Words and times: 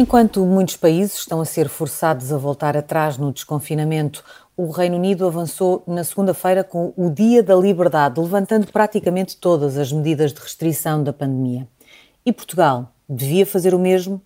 Enquanto 0.00 0.46
muitos 0.46 0.76
países 0.76 1.18
estão 1.18 1.40
a 1.40 1.44
ser 1.44 1.68
forçados 1.68 2.32
a 2.32 2.38
voltar 2.38 2.76
atrás 2.76 3.18
no 3.18 3.32
desconfinamento, 3.32 4.22
o 4.56 4.70
Reino 4.70 4.94
Unido 4.94 5.26
avançou 5.26 5.82
na 5.88 6.04
segunda-feira 6.04 6.62
com 6.62 6.92
o 6.96 7.10
Dia 7.10 7.42
da 7.42 7.56
Liberdade, 7.56 8.20
levantando 8.20 8.68
praticamente 8.70 9.36
todas 9.36 9.76
as 9.76 9.90
medidas 9.90 10.32
de 10.32 10.38
restrição 10.38 11.02
da 11.02 11.12
pandemia. 11.12 11.66
E 12.24 12.32
Portugal 12.32 12.92
devia 13.08 13.44
fazer 13.44 13.74
o 13.74 13.78
mesmo? 13.78 14.22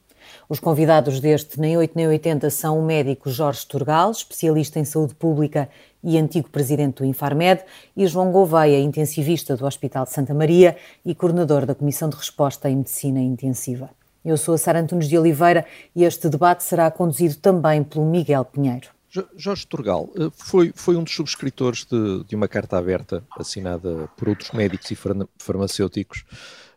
Os 0.46 0.61
convidados 0.61 1.20
deste 1.20 1.59
Nem 1.59 1.79
8 1.79 1.93
Nem 1.96 2.07
80 2.07 2.50
são 2.50 2.79
o 2.79 2.84
médico 2.84 3.30
Jorge 3.30 3.66
Turgal, 3.66 4.11
especialista 4.11 4.79
em 4.79 4.84
saúde 4.84 5.14
pública 5.14 5.70
e 6.04 6.18
antigo 6.18 6.50
presidente 6.50 6.96
do 6.96 7.07
Infarmed, 7.07 7.62
e 7.96 8.07
João 8.07 8.30
Gouveia, 8.30 8.79
intensivista 8.79 9.57
do 9.57 9.65
Hospital 9.65 10.04
de 10.04 10.10
Santa 10.10 10.34
Maria 10.34 10.77
e 11.02 11.15
coordenador 11.15 11.65
da 11.65 11.74
Comissão 11.74 12.10
de 12.10 12.16
Resposta 12.16 12.68
em 12.68 12.77
Medicina 12.77 13.20
Intensiva. 13.20 13.88
Eu 14.24 14.36
sou 14.36 14.54
a 14.54 14.58
Sara 14.58 14.80
Antunes 14.80 15.08
de 15.08 15.18
Oliveira 15.18 15.66
e 15.94 16.04
este 16.04 16.28
debate 16.28 16.62
será 16.62 16.90
conduzido 16.90 17.36
também 17.36 17.82
pelo 17.82 18.04
Miguel 18.04 18.45
Pinheiro. 18.45 18.88
Jorge 19.36 19.66
Turgal 19.66 20.08
eh, 20.16 20.30
foi, 20.32 20.72
foi 20.74 20.96
um 20.96 21.02
dos 21.02 21.14
subscritores 21.14 21.84
de, 21.84 22.24
de 22.24 22.34
uma 22.34 22.48
carta 22.48 22.78
aberta 22.78 23.22
assinada 23.36 24.08
por 24.16 24.28
outros 24.28 24.52
médicos 24.52 24.90
e 24.90 24.96
farmacêuticos, 25.38 26.24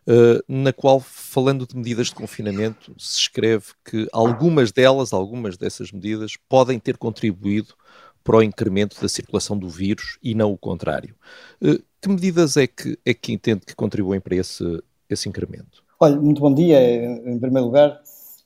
uh, 0.06 0.42
na 0.46 0.70
qual, 0.70 1.00
falando 1.00 1.66
de 1.66 1.74
medidas 1.74 2.08
de 2.08 2.14
confinamento, 2.14 2.94
se 2.98 3.20
escreve 3.20 3.66
que 3.82 4.06
algumas 4.12 4.70
delas, 4.70 5.14
algumas 5.14 5.56
dessas 5.56 5.90
medidas, 5.90 6.36
podem 6.48 6.78
ter 6.78 6.98
contribuído 6.98 7.74
para 8.22 8.36
o 8.36 8.42
incremento 8.42 9.00
da 9.00 9.08
circulação 9.08 9.56
do 9.56 9.70
vírus 9.70 10.18
e 10.22 10.34
não 10.34 10.52
o 10.52 10.58
contrário. 10.58 11.14
Uh, 11.62 11.82
que 12.02 12.08
medidas 12.08 12.58
é 12.58 12.66
que, 12.66 12.98
é 13.02 13.14
que 13.14 13.32
entende 13.32 13.62
que 13.64 13.74
contribuem 13.74 14.20
para 14.20 14.36
esse, 14.36 14.82
esse 15.08 15.26
incremento? 15.26 15.85
Olha, 15.98 16.16
muito 16.16 16.42
bom 16.42 16.52
dia. 16.52 16.78
Em 16.78 17.38
primeiro 17.38 17.68
lugar, 17.68 17.98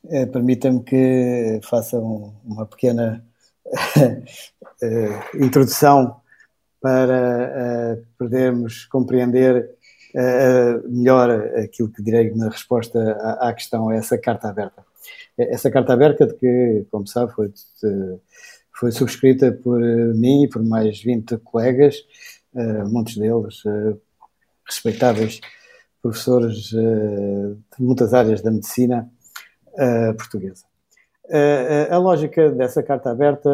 eh, 0.09 0.25
permita-me 0.27 0.85
que 0.85 1.59
faça 1.65 1.99
um, 1.99 2.33
uma 2.45 2.65
pequena 2.65 3.25
eh, 4.81 5.21
introdução 5.35 6.21
para 6.81 7.99
uh, 7.99 8.07
podermos 8.17 8.87
compreender 8.87 9.69
melhor 10.89 11.31
aquilo 11.59 11.91
que 11.91 12.03
direi 12.03 12.33
na 12.35 12.49
resposta 12.49 12.99
à, 13.21 13.49
à, 13.49 13.53
questão, 13.53 13.91
essa 13.91 14.17
carta 14.17 14.49
aberta. 14.49 14.85
Essa 15.37 15.71
carta 15.71 15.93
aberta, 15.93 16.27
de 16.27 16.35
que, 16.35 16.87
como 16.91 17.07
sabe, 17.07 17.33
foi, 17.33 17.53
foi 18.73 18.93
subscrita 18.93 19.53
por 19.53 19.81
mim 19.81 20.45
e 20.45 20.49
por 20.49 20.63
mais 20.63 21.01
20 21.03 21.37
colegas, 21.39 21.97
muitos 22.89 23.17
deles 23.17 23.63
respeitáveis 24.67 25.41
professores 26.03 26.73
uh, 26.73 27.55
de 27.55 27.85
muitas 27.85 28.15
áreas 28.15 28.41
da 28.41 28.51
medicina 28.51 29.11
uh, 29.75 30.15
portuguesa. 30.17 30.65
Uh, 31.27 31.93
a 31.93 31.99
lógica 31.99 32.51
dessa 32.51 32.83
carta 32.83 33.11
aberta 33.11 33.51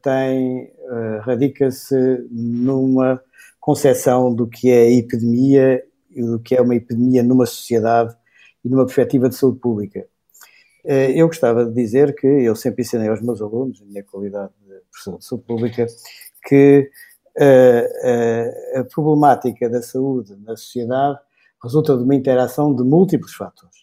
tem, 0.00 0.72
radica-se 1.22 1.96
numa 2.30 3.20
concepção 3.58 4.32
do 4.32 4.46
que 4.46 4.70
é 4.70 4.82
a 4.82 4.90
epidemia 4.90 5.82
e 6.10 6.22
do 6.22 6.38
que 6.38 6.54
é 6.54 6.62
uma 6.62 6.74
epidemia 6.74 7.22
numa 7.22 7.46
sociedade 7.46 8.16
e 8.64 8.68
numa 8.68 8.84
perspectiva 8.84 9.28
de 9.28 9.34
saúde 9.34 9.58
pública. 9.58 10.06
Eu 10.84 11.26
gostava 11.26 11.66
de 11.66 11.74
dizer 11.74 12.14
que 12.14 12.26
eu 12.26 12.54
sempre 12.56 12.82
ensinei 12.82 13.08
aos 13.08 13.20
meus 13.20 13.42
alunos, 13.42 13.80
na 13.80 13.86
minha 13.86 14.04
qualidade 14.04 14.52
de 14.66 14.80
professor 14.90 15.18
de 15.18 15.24
saúde 15.24 15.44
pública, 15.44 15.86
que 16.46 16.90
a, 17.38 18.80
a 18.80 18.84
problemática 18.84 19.68
da 19.68 19.82
saúde 19.82 20.36
na 20.44 20.56
sociedade 20.56 21.18
resulta 21.62 21.96
de 21.96 22.02
uma 22.02 22.14
interação 22.14 22.74
de 22.74 22.82
múltiplos 22.82 23.34
fatores. 23.34 23.80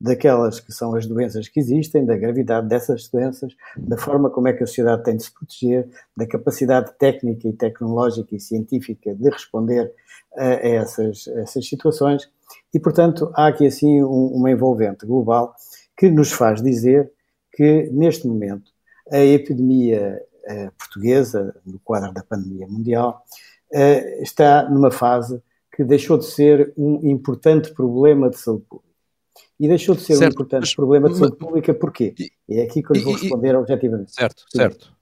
Daquelas 0.00 0.60
que 0.60 0.72
são 0.72 0.94
as 0.94 1.06
doenças 1.06 1.48
que 1.48 1.58
existem, 1.58 2.06
da 2.06 2.16
gravidade 2.16 2.68
dessas 2.68 3.08
doenças, 3.08 3.52
da 3.76 3.98
forma 3.98 4.30
como 4.30 4.46
é 4.46 4.52
que 4.52 4.62
a 4.62 4.66
sociedade 4.66 5.02
tem 5.02 5.16
de 5.16 5.24
se 5.24 5.32
proteger, 5.32 5.88
da 6.16 6.26
capacidade 6.26 6.92
técnica 6.98 7.48
e 7.48 7.52
tecnológica 7.52 8.36
e 8.36 8.40
científica 8.40 9.12
de 9.14 9.28
responder 9.28 9.92
a, 10.36 10.44
essas, 10.44 11.26
a 11.28 11.40
essas 11.40 11.66
situações. 11.66 12.30
E, 12.72 12.78
portanto, 12.78 13.30
há 13.34 13.48
aqui 13.48 13.66
assim 13.66 14.02
um, 14.02 14.26
uma 14.34 14.50
envolvente 14.50 15.04
global 15.04 15.52
que 15.96 16.08
nos 16.08 16.30
faz 16.30 16.62
dizer 16.62 17.10
que, 17.52 17.90
neste 17.92 18.28
momento, 18.28 18.70
a 19.10 19.18
epidemia 19.18 20.22
eh, 20.44 20.70
portuguesa, 20.78 21.54
no 21.66 21.80
quadro 21.80 22.12
da 22.12 22.22
pandemia 22.22 22.68
mundial, 22.68 23.24
eh, 23.72 24.22
está 24.22 24.68
numa 24.70 24.90
fase 24.90 25.42
que 25.78 25.84
deixou 25.84 26.18
de 26.18 26.24
ser 26.24 26.72
um 26.76 27.08
importante 27.08 27.72
problema 27.72 28.28
de 28.28 28.36
saúde 28.36 28.64
pública. 28.68 28.92
E 29.60 29.68
deixou 29.68 29.94
de 29.94 30.00
ser 30.00 30.16
certo, 30.16 30.32
um 30.32 30.34
importante 30.34 30.62
mas, 30.62 30.74
problema 30.74 31.08
de 31.08 31.16
saúde 31.16 31.36
mas, 31.38 31.48
pública 31.48 31.72
porquê? 31.72 32.14
E 32.48 32.58
é 32.58 32.64
aqui 32.64 32.82
que 32.82 32.90
eu 32.90 32.94
lhe 32.96 33.02
vou 33.02 33.12
responder 33.12 33.50
e, 33.50 33.54
objetivamente. 33.54 34.12
Certo, 34.12 34.42
certo. 34.48 34.92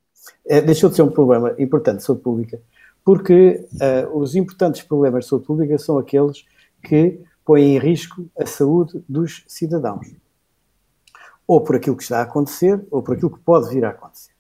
É, 0.47 0.60
deixou 0.60 0.91
de 0.91 0.97
ser 0.97 1.00
um 1.00 1.10
problema 1.10 1.54
importante 1.59 2.00
de 2.00 2.03
saúde 2.03 2.20
pública 2.20 2.60
porque 3.03 3.66
uh, 3.72 4.19
os 4.19 4.34
importantes 4.34 4.82
problemas 4.82 5.25
de 5.25 5.31
saúde 5.31 5.47
pública 5.47 5.78
são 5.78 5.97
aqueles 5.97 6.44
que 6.82 7.22
põem 7.43 7.75
em 7.75 7.78
risco 7.78 8.28
a 8.38 8.44
saúde 8.44 9.03
dos 9.08 9.44
cidadãos. 9.47 10.14
Ou 11.47 11.62
por 11.62 11.76
aquilo 11.76 11.97
que 11.97 12.03
está 12.03 12.19
a 12.19 12.25
acontecer, 12.25 12.87
ou 12.91 13.03
por 13.03 13.16
aquilo 13.16 13.31
que 13.31 13.41
pode 13.41 13.70
vir 13.70 13.82
a 13.82 13.91
acontecer. 13.91 14.32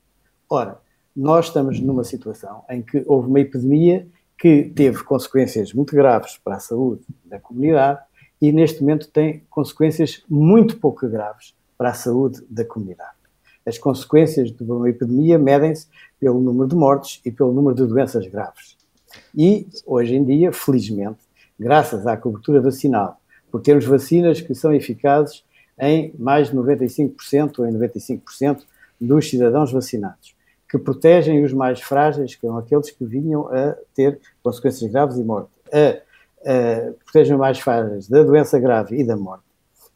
Ora, 0.50 0.78
nós 1.16 1.46
estamos 1.46 1.80
numa 1.80 2.04
situação 2.04 2.62
em 2.68 2.82
que 2.82 3.02
houve 3.06 3.26
uma 3.26 3.40
epidemia 3.40 4.06
que 4.38 4.70
teve 4.74 5.02
consequências 5.02 5.72
muito 5.72 5.94
graves 5.94 6.38
para 6.38 6.56
a 6.56 6.60
saúde 6.60 7.02
da 7.24 7.40
comunidade 7.40 8.00
e 8.40 8.52
neste 8.52 8.80
momento 8.80 9.08
tem 9.08 9.42
consequências 9.48 10.22
muito 10.28 10.78
pouco 10.78 11.08
graves 11.08 11.54
para 11.78 11.90
a 11.90 11.94
saúde 11.94 12.42
da 12.50 12.64
comunidade. 12.64 13.16
As 13.64 13.78
consequências 13.78 14.52
de 14.52 14.62
uma 14.62 14.88
epidemia 14.88 15.38
medem-se 15.38 15.88
pelo 16.20 16.40
número 16.40 16.68
de 16.68 16.76
mortes 16.76 17.20
e 17.24 17.32
pelo 17.32 17.52
número 17.52 17.74
de 17.74 17.86
doenças 17.86 18.26
graves. 18.26 18.76
E, 19.34 19.66
hoje 19.84 20.14
em 20.14 20.24
dia, 20.24 20.52
felizmente, 20.52 21.18
graças 21.58 22.06
à 22.06 22.16
cobertura 22.16 22.60
vacinal, 22.60 23.20
por 23.50 23.60
termos 23.62 23.86
vacinas 23.86 24.40
que 24.40 24.54
são 24.54 24.72
eficazes 24.72 25.42
em 25.78 26.14
mais 26.18 26.50
de 26.50 26.56
95% 26.56 27.58
ou 27.58 27.66
em 27.66 27.72
95% 27.72 28.62
dos 29.00 29.28
cidadãos 29.28 29.72
vacinados 29.72 30.35
que 30.78 30.84
protegem 30.84 31.44
os 31.44 31.52
mais 31.52 31.80
frágeis, 31.80 32.34
que 32.34 32.40
são 32.46 32.56
aqueles 32.56 32.90
que 32.90 33.04
vinham 33.04 33.48
a 33.48 33.76
ter 33.94 34.20
consequências 34.42 34.90
graves 34.90 35.16
e 35.16 35.24
morte, 35.24 35.50
a, 35.72 36.50
a 36.50 36.92
protegem 37.04 37.34
os 37.34 37.40
mais 37.40 37.58
frágeis 37.58 38.08
da 38.08 38.22
doença 38.22 38.58
grave 38.58 38.98
e 38.98 39.04
da 39.04 39.16
morte. 39.16 39.44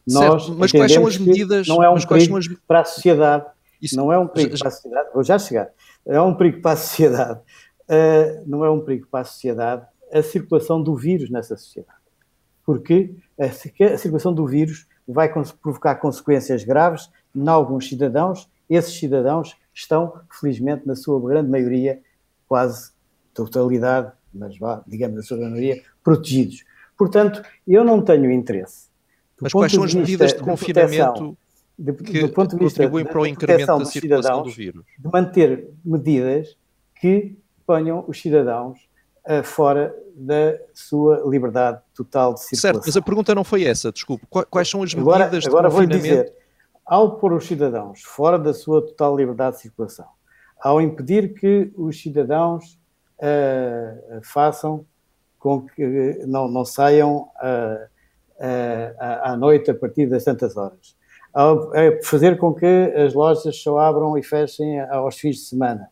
Nós 0.07 0.45
certo, 0.45 0.59
mas 0.59 0.73
quais 0.73 0.93
são 0.93 1.07
as 1.07 1.19
medidas? 1.19 1.69
Não 1.69 1.83
é 1.83 1.91
um 1.91 2.01
perigo 2.01 2.37
as... 2.37 2.49
para 2.67 2.81
a 2.81 2.85
sociedade, 2.85 3.47
Isso... 3.81 3.97
não 3.97 4.13
é 4.13 4.19
um 4.19 4.27
perigo 4.27 4.59
para 4.59 4.69
a 4.69 4.71
sociedade, 4.71 5.09
vou 5.13 5.23
já 5.23 5.39
chegar, 5.39 5.71
é 6.07 6.21
um 6.21 6.35
perigo 6.35 6.61
para 6.61 6.73
a 6.73 6.77
sociedade, 6.77 7.41
uh, 7.41 8.43
não 8.47 8.65
é 8.65 8.71
um 8.71 8.81
perigo 8.81 9.07
para 9.11 9.21
a 9.21 9.25
sociedade 9.25 9.87
a 10.13 10.23
circulação 10.23 10.83
do 10.83 10.97
vírus 10.97 11.31
nessa 11.31 11.57
sociedade. 11.57 11.99
Porque 12.65 13.15
a, 13.39 13.45
a 13.47 13.99
circulação 13.99 14.35
do 14.35 14.47
vírus 14.47 14.87
vai 15.07 15.33
provocar 15.63 15.97
consequências 15.97 16.65
graves 16.65 17.11
em 17.35 17.49
alguns 17.49 17.89
cidadãos, 17.89 18.49
esses 18.69 18.99
cidadãos 18.99 19.57
estão, 19.75 20.21
felizmente, 20.41 20.87
na 20.87 20.97
sua 20.97 21.21
grande 21.21 21.51
maioria, 21.51 22.01
quase 22.47 22.93
totalidade, 23.33 24.13
mas 24.33 24.59
vá, 24.59 24.83
digamos, 24.87 25.17
na 25.17 25.23
sua 25.23 25.39
grande 25.39 25.53
maioria, 25.53 25.83
protegidos. 26.03 26.65
Portanto, 26.97 27.43
eu 27.67 27.85
não 27.85 28.03
tenho 28.03 28.31
interesse. 28.31 28.89
Mas 29.41 29.53
quais 29.53 29.73
são 29.73 29.85
as 29.85 29.95
medidas 29.95 30.35
de, 30.35 30.41
confinamento 30.41 31.37
de, 31.79 31.93
que 31.95 32.21
do 32.21 32.29
ponto 32.29 32.57
de 32.57 32.63
vista 32.63 32.83
contribuem 32.83 33.07
para 33.07 33.21
o 33.21 33.27
incremento 33.27 33.79
da 33.79 33.85
circulação 33.87 34.43
do 34.43 34.51
vírus? 34.51 34.85
De 34.99 35.09
manter 35.11 35.71
medidas 35.83 36.57
que 37.01 37.39
ponham 37.67 38.05
os 38.07 38.21
cidadãos 38.21 38.79
uh, 39.27 39.43
fora 39.43 39.95
da 40.15 40.59
sua 40.75 41.23
liberdade 41.27 41.81
total 41.95 42.35
de 42.35 42.41
circulação. 42.41 42.73
Certo, 42.73 42.87
mas 42.87 42.97
a 42.97 43.03
pergunta 43.03 43.35
não 43.35 43.45
foi 43.45 43.65
essa, 43.65 43.91
desculpe. 43.91 44.27
Quais 44.29 44.69
são 44.69 44.83
as 44.83 44.93
medidas 44.93 45.15
agora, 45.15 45.41
de 45.41 45.49
agora 45.49 45.71
confinamento? 45.71 46.07
Vou 46.07 46.17
dizer, 46.17 46.35
ao 46.91 47.19
pôr 47.19 47.33
os 47.35 47.47
cidadãos 47.47 48.03
fora 48.03 48.37
da 48.37 48.53
sua 48.53 48.85
total 48.85 49.17
liberdade 49.17 49.55
de 49.55 49.63
circulação, 49.63 50.09
ao 50.61 50.83
impedir 50.83 51.35
que 51.35 51.73
os 51.77 52.03
cidadãos 52.03 52.81
uh, 53.21 54.21
façam 54.25 54.85
com 55.39 55.65
que 55.65 56.19
não, 56.27 56.49
não 56.49 56.65
saiam 56.65 57.29
uh, 57.41 57.85
uh, 58.41 59.21
à 59.23 59.37
noite 59.37 59.71
a 59.71 59.75
partir 59.75 60.07
das 60.07 60.25
tantas 60.25 60.57
horas, 60.57 60.97
ao 61.33 61.71
fazer 62.03 62.37
com 62.37 62.53
que 62.53 62.67
as 62.67 63.15
lojas 63.15 63.57
só 63.63 63.79
abram 63.79 64.19
e 64.19 64.23
fechem 64.25 64.81
aos 64.81 65.17
fins 65.17 65.37
de 65.37 65.43
semana. 65.43 65.89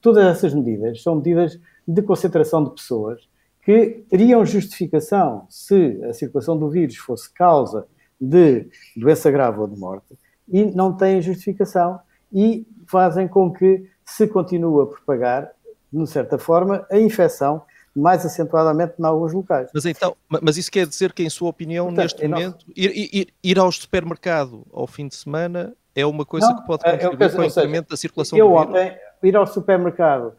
Todas 0.00 0.24
essas 0.26 0.54
medidas 0.54 1.02
são 1.02 1.16
medidas 1.16 1.58
de 1.88 2.02
concentração 2.02 2.62
de 2.62 2.70
pessoas 2.70 3.28
que 3.64 4.04
teriam 4.08 4.46
justificação 4.46 5.44
se 5.50 6.00
a 6.04 6.12
circulação 6.12 6.56
do 6.56 6.70
vírus 6.70 6.98
fosse 6.98 7.28
causa 7.34 7.88
de 8.20 8.68
doença 8.96 9.28
grave 9.28 9.58
ou 9.58 9.66
de 9.66 9.76
morte, 9.76 10.16
e 10.48 10.64
não 10.64 10.92
têm 10.92 11.20
justificação 11.20 11.98
e 12.32 12.66
fazem 12.86 13.26
com 13.26 13.52
que 13.52 13.88
se 14.04 14.26
continue 14.26 14.82
a 14.82 14.86
propagar, 14.86 15.50
de 15.92 16.06
certa 16.06 16.38
forma, 16.38 16.86
a 16.90 16.98
infecção 16.98 17.62
mais 17.94 18.26
acentuadamente 18.26 18.94
em 18.98 19.04
alguns 19.04 19.32
locais. 19.32 19.70
Mas 19.72 19.86
então, 19.86 20.14
mas 20.28 20.56
isso 20.58 20.70
quer 20.70 20.86
dizer 20.86 21.12
que, 21.12 21.22
em 21.22 21.30
sua 21.30 21.48
opinião, 21.48 21.86
Portanto, 21.86 22.02
neste 22.02 22.28
momento, 22.28 22.66
ir, 22.76 22.92
ir, 22.94 23.28
ir, 23.42 23.58
ao 23.58 23.72
supermercado 23.72 24.66
ao 24.72 24.86
fim 24.86 25.08
de 25.08 25.16
semana 25.16 25.74
é 25.94 26.04
uma 26.04 26.26
coisa 26.26 26.46
não, 26.46 26.56
que 26.56 26.66
pode 26.66 26.84
contribuir 26.84 27.16
para 27.16 27.40
o 27.40 27.44
incremento 27.44 27.88
da 27.88 27.96
circulação 27.96 28.38
eu 28.38 28.48
do 28.48 28.52
vírus. 28.52 28.66
Eu 28.66 28.70
ontem, 28.70 28.98
ir 29.22 29.36
ao 29.36 29.46
supermercado, 29.46 30.34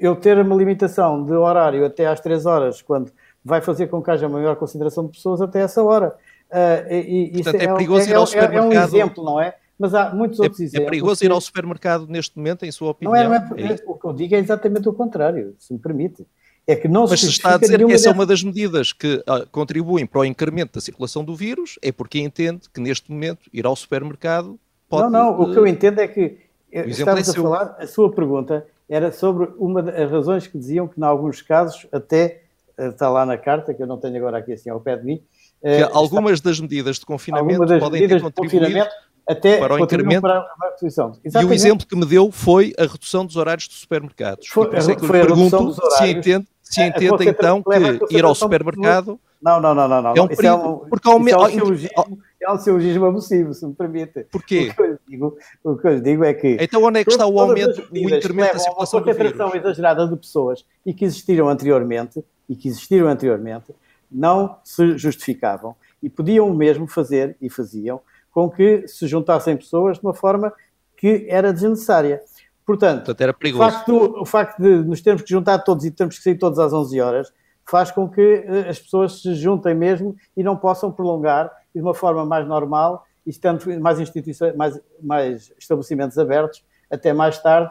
eu 0.00 0.16
ter 0.16 0.38
uma 0.38 0.56
limitação 0.56 1.22
de 1.22 1.32
horário 1.32 1.84
até 1.84 2.06
às 2.06 2.18
3 2.20 2.46
horas, 2.46 2.80
quando 2.80 3.12
vai 3.44 3.60
fazer 3.60 3.88
com 3.88 4.02
que 4.02 4.10
haja 4.10 4.28
maior 4.28 4.56
consideração 4.56 5.04
de 5.04 5.12
pessoas 5.12 5.40
até 5.42 5.60
essa 5.60 5.82
hora. 5.82 6.16
Uh, 6.50 6.92
e, 6.92 7.30
Portanto, 7.42 7.60
é, 7.60 7.64
é 7.64 7.72
perigoso 7.74 8.06
é, 8.06 8.10
ir 8.10 8.14
ao 8.14 8.26
supermercado. 8.26 8.72
É, 8.72 8.76
é 8.76 8.80
um 8.80 8.84
exemplo, 8.84 9.24
não 9.24 9.40
é? 9.40 9.54
Mas 9.78 9.94
há 9.94 10.14
muitos 10.14 10.40
outros 10.40 10.60
é, 10.60 10.64
exemplos. 10.64 10.86
É 10.86 10.90
perigoso 10.90 11.24
ir 11.24 11.30
ao 11.30 11.40
supermercado 11.40 12.06
neste 12.06 12.36
momento, 12.36 12.64
em 12.64 12.72
sua 12.72 12.90
opinião? 12.90 13.12
Não 13.12 13.20
é, 13.20 13.28
não 13.28 13.56
é, 13.56 13.76
o 13.86 13.94
que 13.94 14.06
eu 14.06 14.12
digo 14.12 14.34
é 14.34 14.38
exatamente 14.38 14.88
o 14.88 14.92
contrário, 14.92 15.54
se 15.58 15.72
me 15.72 15.78
permite. 15.78 16.26
É 16.66 16.74
que 16.74 16.88
não 16.88 17.06
Mas 17.06 17.20
se 17.20 17.28
está 17.28 17.54
a 17.54 17.58
dizer 17.58 17.84
que 17.84 17.92
essa 17.92 18.08
é 18.08 18.12
uma 18.12 18.26
das 18.26 18.42
medidas 18.42 18.92
que 18.92 19.22
ah, 19.24 19.46
contribuem 19.52 20.04
para 20.04 20.22
o 20.22 20.24
incremento 20.24 20.74
da 20.74 20.80
circulação 20.80 21.24
do 21.24 21.36
vírus, 21.36 21.78
é 21.80 21.92
porque 21.92 22.18
entende 22.18 22.62
que 22.72 22.80
neste 22.80 23.12
momento 23.12 23.48
ir 23.52 23.64
ao 23.64 23.76
supermercado 23.76 24.58
pode. 24.88 25.04
Não, 25.04 25.10
não, 25.10 25.40
o 25.40 25.52
que 25.52 25.58
eu 25.58 25.66
entendo 25.66 26.00
é 26.00 26.08
que 26.08 26.38
estamos 26.72 27.28
é 27.28 27.30
a 27.30 27.34
falar, 27.34 27.76
a 27.78 27.86
sua 27.86 28.10
pergunta 28.10 28.66
era 28.88 29.12
sobre 29.12 29.48
uma 29.58 29.80
das 29.80 30.10
razões 30.10 30.48
que 30.48 30.58
diziam 30.58 30.88
que, 30.88 30.98
em 30.98 31.04
alguns 31.04 31.40
casos, 31.40 31.86
até 31.92 32.42
eh, 32.76 32.88
está 32.88 33.08
lá 33.08 33.24
na 33.24 33.36
carta, 33.36 33.72
que 33.72 33.82
eu 33.82 33.86
não 33.86 33.98
tenho 33.98 34.16
agora 34.16 34.38
aqui 34.38 34.52
assim 34.52 34.68
ao 34.68 34.80
pé 34.80 34.96
de 34.96 35.04
mim. 35.04 35.22
Que 35.62 35.82
uh, 35.82 35.90
algumas 35.92 36.34
está, 36.34 36.50
das 36.50 36.60
medidas 36.60 36.98
de 36.98 37.06
confinamento 37.06 37.66
podem 37.78 38.06
ter 38.06 38.20
contribuído 38.20 38.86
até 39.28 39.58
para 39.58 39.74
o 39.74 39.78
incremento. 39.78 40.22
Para 40.22 40.38
a 40.38 40.74
redução. 40.80 41.12
E 41.24 41.44
o 41.44 41.52
exemplo 41.52 41.86
que 41.86 41.96
me 41.96 42.06
deu 42.06 42.30
foi 42.30 42.72
a 42.78 42.82
redução 42.82 43.26
dos 43.26 43.36
horários 43.36 43.66
dos 43.66 43.80
supermercados. 43.80 44.46
Foi, 44.46 44.66
é 44.66 44.94
que 44.94 45.06
foi 45.06 45.20
a 45.20 45.24
redução 45.24 45.64
dos 45.64 45.78
horários. 45.78 45.98
Se 45.98 46.10
entende, 46.10 46.46
se 46.62 46.82
entende 46.82 47.28
então 47.28 47.62
que 48.08 48.16
ir 48.16 48.24
ao 48.24 48.34
supermercado. 48.34 49.18
Não, 49.42 49.60
não, 49.60 49.74
não, 49.74 49.86
não. 49.86 50.02
não. 50.02 50.14
É 50.16 50.22
um 50.22 50.28
perigo. 50.28 50.46
É 50.46 50.54
um, 50.54 50.78
porque 50.88 51.08
ao 51.08 51.18
é 51.28 51.36
um 51.36 51.48
silogismo, 51.50 52.18
é 52.40 52.52
um 52.52 52.58
silogismo 52.58 53.06
abusivo, 53.06 53.54
se 53.54 53.66
me 53.66 53.74
permite. 53.74 54.24
Porquê? 54.30 54.70
O 54.70 54.74
que, 54.74 54.82
eu 54.82 54.98
digo, 55.08 55.38
o 55.62 55.76
que 55.76 55.86
eu 55.86 56.00
digo 56.00 56.24
é 56.24 56.34
que. 56.34 56.56
Então 56.60 56.82
onde 56.82 57.00
é 57.00 57.04
que 57.04 57.10
está 57.10 57.26
o 57.26 57.38
aumento, 57.38 57.86
o 57.92 57.96
incremento 57.96 58.54
da 58.54 58.58
circulação 58.58 59.00
do 59.00 59.12
vírus? 59.12 59.40
A 59.40 59.56
exagerada 59.56 60.08
de 60.08 60.16
pessoas 60.16 60.64
e 60.84 60.94
que 60.94 61.04
existiram 61.04 61.48
anteriormente, 61.48 62.24
e 62.48 62.56
que 62.56 62.68
existiram 62.68 63.08
anteriormente, 63.08 63.74
não 64.10 64.58
se 64.64 64.96
justificavam 64.96 65.74
e 66.02 66.08
podiam 66.08 66.52
mesmo 66.54 66.86
fazer, 66.86 67.36
e 67.40 67.50
faziam, 67.50 68.00
com 68.30 68.50
que 68.50 68.86
se 68.86 69.06
juntassem 69.06 69.56
pessoas 69.56 69.98
de 69.98 70.04
uma 70.04 70.14
forma 70.14 70.52
que 70.96 71.26
era 71.28 71.52
desnecessária. 71.52 72.20
Portanto, 72.64 72.98
Portanto 72.98 73.20
era 73.20 73.32
perigoso. 73.32 73.64
O, 73.64 73.70
facto, 73.70 74.20
o 74.20 74.24
facto 74.24 74.62
de 74.62 74.68
nos 74.84 75.00
termos 75.00 75.22
que 75.22 75.30
juntar 75.30 75.58
todos 75.60 75.84
e 75.84 75.90
termos 75.90 76.18
que 76.18 76.22
sair 76.22 76.36
todos 76.36 76.58
às 76.58 76.72
11 76.72 77.00
horas 77.00 77.32
faz 77.64 77.90
com 77.90 78.08
que 78.08 78.44
uh, 78.48 78.68
as 78.68 78.78
pessoas 78.78 79.20
se 79.20 79.34
juntem 79.34 79.74
mesmo 79.74 80.16
e 80.36 80.42
não 80.42 80.56
possam 80.56 80.92
prolongar 80.92 81.50
de 81.74 81.80
uma 81.80 81.94
forma 81.94 82.24
mais 82.24 82.46
normal 82.46 83.04
e 83.26 83.30
estando 83.30 83.64
mais 83.80 83.98
instituições, 83.98 84.54
mais, 84.54 84.80
mais 85.02 85.52
estabelecimentos 85.58 86.16
abertos 86.16 86.64
até 86.90 87.12
mais 87.12 87.38
tarde 87.38 87.70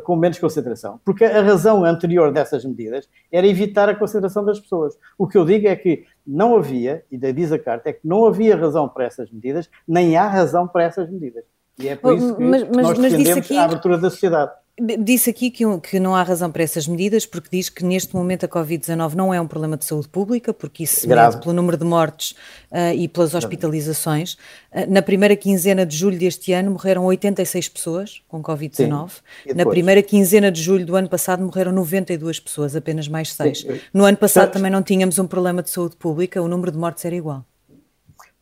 com 0.00 0.16
menos 0.16 0.38
concentração. 0.38 1.00
Porque 1.04 1.24
a 1.24 1.42
razão 1.42 1.84
anterior 1.84 2.32
dessas 2.32 2.64
medidas 2.64 3.08
era 3.30 3.46
evitar 3.46 3.88
a 3.88 3.94
concentração 3.94 4.44
das 4.44 4.60
pessoas. 4.60 4.98
O 5.18 5.26
que 5.26 5.38
eu 5.38 5.44
digo 5.44 5.68
é 5.68 5.76
que 5.76 6.04
não 6.26 6.56
havia, 6.56 7.04
e 7.10 7.18
diz 7.32 7.52
a 7.52 7.58
carta, 7.58 7.90
é 7.90 7.92
que 7.92 8.06
não 8.06 8.26
havia 8.26 8.56
razão 8.56 8.88
para 8.88 9.04
essas 9.04 9.30
medidas, 9.30 9.68
nem 9.86 10.16
há 10.16 10.26
razão 10.26 10.66
para 10.66 10.84
essas 10.84 11.10
medidas. 11.10 11.44
E 11.78 11.88
é 11.88 11.96
por 11.96 12.16
isso 12.16 12.36
que 12.36 12.42
mas, 12.42 12.62
mas, 12.64 12.86
nós 12.88 12.98
defendemos 12.98 13.44
aqui... 13.44 13.56
a 13.56 13.64
abertura 13.64 13.98
da 13.98 14.10
sociedade. 14.10 14.52
Disse 14.76 15.30
aqui 15.30 15.52
que, 15.52 15.64
que, 15.78 16.00
não 16.00 16.16
há 16.16 16.22
razão 16.24 16.50
para 16.50 16.64
essas 16.64 16.88
medidas, 16.88 17.24
porque 17.24 17.48
diz 17.48 17.68
que 17.68 17.84
neste 17.84 18.12
momento 18.12 18.44
a 18.44 18.48
Covid-19 18.48 19.14
não 19.14 19.32
é 19.32 19.40
um 19.40 19.46
problema 19.46 19.76
de 19.76 19.84
saúde 19.84 20.08
pública, 20.08 20.52
porque 20.52 20.82
isso 20.82 21.02
se 21.02 21.06
mede 21.06 21.40
pelo 21.40 21.52
número 21.52 21.76
de 21.76 21.84
mortes 21.84 22.32
uh, 22.72 22.92
e 22.92 23.06
pelas 23.06 23.34
hospitalizações. 23.34 24.34
Uh, 24.72 24.84
na 24.88 25.00
primeira 25.00 25.36
quinzena 25.36 25.86
de 25.86 25.96
julho 25.96 26.18
deste 26.18 26.52
ano 26.52 26.72
morreram 26.72 27.04
86 27.04 27.68
pessoas 27.68 28.22
com 28.26 28.42
Covid-19. 28.42 29.12
Na 29.54 29.64
primeira 29.64 30.02
quinzena 30.02 30.50
de 30.50 30.60
julho 30.60 30.84
do 30.84 30.96
ano 30.96 31.08
passado 31.08 31.44
morreram 31.44 31.70
92 31.70 32.40
pessoas, 32.40 32.74
apenas 32.74 33.06
mais 33.06 33.32
6. 33.32 33.60
Sim. 33.60 33.80
No 33.92 34.04
ano 34.04 34.16
passado 34.16 34.50
também 34.50 34.72
não 34.72 34.82
tínhamos 34.82 35.20
um 35.20 35.26
problema 35.28 35.62
de 35.62 35.70
saúde 35.70 35.94
pública, 35.94 36.42
o 36.42 36.48
número 36.48 36.72
de 36.72 36.78
mortes 36.78 37.04
era 37.04 37.14
igual. 37.14 37.44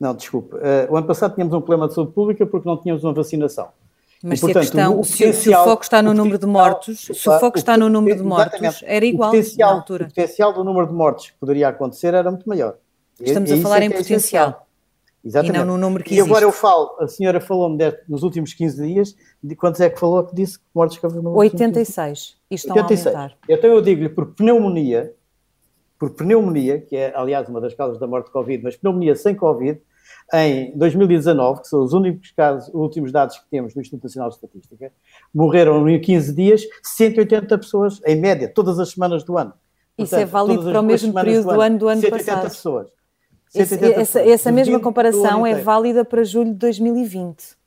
Não, 0.00 0.14
desculpe. 0.14 0.56
Uh, 0.56 0.90
o 0.90 0.96
ano 0.96 1.06
passado 1.06 1.34
tínhamos 1.34 1.52
um 1.52 1.60
problema 1.60 1.88
de 1.88 1.94
saúde 1.94 2.12
pública 2.12 2.46
porque 2.46 2.66
não 2.66 2.78
tínhamos 2.78 3.04
uma 3.04 3.12
vacinação. 3.12 3.68
Mas 4.22 4.34
e, 4.34 4.36
se, 4.36 4.40
portanto, 4.42 4.62
questão, 4.62 5.00
o 5.00 5.04
se, 5.04 5.32
se, 5.32 5.50
o 5.50 5.64
foco 5.64 5.82
está 5.82 6.00
no 6.00 6.14
número 6.14 6.38
de 6.38 6.46
mortos, 6.46 7.00
se 7.00 7.28
o 7.28 7.38
foco 7.40 7.58
está 7.58 7.76
no 7.76 7.88
número 7.88 8.16
de 8.16 8.22
mortos, 8.22 8.82
era 8.84 9.04
igual 9.04 9.32
na 9.58 9.66
altura. 9.66 10.04
O 10.04 10.08
potencial 10.08 10.52
do 10.52 10.62
número 10.62 10.86
de 10.86 10.92
mortos 10.92 11.30
que 11.30 11.36
poderia 11.38 11.68
acontecer 11.68 12.14
era 12.14 12.30
muito 12.30 12.48
maior. 12.48 12.76
Estamos 13.20 13.50
e, 13.50 13.54
a 13.54 13.56
falar 13.58 13.82
é 13.82 13.86
em 13.86 13.92
é 13.92 13.96
potencial. 13.96 14.66
Exatamente. 15.24 15.56
E 15.56 15.58
não 15.58 15.66
no 15.66 15.78
número 15.78 16.02
que 16.02 16.14
E 16.14 16.18
existe. 16.18 16.30
agora 16.30 16.44
eu 16.44 16.52
falo, 16.52 16.96
a 16.98 17.06
senhora 17.06 17.40
falou-me 17.40 17.78
nos 18.08 18.22
últimos 18.22 18.54
15 18.54 18.86
dias, 18.86 19.16
de 19.42 19.54
quantos 19.54 19.80
é 19.80 19.88
que 19.88 19.98
falou 19.98 20.24
que 20.24 20.34
disse 20.34 20.58
que 20.58 20.64
mortos 20.74 20.98
que 20.98 21.06
no 21.06 21.36
86. 21.36 22.36
E 22.50 22.54
estão 22.54 22.76
86. 22.76 23.06
a 23.06 23.18
aumentar. 23.18 23.38
Então 23.48 23.70
eu 23.70 23.80
digo-lhe, 23.80 24.08
por 24.08 24.34
pneumonia, 24.34 25.14
por 25.98 26.10
pneumonia, 26.10 26.80
que 26.80 26.96
é 26.96 27.12
aliás 27.14 27.48
uma 27.48 27.60
das 27.60 27.74
causas 27.74 27.98
da 27.98 28.06
morte 28.06 28.26
de 28.26 28.32
Covid, 28.32 28.64
mas 28.64 28.76
pneumonia 28.76 29.14
sem 29.14 29.34
Covid, 29.34 29.80
em 30.32 30.76
2019, 30.76 31.62
que 31.62 31.68
são 31.68 31.82
os 31.82 31.92
únicos 31.92 32.30
casos, 32.30 32.68
os 32.68 32.74
últimos 32.74 33.12
dados 33.12 33.38
que 33.38 33.44
temos 33.50 33.74
no 33.74 33.80
Instituto 33.80 34.04
Nacional 34.04 34.30
de 34.30 34.36
Estatística, 34.36 34.92
morreram 35.34 35.88
em 35.88 36.00
15 36.00 36.34
dias 36.34 36.62
180 36.82 37.58
pessoas, 37.58 38.00
em 38.06 38.16
média, 38.16 38.48
todas 38.48 38.78
as 38.78 38.90
semanas 38.90 39.24
do 39.24 39.36
ano. 39.36 39.52
Isso 39.96 40.16
é 40.16 40.24
válido 40.24 40.64
para 40.64 40.80
o 40.80 40.82
mesmo 40.82 41.12
período 41.12 41.52
do 41.52 41.60
ano 41.60 41.78
do 41.78 41.88
ano 41.88 42.00
180 42.00 42.32
passado. 42.32 42.50
pessoas. 42.50 42.86
180 43.50 44.00
essa, 44.00 44.18
pessoas. 44.18 44.34
essa 44.34 44.52
mesma 44.52 44.80
comparação 44.80 45.46
é 45.46 45.54
válida 45.54 46.04
para 46.04 46.24
julho 46.24 46.52
de 46.52 46.58
2020. 46.58 47.60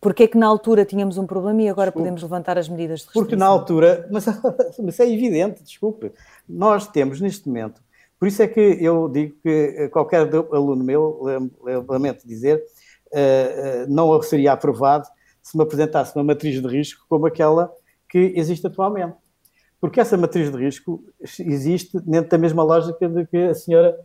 Porque 0.00 0.24
é 0.24 0.28
que 0.28 0.36
na 0.36 0.46
altura 0.46 0.84
tínhamos 0.84 1.16
um 1.16 1.26
problema 1.26 1.62
e 1.62 1.68
agora 1.68 1.86
desculpe. 1.86 2.04
podemos 2.04 2.22
levantar 2.22 2.58
as 2.58 2.68
medidas 2.68 3.00
de 3.00 3.06
restrição? 3.06 3.22
Porque 3.22 3.36
na 3.36 3.46
altura, 3.46 4.06
mas, 4.10 4.26
mas 4.82 5.00
é 5.00 5.10
evidente, 5.10 5.62
desculpe, 5.62 6.12
nós 6.48 6.86
temos 6.86 7.20
neste 7.20 7.48
momento 7.48 7.80
por 8.22 8.28
isso 8.28 8.40
é 8.40 8.46
que 8.46 8.60
eu 8.60 9.08
digo 9.08 9.34
que 9.42 9.74
eh, 9.76 9.88
qualquer 9.88 10.32
aluno 10.52 10.84
meu, 10.84 11.18
lamento 11.88 12.24
dizer, 12.24 12.62
eh, 13.12 13.82
eh, 13.82 13.86
não 13.88 14.22
seria 14.22 14.52
aprovado 14.52 15.08
se 15.42 15.56
me 15.56 15.64
apresentasse 15.64 16.14
uma 16.14 16.22
matriz 16.22 16.62
de 16.62 16.68
risco 16.68 17.04
como 17.08 17.26
aquela 17.26 17.72
que 18.08 18.32
existe 18.36 18.64
atualmente. 18.64 19.16
Porque 19.80 20.00
essa 20.00 20.16
matriz 20.16 20.52
de 20.52 20.56
risco 20.56 21.02
existe 21.20 21.98
dentro 22.02 22.30
da 22.30 22.38
mesma 22.38 22.62
lógica 22.62 23.08
de 23.08 23.26
que 23.26 23.38
a 23.38 23.54
senhora 23.56 23.98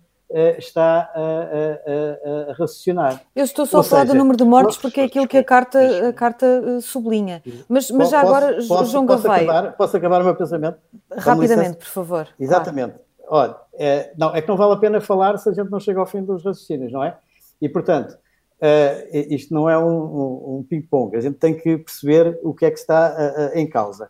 está 0.58 1.12
a, 1.14 1.22
a, 1.22 2.50
a, 2.50 2.50
a 2.50 2.54
raciocinar. 2.54 3.22
Eu 3.36 3.46
estou 3.46 3.68
só 3.68 3.78
Ou 3.78 3.82
a 3.82 3.84
falar 3.84 4.02
seja, 4.02 4.14
do 4.14 4.18
número 4.18 4.36
de 4.36 4.44
mortes 4.46 4.78
porque 4.78 5.00
é 5.00 5.04
aquilo 5.04 5.28
que 5.28 5.38
a 5.38 5.44
carta, 5.44 6.10
a 6.10 6.12
carta 6.12 6.82
sublinha. 6.82 7.44
Mas, 7.70 7.92
mas 7.92 8.10
já 8.10 8.22
agora, 8.22 8.56
posso, 8.68 8.92
João 8.92 9.06
posso 9.06 9.32
Acabar, 9.32 9.78
posso 9.78 9.96
acabar 9.96 10.22
o 10.22 10.26
meu 10.26 10.36
pensamento? 10.36 10.80
Rapidamente, 11.16 11.78
por 11.78 11.86
favor. 11.86 12.28
Exatamente. 12.40 12.94
Claro. 12.94 13.07
Olha, 13.28 13.56
é, 13.74 14.14
não, 14.18 14.36
é 14.36 14.42
que 14.42 14.48
não 14.48 14.56
vale 14.56 14.74
a 14.74 14.78
pena 14.78 15.02
falar 15.02 15.38
se 15.38 15.50
a 15.50 15.54
gente 15.54 15.70
não 15.70 15.80
chega 15.80 16.00
ao 16.00 16.06
fim 16.06 16.24
dos 16.24 16.44
raciocínios, 16.44 16.92
não 16.92 17.04
é? 17.04 17.18
E, 17.62 17.68
portanto, 17.68 18.14
uh, 18.14 19.34
isto 19.34 19.54
não 19.54 19.70
é 19.70 19.78
um, 19.78 19.86
um, 19.86 20.58
um 20.58 20.66
ping-pong, 20.68 21.16
a 21.16 21.20
gente 21.20 21.38
tem 21.38 21.54
que 21.54 21.78
perceber 21.78 22.40
o 22.44 22.54
que 22.54 22.66
é 22.66 22.72
que 22.72 22.80
está 22.80 23.12
uh, 23.12 23.56
uh, 23.56 23.60
em 23.60 23.68
causa. 23.68 24.10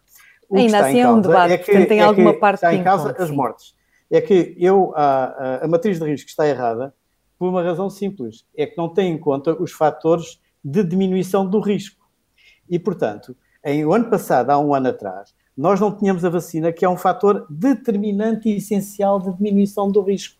O 0.50 0.58
Ainda 0.58 0.86
assim 0.86 1.00
é 1.00 1.10
um 1.10 1.20
debate, 1.20 1.54
é 1.54 1.58
que, 1.58 1.66
portanto 1.66 1.88
tem 1.88 2.00
é 2.00 2.04
alguma 2.04 2.34
parte 2.34 2.56
está 2.56 2.74
em 2.74 2.84
causa 2.84 3.16
as 3.18 3.30
mortes. 3.30 3.76
É 4.10 4.22
que 4.22 4.56
eu, 4.58 4.94
a, 4.96 5.26
a, 5.26 5.66
a 5.66 5.68
matriz 5.68 6.00
de 6.00 6.06
risco 6.06 6.30
está 6.30 6.48
errada 6.48 6.94
por 7.38 7.50
uma 7.50 7.62
razão 7.62 7.90
simples, 7.90 8.46
é 8.56 8.66
que 8.66 8.78
não 8.78 8.88
tem 8.88 9.12
em 9.12 9.18
conta 9.18 9.54
os 9.62 9.72
fatores 9.72 10.40
de 10.64 10.84
diminuição 10.84 11.48
do 11.48 11.60
risco. 11.60 12.08
E, 12.70 12.80
portanto, 12.80 13.36
em 13.64 13.86
o 13.86 13.94
ano 13.94 14.10
passado, 14.10 14.50
há 14.50 14.58
um 14.58 14.74
ano 14.74 14.90
atrás, 14.90 15.36
nós 15.58 15.80
não 15.80 15.92
tínhamos 15.92 16.24
a 16.24 16.30
vacina, 16.30 16.72
que 16.72 16.86
é 16.86 16.90
um 16.90 16.96
fator 16.96 17.48
determinante 17.50 18.48
e 18.48 18.58
essencial 18.58 19.20
de 19.20 19.36
diminuição 19.36 19.92
do 19.92 20.02
risco. 20.02 20.40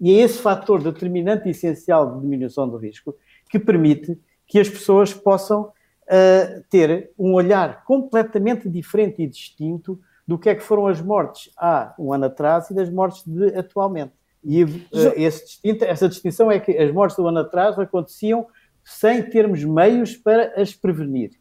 E 0.00 0.10
é 0.10 0.22
esse 0.22 0.38
fator 0.38 0.82
determinante 0.82 1.46
e 1.46 1.52
essencial 1.52 2.14
de 2.14 2.20
diminuição 2.20 2.68
do 2.68 2.76
risco 2.76 3.14
que 3.48 3.58
permite 3.58 4.18
que 4.46 4.58
as 4.58 4.68
pessoas 4.68 5.14
possam 5.14 5.64
uh, 5.64 6.64
ter 6.68 7.10
um 7.16 7.34
olhar 7.34 7.84
completamente 7.84 8.68
diferente 8.68 9.22
e 9.22 9.28
distinto 9.28 10.00
do 10.26 10.38
que 10.38 10.48
é 10.48 10.54
que 10.54 10.62
foram 10.62 10.86
as 10.86 11.00
mortes 11.00 11.52
há 11.56 11.94
um 11.98 12.12
ano 12.12 12.24
atrás 12.24 12.70
e 12.70 12.74
das 12.74 12.90
mortes 12.90 13.22
de 13.24 13.54
atualmente. 13.56 14.12
E 14.42 14.64
uh, 14.64 14.68
distinto, 15.16 15.84
essa 15.84 16.08
distinção 16.08 16.50
é 16.50 16.58
que 16.58 16.76
as 16.76 16.92
mortes 16.92 17.16
do 17.16 17.26
ano 17.28 17.40
atrás 17.40 17.78
aconteciam 17.78 18.46
sem 18.82 19.22
termos 19.22 19.62
meios 19.62 20.16
para 20.16 20.60
as 20.60 20.74
prevenir. 20.74 21.32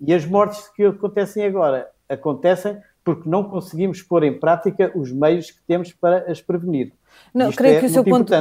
E 0.00 0.12
as 0.12 0.26
mortes 0.26 0.68
que 0.68 0.84
acontecem 0.84 1.44
agora 1.44 1.88
acontecem 2.08 2.78
porque 3.04 3.28
não 3.28 3.44
conseguimos 3.44 4.02
pôr 4.02 4.24
em 4.24 4.38
prática 4.38 4.90
os 4.94 5.12
meios 5.12 5.50
que 5.50 5.62
temos 5.66 5.92
para 5.92 6.30
as 6.30 6.40
prevenir. 6.40 6.92
Não, 7.34 7.52
creio, 7.52 7.76
é 7.76 7.80
que 7.80 7.86
o 7.86 7.90
seu 7.90 8.02
ponto, 8.02 8.32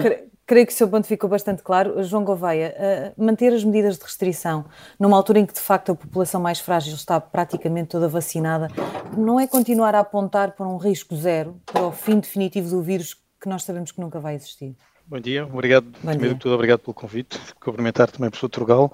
creio, 0.46 0.65
que 0.65 0.74
o 0.74 0.75
seu 0.75 0.88
ponto 0.88 1.05
ficou 1.05 1.29
bastante 1.29 1.62
claro. 1.62 2.01
João 2.01 2.24
Gouveia, 2.24 3.13
uh, 3.17 3.24
manter 3.24 3.51
as 3.53 3.63
medidas 3.63 3.98
de 3.98 4.03
restrição 4.03 4.65
numa 4.98 5.17
altura 5.17 5.39
em 5.39 5.46
que 5.46 5.53
de 5.53 5.60
facto 5.60 5.91
a 5.91 5.96
população 5.96 6.41
mais 6.41 6.60
frágil 6.60 6.96
está 6.96 7.20
praticamente 7.20 7.89
toda 7.89 8.08
vacinada, 8.08 8.70
não 9.17 9.39
é 9.39 9.46
continuar 9.46 9.93
a 9.96 10.00
apontar 10.00 10.53
para 10.53 10.67
um 10.67 10.77
risco 10.77 11.15
zero, 11.15 11.60
para 11.65 11.84
o 11.84 11.91
fim 11.91 12.20
definitivo 12.20 12.70
do 12.70 12.82
vírus 12.82 13.22
que 13.41 13.50
nós 13.50 13.63
sabemos 13.63 13.91
que 13.91 14.00
nunca 14.00 14.22
vai 14.22 14.36
existir? 14.36 14.77
Bom 15.05 15.19
dia, 15.19 15.45
obrigado, 15.45 15.83
Bom 15.83 16.12
primeiro 16.12 16.19
dia. 16.19 16.33
de 16.33 16.39
tudo, 16.39 16.55
obrigado 16.55 16.79
pelo 16.79 16.93
convite, 16.93 17.38
cumprimentar 17.60 18.10
também 18.10 18.29
o 18.29 18.31
professor 18.31 18.50
Turgal. 18.50 18.93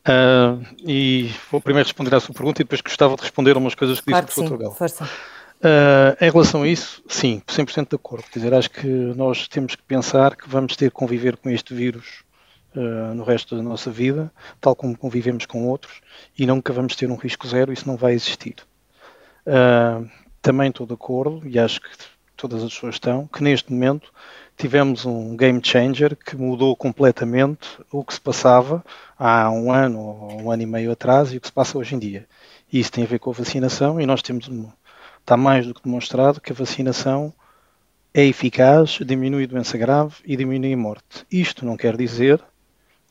Uh, 0.00 0.64
e 0.86 1.30
vou 1.50 1.60
primeiro 1.60 1.86
responder 1.86 2.14
à 2.14 2.20
sua 2.20 2.34
pergunta 2.34 2.62
e 2.62 2.64
depois 2.64 2.80
gostava 2.80 3.14
de 3.14 3.22
responder 3.22 3.54
a 3.54 3.58
umas 3.58 3.74
coisas 3.74 4.00
que 4.00 4.10
claro 4.10 4.26
disse 4.26 4.40
o 4.40 4.44
professor 4.44 4.56
Turgal. 4.56 4.74
Força. 4.74 5.04
Uh, 5.04 6.16
em 6.18 6.30
relação 6.30 6.62
a 6.62 6.68
isso, 6.68 7.02
sim, 7.06 7.42
100% 7.46 7.90
de 7.90 7.96
acordo. 7.96 8.24
Quer 8.32 8.38
dizer, 8.38 8.54
acho 8.54 8.70
que 8.70 8.86
nós 8.86 9.46
temos 9.46 9.76
que 9.76 9.82
pensar 9.82 10.34
que 10.34 10.48
vamos 10.48 10.74
ter 10.74 10.86
que 10.86 10.96
conviver 10.96 11.36
com 11.36 11.50
este 11.50 11.74
vírus 11.74 12.24
uh, 12.74 13.14
no 13.14 13.22
resto 13.22 13.54
da 13.54 13.62
nossa 13.62 13.90
vida, 13.90 14.32
tal 14.58 14.74
como 14.74 14.96
convivemos 14.96 15.44
com 15.44 15.68
outros, 15.68 16.00
e 16.38 16.46
nunca 16.46 16.72
vamos 16.72 16.96
ter 16.96 17.10
um 17.10 17.16
risco 17.16 17.46
zero, 17.46 17.70
isso 17.70 17.86
não 17.86 17.96
vai 17.96 18.14
existir. 18.14 18.56
Uh, 19.46 20.08
também 20.40 20.70
estou 20.70 20.86
de 20.86 20.94
acordo, 20.94 21.46
e 21.46 21.58
acho 21.58 21.82
que 21.82 21.90
todas 22.34 22.62
as 22.62 22.72
pessoas 22.72 22.94
estão, 22.94 23.26
que 23.26 23.42
neste 23.42 23.70
momento 23.70 24.10
tivemos 24.60 25.06
um 25.06 25.34
game 25.34 25.58
changer 25.64 26.14
que 26.14 26.36
mudou 26.36 26.76
completamente 26.76 27.66
o 27.90 28.04
que 28.04 28.12
se 28.12 28.20
passava 28.20 28.84
há 29.18 29.50
um 29.50 29.72
ano 29.72 29.98
ou 29.98 30.42
um 30.42 30.50
ano 30.50 30.62
e 30.62 30.66
meio 30.66 30.92
atrás 30.92 31.32
e 31.32 31.38
o 31.38 31.40
que 31.40 31.46
se 31.46 31.52
passa 31.52 31.78
hoje 31.78 31.94
em 31.94 31.98
dia. 31.98 32.26
E 32.70 32.78
isso 32.78 32.92
tem 32.92 33.02
a 33.02 33.06
ver 33.06 33.18
com 33.18 33.30
a 33.30 33.32
vacinação 33.32 33.98
e 33.98 34.04
nós 34.04 34.20
temos 34.20 34.50
está 35.18 35.34
mais 35.34 35.66
do 35.66 35.72
que 35.72 35.82
demonstrado 35.82 36.42
que 36.42 36.52
a 36.52 36.54
vacinação 36.54 37.32
é 38.12 38.22
eficaz, 38.26 38.98
diminui 39.00 39.46
doença 39.46 39.78
grave 39.78 40.16
e 40.26 40.36
diminui 40.36 40.74
a 40.74 40.76
morte. 40.76 41.24
Isto 41.32 41.64
não 41.64 41.74
quer 41.74 41.96
dizer, 41.96 42.38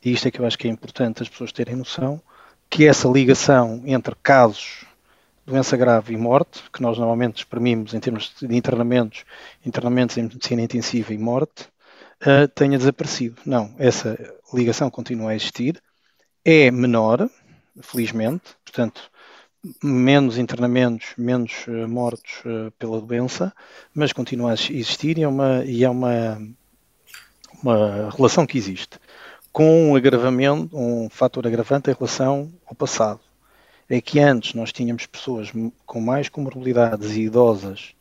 e 0.04 0.12
isto 0.12 0.28
é 0.28 0.30
que 0.30 0.40
eu 0.40 0.46
acho 0.46 0.56
que 0.56 0.68
é 0.68 0.70
importante 0.70 1.20
as 1.20 1.28
pessoas 1.28 1.50
terem 1.50 1.74
noção, 1.74 2.22
que 2.68 2.86
essa 2.86 3.08
ligação 3.08 3.82
entre 3.86 4.14
casos 4.22 4.84
doença 5.50 5.76
grave 5.76 6.14
e 6.14 6.16
morte, 6.16 6.62
que 6.72 6.80
nós 6.80 6.96
normalmente 6.96 7.38
exprimimos 7.38 7.92
em 7.92 8.00
termos 8.00 8.32
de 8.40 8.56
internamentos, 8.56 9.24
internamentos 9.66 10.16
em 10.16 10.22
medicina 10.22 10.62
intensiva 10.62 11.12
e 11.12 11.18
morte, 11.18 11.64
uh, 12.22 12.48
tenha 12.54 12.78
desaparecido. 12.78 13.42
Não, 13.44 13.74
essa 13.78 14.16
ligação 14.54 14.88
continua 14.88 15.32
a 15.32 15.34
existir, 15.34 15.82
é 16.44 16.70
menor, 16.70 17.28
felizmente, 17.82 18.44
portanto, 18.64 19.10
menos 19.82 20.38
internamentos, 20.38 21.08
menos 21.18 21.66
uh, 21.66 21.88
mortos 21.88 22.40
uh, 22.44 22.70
pela 22.78 23.00
doença, 23.00 23.52
mas 23.92 24.12
continua 24.12 24.52
a 24.52 24.54
existir 24.54 25.18
e 25.18 25.22
é 25.24 25.28
uma, 25.28 25.64
e 25.64 25.84
é 25.84 25.90
uma, 25.90 26.40
uma 27.60 28.10
relação 28.10 28.46
que 28.46 28.56
existe, 28.56 28.98
com 29.52 29.90
um 29.90 29.96
agravamento, 29.96 30.76
um 30.78 31.10
fator 31.10 31.44
agravante 31.44 31.90
em 31.90 31.94
relação 31.94 32.52
ao 32.66 32.74
passado 32.74 33.20
é 33.90 34.00
que 34.00 34.20
antes 34.20 34.54
nós 34.54 34.72
tínhamos 34.72 35.04
pessoas 35.04 35.52
com 35.84 36.00
mais 36.00 36.28
comorbilidades 36.28 37.16
e 37.16 37.22
idosas 37.22 37.92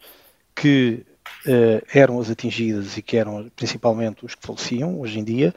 que 0.55 1.03
uh, 1.47 1.83
eram 1.91 2.19
as 2.19 2.29
atingidas 2.29 2.95
e 2.95 3.01
que 3.01 3.17
eram 3.17 3.49
principalmente 3.55 4.23
os 4.23 4.35
que 4.35 4.45
faleciam. 4.45 4.99
Hoje 4.99 5.17
em 5.19 5.23
dia 5.23 5.53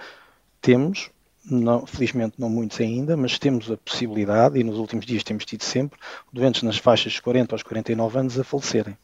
temos, 0.58 1.10
não, 1.44 1.84
felizmente 1.84 2.36
não 2.38 2.48
muitos 2.48 2.80
ainda, 2.80 3.14
mas 3.14 3.38
temos 3.38 3.70
a 3.70 3.76
possibilidade, 3.76 4.58
e 4.58 4.64
nos 4.64 4.78
últimos 4.78 5.04
dias 5.04 5.22
temos 5.22 5.44
tido 5.44 5.64
sempre, 5.64 5.98
doentes 6.32 6.62
nas 6.62 6.78
faixas 6.78 7.12
de 7.12 7.20
40 7.20 7.54
aos 7.54 7.62
49 7.62 8.18
anos 8.18 8.38
a 8.38 8.44
falecerem. 8.44 8.96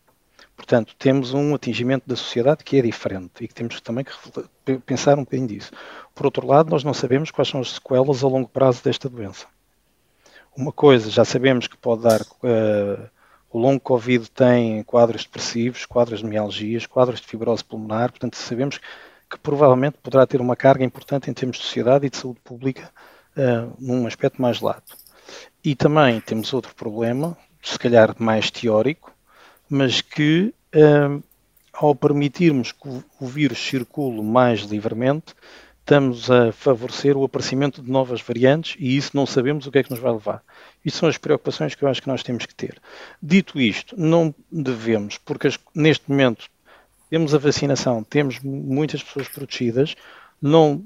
Portanto, 0.56 0.94
temos 0.98 1.34
um 1.34 1.54
atingimento 1.54 2.08
da 2.08 2.16
sociedade 2.16 2.64
que 2.64 2.78
é 2.78 2.82
diferente 2.82 3.44
e 3.44 3.48
que 3.48 3.54
temos 3.54 3.80
também 3.80 4.04
que 4.04 4.78
pensar 4.78 5.18
um 5.18 5.24
bocadinho 5.24 5.48
disso. 5.48 5.72
Por 6.14 6.26
outro 6.26 6.46
lado, 6.46 6.70
nós 6.70 6.82
não 6.82 6.94
sabemos 6.94 7.30
quais 7.30 7.48
são 7.48 7.60
as 7.60 7.72
sequelas 7.72 8.24
a 8.24 8.28
longo 8.28 8.48
prazo 8.48 8.82
desta 8.82 9.08
doença 9.08 9.46
uma 10.58 10.72
coisa, 10.72 11.08
já 11.08 11.24
sabemos 11.24 11.68
que 11.68 11.76
pode 11.76 12.02
dar. 12.02 12.20
Uh, 12.20 13.08
o 13.50 13.58
longo 13.58 13.80
Covid 13.80 14.28
tem 14.30 14.82
quadros 14.82 15.22
depressivos, 15.22 15.86
quadros 15.86 16.18
de 16.20 16.26
mialgias, 16.26 16.84
quadros 16.84 17.20
de 17.20 17.26
fibrose 17.26 17.64
pulmonar, 17.64 18.10
portanto 18.10 18.36
sabemos 18.36 18.78
que 19.30 19.38
provavelmente 19.38 19.96
poderá 20.02 20.26
ter 20.26 20.40
uma 20.40 20.56
carga 20.56 20.84
importante 20.84 21.30
em 21.30 21.32
termos 21.32 21.56
de 21.56 21.62
sociedade 21.62 22.06
e 22.06 22.10
de 22.10 22.16
saúde 22.16 22.40
pública 22.44 22.90
uh, 23.36 23.72
num 23.78 24.06
aspecto 24.06 24.42
mais 24.42 24.60
lato. 24.60 24.96
E 25.64 25.74
também 25.74 26.20
temos 26.20 26.52
outro 26.52 26.74
problema, 26.74 27.38
se 27.62 27.78
calhar 27.78 28.14
mais 28.18 28.50
teórico, 28.50 29.12
mas 29.70 30.00
que 30.00 30.52
uh, 30.74 31.22
ao 31.72 31.94
permitirmos 31.94 32.72
que 32.72 32.88
o 33.20 33.26
vírus 33.26 33.58
circule 33.58 34.20
mais 34.22 34.60
livremente, 34.60 35.34
estamos 35.88 36.30
a 36.30 36.52
favorecer 36.52 37.16
o 37.16 37.24
aparecimento 37.24 37.80
de 37.80 37.90
novas 37.90 38.20
variantes 38.20 38.76
e 38.78 38.94
isso 38.94 39.12
não 39.14 39.24
sabemos 39.24 39.66
o 39.66 39.72
que 39.72 39.78
é 39.78 39.82
que 39.82 39.90
nos 39.90 39.98
vai 39.98 40.12
levar. 40.12 40.42
Isso 40.84 40.98
são 40.98 41.08
as 41.08 41.16
preocupações 41.16 41.74
que 41.74 41.82
eu 41.82 41.88
acho 41.88 42.02
que 42.02 42.08
nós 42.08 42.22
temos 42.22 42.44
que 42.44 42.54
ter. 42.54 42.78
Dito 43.22 43.58
isto, 43.58 43.98
não 43.98 44.34
devemos, 44.52 45.16
porque 45.16 45.48
neste 45.74 46.10
momento 46.10 46.44
temos 47.08 47.34
a 47.34 47.38
vacinação, 47.38 48.04
temos 48.04 48.38
muitas 48.40 49.02
pessoas 49.02 49.28
protegidas, 49.28 49.96
não, 50.42 50.84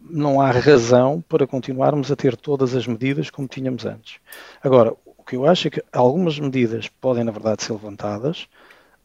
não 0.00 0.40
há 0.40 0.50
razão 0.50 1.22
para 1.28 1.46
continuarmos 1.46 2.10
a 2.10 2.16
ter 2.16 2.34
todas 2.34 2.74
as 2.74 2.86
medidas 2.86 3.28
como 3.28 3.46
tínhamos 3.46 3.84
antes. 3.84 4.20
Agora, 4.64 4.94
o 5.18 5.22
que 5.22 5.36
eu 5.36 5.44
acho 5.44 5.68
é 5.68 5.70
que 5.70 5.84
algumas 5.92 6.38
medidas 6.38 6.88
podem, 6.88 7.24
na 7.24 7.30
verdade, 7.30 7.62
ser 7.62 7.74
levantadas, 7.74 8.48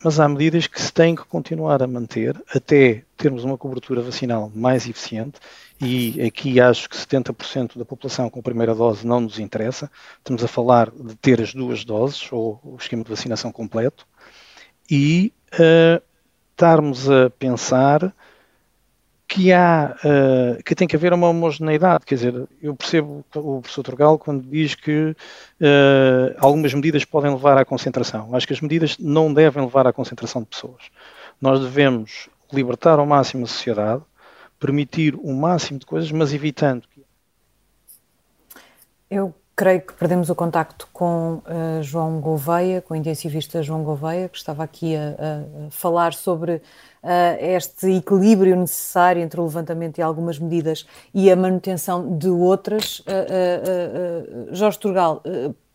mas 0.05 0.19
há 0.19 0.29
medidas 0.29 0.67
que 0.67 0.79
se 0.79 0.93
têm 0.93 1.15
que 1.15 1.25
continuar 1.25 1.81
a 1.81 1.87
manter 1.87 2.39
até 2.53 3.01
termos 3.17 3.43
uma 3.43 3.57
cobertura 3.57 4.03
vacinal 4.03 4.51
mais 4.53 4.87
eficiente 4.87 5.39
e 5.81 6.21
aqui 6.21 6.61
acho 6.61 6.87
que 6.87 6.95
70% 6.95 7.75
da 7.75 7.83
população 7.83 8.29
com 8.29 8.39
a 8.39 8.43
primeira 8.43 8.75
dose 8.75 9.03
não 9.03 9.19
nos 9.19 9.39
interessa. 9.39 9.89
Estamos 10.19 10.43
a 10.43 10.47
falar 10.47 10.91
de 10.91 11.15
ter 11.15 11.41
as 11.41 11.55
duas 11.55 11.83
doses 11.83 12.31
ou 12.31 12.61
o 12.63 12.75
esquema 12.79 13.03
de 13.03 13.09
vacinação 13.09 13.51
completo 13.51 14.05
e 14.87 15.33
uh, 15.53 15.99
estarmos 16.51 17.09
a 17.09 17.31
pensar 17.31 18.13
que 19.27 19.51
há 19.51 19.95
uh, 20.03 20.63
que 20.63 20.75
tem 20.75 20.87
que 20.87 20.95
haver 20.95 21.11
uma 21.11 21.29
homogeneidade, 21.29 22.05
quer 22.05 22.15
dizer, 22.15 22.47
eu 22.61 22.75
percebo 22.75 23.25
o 23.35 23.61
professor 23.61 23.83
Turgal 23.83 24.19
quando 24.19 24.47
diz 24.47 24.75
que 24.75 25.15
uh, 25.59 26.35
algumas 26.37 26.73
medidas 26.73 27.03
podem 27.03 27.31
levar 27.31 27.57
à 27.57 27.65
concentração. 27.65 28.35
Acho 28.35 28.45
que 28.47 28.53
as 28.53 28.61
medidas 28.61 28.97
não 28.99 29.33
devem 29.33 29.63
levar 29.63 29.87
à 29.87 29.93
concentração 29.93 30.41
de 30.41 30.47
pessoas. 30.47 30.91
Nós 31.41 31.59
devemos 31.59 32.29
libertar 32.53 32.99
ao 32.99 33.05
máximo 33.05 33.45
a 33.45 33.47
sociedade, 33.47 34.03
permitir 34.59 35.15
o 35.15 35.33
máximo 35.33 35.79
de 35.79 35.85
coisas, 35.85 36.11
mas 36.11 36.33
evitando 36.33 36.87
que. 36.87 37.03
Eu 39.09 39.33
creio 39.55 39.81
que 39.81 39.93
perdemos 39.93 40.29
o 40.29 40.35
contacto 40.35 40.87
com 40.91 41.35
uh, 41.45 41.81
João 41.81 42.19
Gouveia, 42.19 42.81
com 42.81 42.93
o 42.93 42.97
intensivista 42.97 43.63
João 43.63 43.83
Gouveia, 43.83 44.27
que 44.27 44.37
estava 44.37 44.63
aqui 44.63 44.95
a, 44.95 45.67
a 45.67 45.71
falar 45.71 46.13
sobre 46.13 46.55
uh, 46.55 46.61
este 47.39 47.93
equilíbrio 47.93 48.55
necessário 48.57 49.21
entre 49.21 49.39
o 49.39 49.43
levantamento 49.43 49.95
de 49.95 50.01
algumas 50.01 50.37
medidas 50.37 50.85
e 51.13 51.31
a 51.31 51.35
manutenção 51.35 52.17
de 52.17 52.27
outras. 52.27 52.99
Uh, 52.99 54.53
Jorge 54.53 54.77
Turgal, 54.77 55.23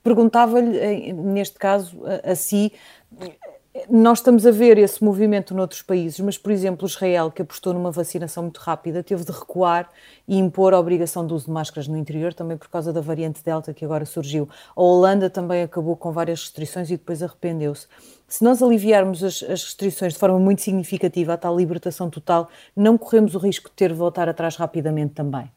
perguntava-lhe, 0.03 1.13
neste 1.15 1.59
caso, 1.59 2.03
a, 2.05 2.33
a 2.33 2.35
si, 2.35 2.73
nós 3.89 4.19
estamos 4.19 4.45
a 4.45 4.51
ver 4.51 4.79
esse 4.79 5.03
movimento 5.03 5.55
noutros 5.55 5.81
países, 5.81 6.19
mas, 6.19 6.37
por 6.37 6.51
exemplo, 6.51 6.89
Israel, 6.89 7.31
que 7.31 7.41
apostou 7.41 7.73
numa 7.73 7.93
vacinação 7.93 8.43
muito 8.43 8.59
rápida, 8.59 9.01
teve 9.01 9.25
de 9.25 9.31
recuar 9.31 9.89
e 10.27 10.37
impor 10.37 10.75
a 10.75 10.81
obrigação 10.81 11.25
do 11.25 11.37
uso 11.37 11.47
de 11.47 11.53
máscaras 11.53 11.87
no 11.87 11.97
interior, 11.97 12.35
também 12.35 12.57
por 12.57 12.69
causa 12.69 12.93
da 12.93 13.01
variante 13.01 13.45
Delta 13.45 13.73
que 13.73 13.85
agora 13.85 14.05
surgiu. 14.05 14.49
A 14.75 14.83
Holanda 14.83 15.31
também 15.31 15.63
acabou 15.63 15.97
com 15.97 16.11
várias 16.11 16.41
restrições 16.41 16.91
e 16.91 16.97
depois 16.97 17.23
arrependeu-se. 17.23 17.87
Se 18.27 18.43
nós 18.43 18.61
aliviarmos 18.61 19.23
as, 19.23 19.43
as, 19.45 19.65
restrições 19.65 20.15
de 20.15 20.19
forma 20.19 20.39
muito 20.39 20.63
significativa, 20.63 21.35
a 21.35 21.37
tal 21.37 21.57
libertação 21.57 22.11
total, 22.11 22.49
não 22.75 22.99
corremos 22.99 23.37
o 23.37 23.39
risco 23.39 23.69
de 23.69 23.77
ter 23.77 23.91
de 23.91 23.97
voltar 23.97 24.29
atrás 24.29 24.57
rapidamente 24.57 25.15
também? 25.15 25.49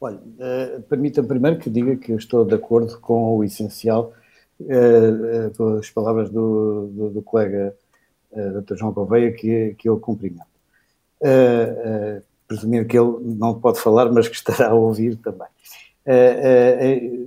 Olha, 0.00 0.16
uh, 0.16 0.82
permita-me 0.82 1.28
primeiro 1.28 1.58
que 1.58 1.68
diga 1.68 1.96
que 1.96 2.12
eu 2.12 2.16
estou 2.16 2.46
de 2.46 2.54
acordo 2.54 2.98
com 2.98 3.36
o 3.36 3.44
essencial 3.44 4.12
uh, 4.60 5.56
com 5.56 5.78
as 5.78 5.90
palavras 5.90 6.30
do, 6.30 6.88
do, 6.88 7.10
do 7.10 7.22
colega 7.22 7.74
uh, 8.32 8.60
Dr. 8.60 8.76
João 8.76 8.92
Gouveia, 8.92 9.32
que, 9.32 9.74
que 9.78 9.88
eu 9.88 9.98
cumprimento. 9.98 10.46
Uh, 11.20 12.18
uh, 12.18 12.22
presumindo 12.46 12.86
que 12.86 12.98
ele 12.98 13.18
não 13.20 13.60
pode 13.60 13.80
falar, 13.80 14.10
mas 14.10 14.28
que 14.28 14.36
estará 14.36 14.70
a 14.70 14.74
ouvir 14.74 15.16
também. 15.16 15.48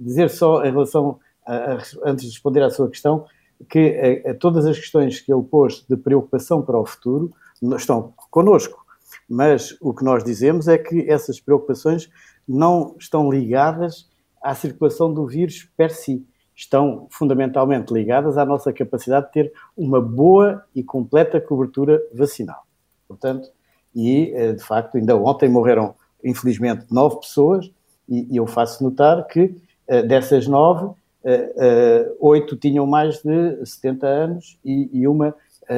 dizer 0.01 0.29
só 0.29 0.63
em 0.65 0.71
relação, 0.71 1.19
a, 1.45 1.73
a, 1.73 1.77
antes 2.05 2.25
de 2.25 2.31
responder 2.31 2.63
à 2.63 2.69
sua 2.69 2.89
questão, 2.89 3.25
que 3.69 4.23
todas 4.39 4.65
as 4.65 4.79
questões 4.79 5.19
que 5.19 5.31
ele 5.31 5.43
pôs 5.43 5.85
de 5.88 5.95
preocupação 5.95 6.63
para 6.63 6.79
o 6.79 6.85
futuro 6.85 7.31
estão 7.77 8.11
connosco, 8.31 8.83
mas 9.29 9.77
o 9.79 9.93
que 9.93 10.03
nós 10.03 10.23
dizemos 10.23 10.67
é 10.67 10.79
que 10.79 11.07
essas 11.07 11.39
preocupações 11.39 12.09
não 12.47 12.95
estão 13.00 13.31
ligadas 13.31 14.09
à 14.41 14.55
circulação 14.55 15.13
do 15.13 15.27
vírus 15.27 15.69
per 15.77 15.91
si 15.91 16.25
estão 16.62 17.08
fundamentalmente 17.10 17.91
ligadas 17.91 18.38
à 18.38 18.46
nossa 18.46 18.72
capacidade 18.72 19.25
de 19.27 19.32
ter 19.32 19.53
uma 19.75 20.00
boa 20.00 20.63
e 20.75 20.84
completa 20.84 21.41
cobertura 21.41 22.00
vacinal. 22.13 22.68
Portanto, 23.08 23.50
e 23.96 24.32
eh, 24.36 24.53
de 24.53 24.63
facto, 24.63 24.96
ainda 24.96 25.18
ontem 25.18 25.50
morreram, 25.50 25.96
infelizmente, 26.24 26.86
nove 26.91 27.20
pessoas, 27.20 27.72
e 28.08 28.38
eu 28.38 28.46
faço 28.46 28.84
notar 28.84 29.25
que 29.25 29.56
eh, 29.88 30.03
dessas 30.03 30.46
nove, 30.46 30.94
eh, 31.24 32.12
oito 32.20 32.56
tinham 32.56 32.86
mais 32.86 33.24
de 33.24 33.65
70 33.65 34.08
anos 34.08 34.60
e 34.63 35.08
uma 35.08 35.34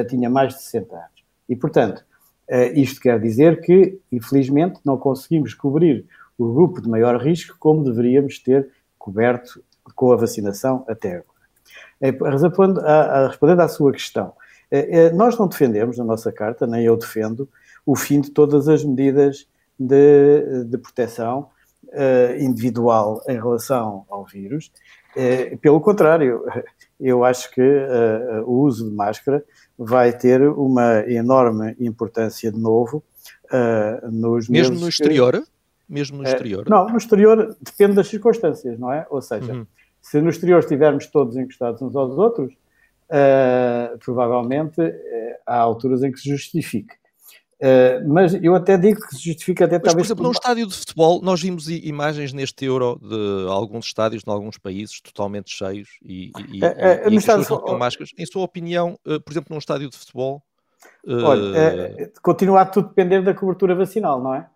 tinha 0.08 0.28
mais 0.28 0.54
de 0.54 0.62
60 0.62 0.96
anos. 0.96 1.24
E, 1.48 1.54
portanto, 1.54 2.04
isto 2.74 3.00
quer 3.00 3.20
dizer 3.20 3.60
que, 3.60 3.98
infelizmente, 4.10 4.80
não 4.84 4.98
conseguimos 4.98 5.54
cobrir 5.54 6.04
o 6.36 6.52
grupo 6.52 6.80
de 6.82 6.88
maior 6.88 7.20
risco 7.22 7.56
como 7.60 7.84
deveríamos 7.84 8.38
ter 8.40 8.68
coberto 8.98 9.62
com 9.94 10.12
a 10.12 10.16
vacinação 10.16 10.84
até 10.88 11.16
agora. 11.16 12.32
Respondendo 12.32 12.80
à, 12.80 13.28
respondendo 13.28 13.60
à 13.60 13.68
sua 13.68 13.92
questão, 13.92 14.32
nós 15.14 15.38
não 15.38 15.46
defendemos 15.46 15.96
na 15.98 16.04
nossa 16.04 16.32
carta, 16.32 16.66
nem 16.66 16.84
eu 16.84 16.96
defendo, 16.96 17.48
o 17.86 17.94
fim 17.94 18.20
de 18.20 18.30
todas 18.30 18.68
as 18.68 18.84
medidas 18.84 19.46
de, 19.78 20.64
de 20.64 20.78
proteção 20.78 21.48
uh, 21.88 22.40
individual 22.40 23.22
em 23.28 23.34
relação 23.34 24.04
ao 24.08 24.24
vírus. 24.24 24.70
Uh, 25.16 25.56
pelo 25.58 25.80
contrário, 25.80 26.44
eu 27.00 27.24
acho 27.24 27.50
que 27.50 27.60
uh, 27.60 28.42
o 28.46 28.62
uso 28.62 28.88
de 28.88 28.94
máscara 28.94 29.44
vai 29.78 30.12
ter 30.12 30.42
uma 30.42 31.00
enorme 31.08 31.76
importância 31.80 32.50
de 32.50 32.58
novo 32.58 33.02
nos 34.10 34.48
Mesmo 34.48 34.78
no 34.80 34.88
exterior? 34.88 35.32
Que, 35.32 35.48
Mesmo 35.88 36.18
no 36.18 36.24
exterior? 36.24 36.64
não, 36.68 36.86
no 36.88 36.96
exterior 36.96 37.56
depende 37.60 37.94
das 37.94 38.08
circunstâncias, 38.08 38.78
não 38.78 38.92
é? 38.92 39.06
Ou 39.10 39.20
seja, 39.20 39.52
uhum. 39.52 39.66
se 40.00 40.20
no 40.20 40.30
exterior 40.30 40.60
estivermos 40.60 41.06
todos 41.06 41.36
encostados 41.36 41.82
uns 41.82 41.94
aos 41.94 42.16
outros, 42.16 42.52
provavelmente 44.04 44.80
há 45.46 45.58
alturas 45.58 46.02
em 46.02 46.10
que 46.10 46.18
se 46.18 46.28
justifique. 46.28 46.94
Uh, 47.54 48.06
mas 48.06 48.34
eu 48.34 48.54
até 48.54 48.76
digo 48.76 49.00
que 49.00 49.14
se 49.14 49.24
justifica 49.24 49.64
até 49.64 49.76
mas, 49.76 49.84
talvez. 49.84 50.06
Por 50.08 50.12
exemplo, 50.12 50.24
num 50.24 50.32
estádio 50.32 50.66
de 50.66 50.76
futebol, 50.76 51.22
nós 51.22 51.40
vimos 51.40 51.68
imagens 51.68 52.32
neste 52.32 52.64
Euro 52.64 53.00
de 53.00 53.48
alguns 53.48 53.86
estádios, 53.86 54.22
de 54.22 54.30
alguns 54.30 54.58
países, 54.58 55.00
totalmente 55.00 55.50
cheios 55.50 55.88
e, 56.02 56.30
e, 56.52 56.62
uh, 56.62 57.08
uh, 57.08 57.10
e 57.10 57.16
estádio... 57.16 57.46
não 57.48 57.60
com 57.60 57.78
máscaras. 57.78 58.10
Em 58.18 58.26
sua 58.26 58.42
opinião, 58.42 58.98
por 59.02 59.32
exemplo, 59.32 59.48
num 59.50 59.58
estádio 59.58 59.88
de 59.88 59.96
futebol. 59.96 60.42
Olha, 61.06 62.12
continua 62.22 62.62
a 62.62 62.66
tudo 62.66 62.88
depender 62.88 63.22
da 63.22 63.32
cobertura 63.32 63.74
vacinal, 63.74 64.22
não 64.22 64.34
é? 64.34 64.46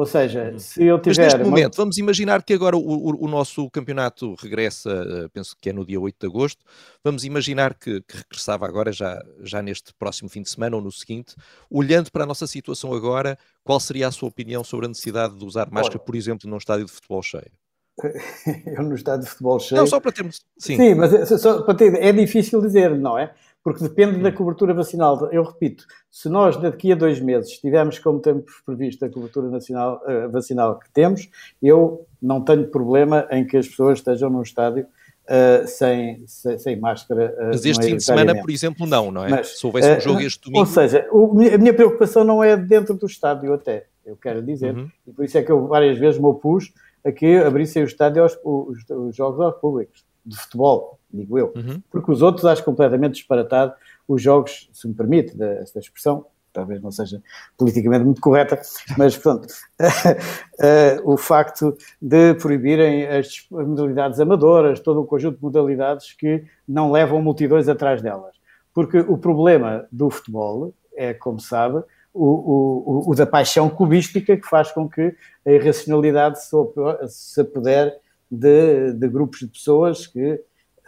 Ou 0.00 0.06
seja, 0.06 0.50
uhum. 0.50 0.58
se 0.58 0.82
eu 0.82 0.98
tiver. 0.98 1.24
Mas 1.24 1.34
neste 1.34 1.44
momento, 1.44 1.76
vamos 1.76 1.98
imaginar 1.98 2.42
que 2.42 2.54
agora 2.54 2.74
o, 2.74 2.80
o, 2.80 3.24
o, 3.26 3.28
nosso 3.28 3.68
campeonato 3.68 4.34
regressa, 4.40 4.90
eh, 4.90 5.28
penso 5.30 5.54
que 5.60 5.68
é 5.68 5.74
no 5.74 5.84
dia 5.84 6.00
8 6.00 6.16
de 6.18 6.26
agosto. 6.26 6.64
Vamos 7.04 7.22
imaginar 7.22 7.74
que, 7.74 8.00
que, 8.00 8.16
regressava 8.16 8.66
agora, 8.66 8.92
já, 8.92 9.22
já 9.42 9.60
neste 9.60 9.92
próximo 9.92 10.30
fim 10.30 10.40
de 10.40 10.48
semana 10.48 10.74
ou 10.74 10.80
no 10.80 10.90
seguinte. 10.90 11.36
Olhando 11.70 12.10
para 12.10 12.24
a 12.24 12.26
nossa 12.26 12.46
situação 12.46 12.94
agora, 12.94 13.38
qual 13.62 13.78
seria 13.78 14.08
a 14.08 14.10
sua 14.10 14.30
opinião 14.30 14.64
sobre 14.64 14.86
a 14.86 14.88
necessidade 14.88 15.38
de 15.38 15.44
usar 15.44 15.70
máscara, 15.70 15.98
Olha. 15.98 16.06
por 16.06 16.16
exemplo, 16.16 16.48
num 16.48 16.56
estádio 16.56 16.86
de 16.86 16.92
futebol 16.92 17.22
cheio? 17.22 17.52
eu 18.74 18.82
no 18.82 18.94
estádio 18.94 19.24
de 19.24 19.30
futebol 19.30 19.60
cheio. 19.60 19.82
Não, 19.82 19.86
só 19.86 20.00
para 20.00 20.12
termos. 20.12 20.40
Sim, 20.56 20.78
Sim 20.78 20.94
mas 20.94 21.12
é, 21.12 21.26
só, 21.36 21.60
para 21.60 21.74
ter, 21.74 21.94
é 22.02 22.10
difícil 22.10 22.62
dizer, 22.62 22.98
não 22.98 23.18
é? 23.18 23.34
Porque 23.62 23.82
depende 23.82 24.18
da 24.20 24.32
cobertura 24.32 24.72
vacinal. 24.72 25.28
Eu 25.30 25.42
repito, 25.42 25.84
se 26.10 26.28
nós 26.28 26.56
daqui 26.56 26.92
a 26.92 26.94
dois 26.94 27.20
meses 27.20 27.58
tivermos 27.58 27.98
como 27.98 28.18
temos 28.20 28.44
previsto 28.64 29.04
a 29.04 29.10
cobertura 29.10 29.48
nacional, 29.48 30.02
uh, 30.06 30.30
vacinal 30.30 30.78
que 30.78 30.90
temos, 30.90 31.28
eu 31.62 32.06
não 32.20 32.42
tenho 32.42 32.66
problema 32.68 33.26
em 33.30 33.46
que 33.46 33.56
as 33.56 33.68
pessoas 33.68 33.98
estejam 33.98 34.30
num 34.30 34.42
estádio 34.42 34.84
uh, 34.84 35.66
sem, 35.66 36.24
sem, 36.26 36.58
sem, 36.58 36.80
máscara. 36.80 37.34
Uh, 37.38 37.46
Mas 37.48 37.64
este 37.64 37.84
fim 37.84 37.96
de 37.96 38.02
semana, 38.04 38.34
por 38.40 38.50
exemplo, 38.50 38.86
não, 38.86 39.10
não 39.10 39.24
é? 39.24 39.28
Mas, 39.28 39.58
se 39.58 39.66
houvesse 39.66 39.90
um 39.96 40.00
jogo 40.00 40.20
este 40.20 40.44
domingo. 40.44 40.60
Ou 40.60 40.66
seja, 40.66 41.06
o, 41.12 41.40
a 41.40 41.58
minha 41.58 41.74
preocupação 41.74 42.24
não 42.24 42.42
é 42.42 42.56
dentro 42.56 42.94
do 42.94 43.06
estádio 43.06 43.52
até, 43.52 43.86
eu 44.06 44.16
quero 44.16 44.42
dizer, 44.42 44.74
uhum. 44.74 44.88
e 45.06 45.12
por 45.12 45.24
isso 45.24 45.36
é 45.36 45.42
que 45.42 45.52
eu 45.52 45.66
várias 45.66 45.98
vezes 45.98 46.18
me 46.18 46.26
opus 46.26 46.72
a 47.04 47.12
que 47.12 47.36
abrissem 47.36 47.82
o 47.82 47.86
estádio 47.86 48.22
aos, 48.22 48.38
os, 48.42 48.88
os 48.88 49.14
jogos 49.14 49.40
aos 49.40 49.54
públicos 49.56 50.04
de 50.24 50.36
futebol 50.36 51.00
digo 51.12 51.38
eu. 51.38 51.52
Uhum. 51.56 51.82
Porque 51.90 52.10
os 52.10 52.22
outros 52.22 52.44
acho 52.46 52.64
completamente 52.64 53.14
disparatado 53.14 53.74
os 54.06 54.22
jogos, 54.22 54.68
se 54.72 54.88
me 54.88 54.94
permite 54.94 55.40
esta 55.42 55.78
expressão, 55.78 56.26
talvez 56.52 56.82
não 56.82 56.90
seja 56.90 57.22
politicamente 57.56 58.04
muito 58.04 58.20
correta, 58.20 58.60
mas 58.98 59.16
pronto, 59.16 59.46
o 61.04 61.16
facto 61.16 61.76
de 62.02 62.34
proibirem 62.34 63.06
as 63.06 63.46
modalidades 63.50 64.18
amadoras, 64.18 64.80
todo 64.80 65.00
um 65.00 65.06
conjunto 65.06 65.36
de 65.36 65.42
modalidades 65.42 66.12
que 66.12 66.44
não 66.66 66.90
levam 66.90 67.22
multidões 67.22 67.68
atrás 67.68 68.02
delas. 68.02 68.34
Porque 68.74 68.98
o 68.98 69.16
problema 69.16 69.86
do 69.92 70.10
futebol 70.10 70.74
é, 70.96 71.14
como 71.14 71.38
sabe, 71.38 71.82
o, 72.12 72.24
o, 72.24 73.10
o 73.10 73.14
da 73.14 73.26
paixão 73.26 73.70
clubística 73.70 74.36
que 74.36 74.48
faz 74.48 74.72
com 74.72 74.88
que 74.88 75.14
a 75.46 75.50
irracionalidade 75.52 76.38
se 77.08 77.40
apodere 77.40 77.92
de, 78.30 78.92
de 78.92 79.08
grupos 79.08 79.40
de 79.40 79.48
pessoas 79.48 80.06
que 80.06 80.40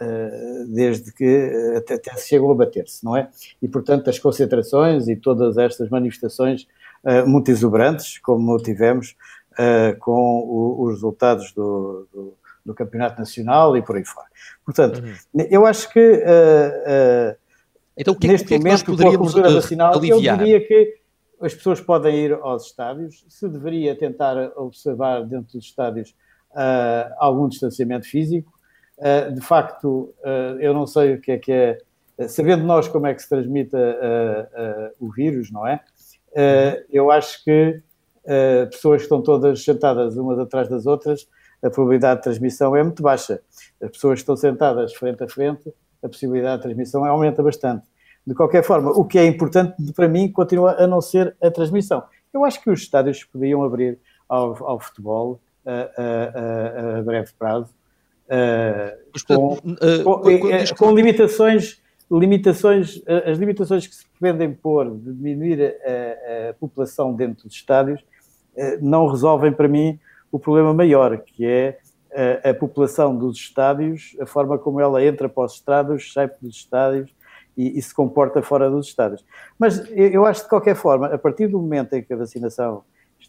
eh, 0.03 0.65
desde 0.67 1.13
que 1.13 1.23
eh, 1.23 1.77
até, 1.77 1.93
até 1.93 2.17
chegam 2.17 2.49
a 2.51 2.55
bater-se, 2.55 3.05
não 3.05 3.15
é? 3.15 3.29
E, 3.61 3.67
portanto, 3.67 4.09
as 4.09 4.17
concentrações 4.17 5.07
e 5.07 5.15
todas 5.15 5.57
estas 5.57 5.89
manifestações 5.89 6.67
uh, 7.03 7.27
muito 7.27 7.51
exuberantes, 7.51 8.17
como 8.17 8.57
tivemos 8.57 9.15
uh, 9.53 9.97
com 9.99 10.39
o, 10.39 10.83
os 10.83 10.95
resultados 10.95 11.53
do, 11.53 12.07
do, 12.11 12.33
do, 12.65 12.73
Campeonato 12.73 13.19
Nacional 13.19 13.77
e 13.77 13.81
por 13.81 13.95
aí 13.95 14.03
fora. 14.03 14.27
Portanto, 14.65 15.01
uhum. 15.01 15.47
eu 15.49 15.65
acho 15.65 15.89
que 15.93 15.99
uh, 15.99 17.37
então, 17.95 18.15
que, 18.15 18.27
neste 18.27 18.47
que 18.47 18.55
é 18.55 18.57
que 18.57 18.63
momento, 18.63 18.85
com 18.85 18.93
a 18.93 19.17
cobertura 19.17 19.51
vacinal, 19.51 19.93
aliviar? 19.95 20.39
eu 20.39 20.45
diria 20.45 20.67
que 20.67 20.97
as 21.39 21.53
pessoas 21.53 21.79
podem 21.79 22.15
ir 22.15 22.33
aos 22.33 22.65
estádios, 22.65 23.23
se 23.29 23.47
deveria 23.47 23.95
tentar 23.95 24.51
observar 24.57 25.23
dentro 25.23 25.53
dos 25.53 25.65
estádios 25.65 26.15
algum 27.17 27.47
distanciamento 27.47 28.07
físico, 28.07 28.51
eh, 28.99 29.31
de 29.31 29.41
facto, 29.41 30.13
eh, 30.23 30.57
eu 30.59 30.73
não 30.73 30.85
sei 30.85 31.15
o 31.15 31.21
que 31.21 31.31
é 31.31 31.37
que 31.37 31.51
é, 31.51 31.77
sabendo 32.27 32.63
nós 32.63 32.87
como 32.87 33.07
é 33.07 33.13
que 33.13 33.21
se 33.21 33.29
transmite 33.29 33.75
o 34.99 35.11
vírus, 35.11 35.51
não 35.51 35.67
é? 35.67 35.81
eu 36.91 37.09
acho 37.11 37.43
que 37.43 37.81
pessoas 38.71 38.97
que 38.97 39.05
estão 39.05 39.21
todas 39.21 39.63
sentadas 39.63 40.15
umas 40.15 40.37
atrás 40.37 40.69
das 40.69 40.85
outras, 40.85 41.27
a 41.63 41.71
probabilidade 41.71 42.19
de 42.19 42.23
transmissão 42.23 42.75
é 42.75 42.83
muito 42.83 43.01
baixa. 43.01 43.41
As 43.81 43.89
pessoas 43.89 44.15
que 44.15 44.21
estão 44.21 44.35
sentadas 44.35 44.93
frente 44.93 45.23
a 45.23 45.27
frente, 45.27 45.73
a 46.03 46.07
possibilidade 46.07 46.57
de 46.57 46.63
transmissão 46.63 47.03
aumenta 47.03 47.41
bastante. 47.41 47.87
De 48.25 48.35
qualquer 48.35 48.63
forma, 48.63 48.91
o 48.91 49.05
que 49.05 49.17
é 49.17 49.25
importante 49.25 49.75
para 49.93 50.07
mim 50.07 50.31
continua 50.31 50.75
a 50.81 50.85
não 50.85 51.01
ser 51.01 51.35
a 51.41 51.49
transmissão. 51.49 52.03
Eu 52.31 52.45
acho 52.45 52.61
que 52.61 52.69
os 52.69 52.81
estádios 52.81 53.23
podiam 53.23 53.63
abrir 53.63 53.99
ao, 54.29 54.67
ao 54.67 54.79
futebol 54.79 55.41
a, 55.65 56.99
a, 56.99 57.01
breve 57.01 57.31
prazo 57.37 57.73
com, 59.27 59.57
com, 59.57 60.75
com, 60.77 60.95
limitações, 60.95 61.81
limitações, 62.11 63.01
as 63.25 63.37
limitações 63.37 63.87
que 63.87 63.95
se 63.95 64.05
pretendem 64.19 64.53
pôr 64.53 64.89
de 64.91 65.13
diminuir 65.13 65.61
a, 65.63 66.49
a, 66.49 66.53
população 66.53 67.13
dentro 67.13 67.47
dos 67.47 67.55
estádios 67.55 68.03
eh, 68.55 68.77
não 68.81 69.07
resolvem 69.07 69.51
para 69.51 69.67
mim 69.67 69.99
o 70.31 70.39
problema 70.39 70.73
maior, 70.73 71.17
que 71.19 71.45
é 71.45 71.79
a, 72.43 72.49
a, 72.49 72.53
população 72.53 73.15
dos 73.15 73.37
estádios, 73.37 74.15
a 74.19 74.25
forma 74.25 74.57
como 74.57 74.79
ela 74.79 75.03
entra 75.03 75.27
para 75.27 75.45
os 75.45 75.53
estádios, 75.53 76.13
sai 76.13 76.29
dos 76.41 76.55
estádios 76.55 77.13
e, 77.57 77.77
e, 77.77 77.81
se 77.81 77.93
comporta 77.93 78.41
fora 78.41 78.69
dos 78.69 78.87
estádios. 78.87 79.25
Mas 79.57 79.79
eu, 79.91 80.07
eu 80.07 80.25
acho 80.25 80.43
de 80.43 80.49
qualquer 80.49 80.75
forma, 80.75 81.07
a 81.07 81.17
partir 81.17 81.47
do 81.47 81.59
momento 81.59 81.93
em 81.93 82.03
que 82.03 82.13
a 82.13 82.17
vacinação 82.17 82.83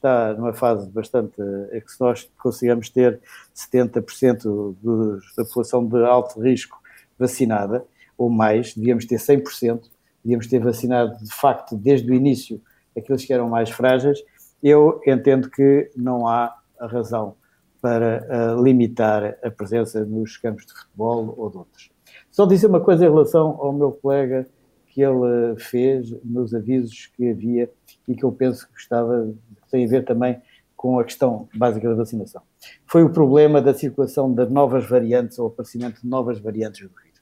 está 0.05 0.35
numa 0.35 0.53
fase 0.53 0.89
bastante. 0.91 1.35
é 1.71 1.81
que 1.81 1.91
se 1.91 2.01
nós 2.01 2.31
consigamos 2.39 2.91
ter 2.91 3.21
70% 3.55 4.77
dos, 4.81 5.35
da 5.35 5.45
população 5.45 5.87
de 5.87 6.05
alto 6.05 6.41
risco 6.41 6.79
vacinada, 7.19 7.85
ou 8.17 8.29
mais, 8.29 8.75
devíamos 8.75 9.07
ter 9.07 9.17
100%, 9.17 9.83
devíamos 10.23 10.47
ter 10.47 10.61
vacinado 10.61 11.17
de 11.19 11.35
facto 11.35 11.77
desde 11.77 12.11
o 12.11 12.15
início 12.15 12.61
aqueles 12.97 13.25
que 13.25 13.33
eram 13.33 13.49
mais 13.49 13.71
frágeis, 13.71 14.23
eu 14.63 15.01
entendo 15.07 15.51
que 15.51 15.91
não 15.97 16.29
há 16.29 16.57
razão 16.79 17.35
para 17.81 18.57
uh, 18.57 18.63
limitar 18.63 19.37
a 19.43 19.51
presença 19.51 20.05
nos 20.05 20.37
campos 20.37 20.65
de 20.65 20.73
futebol 20.73 21.35
ou 21.37 21.51
de 21.51 21.59
outros. 21.59 21.91
Só 22.31 22.47
dizer 22.47 22.69
uma 22.69 22.81
coisa 22.81 23.05
em 23.05 23.09
relação 23.09 23.59
ao 23.61 23.73
meu 23.73 23.93
colega 23.93 24.47
que 24.89 25.03
ele 25.03 25.57
fez 25.59 26.15
nos 26.25 26.55
avisos 26.55 27.11
que 27.17 27.29
havia 27.29 27.69
e 28.07 28.15
que 28.15 28.25
eu 28.25 28.31
penso 28.31 28.67
que 28.67 28.73
gostava 28.75 29.35
tem 29.75 29.85
a 29.85 29.89
ver 29.89 30.05
também 30.05 30.41
com 30.77 31.01
a 31.01 31.05
questão 31.05 31.49
básica 31.53 31.89
da 31.89 31.95
vacinação. 31.97 32.43
Foi 32.87 33.03
o 33.03 33.11
problema 33.11 33.61
da 33.61 33.75
circulação 33.75 34.33
de 34.33 34.47
novas 34.47 34.89
variantes 34.89 35.37
ou 35.39 35.49
aparecimento 35.49 36.01
de 36.01 36.07
novas 36.07 36.39
variantes 36.39 36.83
do 36.83 36.89
vírus. 36.89 37.21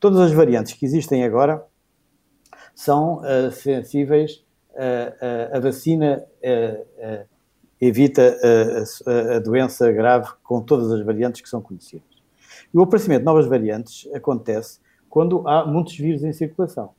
Todas 0.00 0.18
as 0.18 0.32
variantes 0.32 0.72
que 0.72 0.84
existem 0.84 1.22
agora 1.22 1.64
são 2.74 3.18
uh, 3.18 3.52
sensíveis, 3.52 4.44
uh, 4.70 5.54
uh, 5.54 5.56
a 5.56 5.60
vacina 5.60 6.24
evita 7.80 8.36
a, 9.06 9.36
a 9.36 9.38
doença 9.38 9.92
grave 9.92 10.28
com 10.42 10.60
todas 10.60 10.90
as 10.90 11.04
variantes 11.04 11.42
que 11.42 11.48
são 11.48 11.60
conhecidas. 11.60 12.08
E 12.72 12.78
o 12.78 12.82
aparecimento 12.82 13.20
de 13.20 13.26
novas 13.26 13.46
variantes 13.46 14.08
acontece 14.12 14.80
quando 15.08 15.46
há 15.46 15.64
muitos 15.64 15.96
vírus 15.96 16.24
em 16.24 16.32
circulação. 16.32 16.90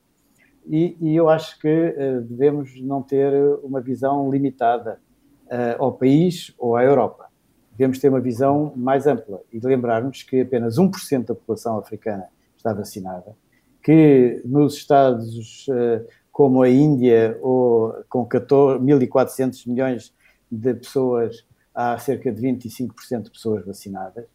E, 0.68 0.98
e 1.00 1.16
eu 1.16 1.30
acho 1.30 1.60
que 1.60 1.68
uh, 1.68 2.22
devemos 2.22 2.80
não 2.82 3.02
ter 3.02 3.32
uma 3.64 3.80
visão 3.80 4.32
limitada 4.32 5.00
uh, 5.46 5.84
ao 5.84 5.94
país 5.94 6.54
ou 6.58 6.76
à 6.76 6.84
Europa. 6.84 7.26
Devemos 7.72 8.00
ter 8.00 8.10
uma 8.10 8.22
visão 8.22 8.74
mais 8.76 9.06
ampla 9.06 9.42
e 9.52 9.60
lembrarmos 9.60 10.24
que 10.24 10.42
apenas 10.42 10.78
1% 10.78 11.26
da 11.26 11.36
população 11.36 11.78
africana 11.78 12.28
está 12.58 12.74
vacinada, 12.74 13.36
que 13.84 14.42
nos 14.46 14.76
Estados 14.76 15.68
uh, 15.68 16.06
como 16.32 16.64
a 16.64 16.70
Índia, 16.70 17.38
ou 17.42 17.94
com 18.10 18.28
1.400 18.28 19.68
milhões 19.68 20.14
de 20.52 20.74
pessoas, 20.74 21.46
há 21.74 21.98
cerca 21.98 22.32
de 22.32 22.42
25% 22.42 23.24
de 23.24 23.32
pessoas 23.32 23.66
vacinadas, 23.66 24.26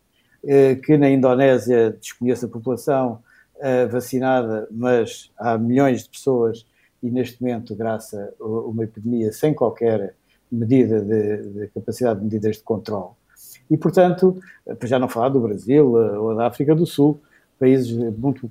que 0.83 0.97
na 0.97 1.11
Indonésia 1.11 1.91
desconheço 1.91 2.47
a 2.47 2.49
população 2.49 3.23
eh, 3.61 3.87
vacinada, 3.87 4.67
mas 4.71 5.31
há 5.39 5.57
milhões 5.59 6.05
de 6.05 6.11
pessoas 6.11 6.67
e 7.03 7.11
neste 7.11 7.41
momento, 7.43 7.75
graças 7.75 8.19
a 8.41 8.45
uma 8.45 8.85
epidemia 8.85 9.33
sem 9.33 9.55
qualquer 9.55 10.15
medida 10.51 11.01
de, 11.01 11.43
de 11.49 11.69
capacidade 11.69 12.19
de 12.19 12.25
medidas 12.25 12.57
de 12.57 12.63
controle. 12.63 13.11
E, 13.71 13.77
portanto, 13.77 14.39
para 14.79 14.89
já 14.89 14.99
não 14.99 15.09
falar 15.09 15.29
do 15.29 15.41
Brasil 15.41 15.97
eh, 15.97 16.19
ou 16.19 16.35
da 16.35 16.47
África 16.47 16.75
do 16.75 16.87
Sul, 16.87 17.21
países 17.59 17.93
muito, 18.17 18.49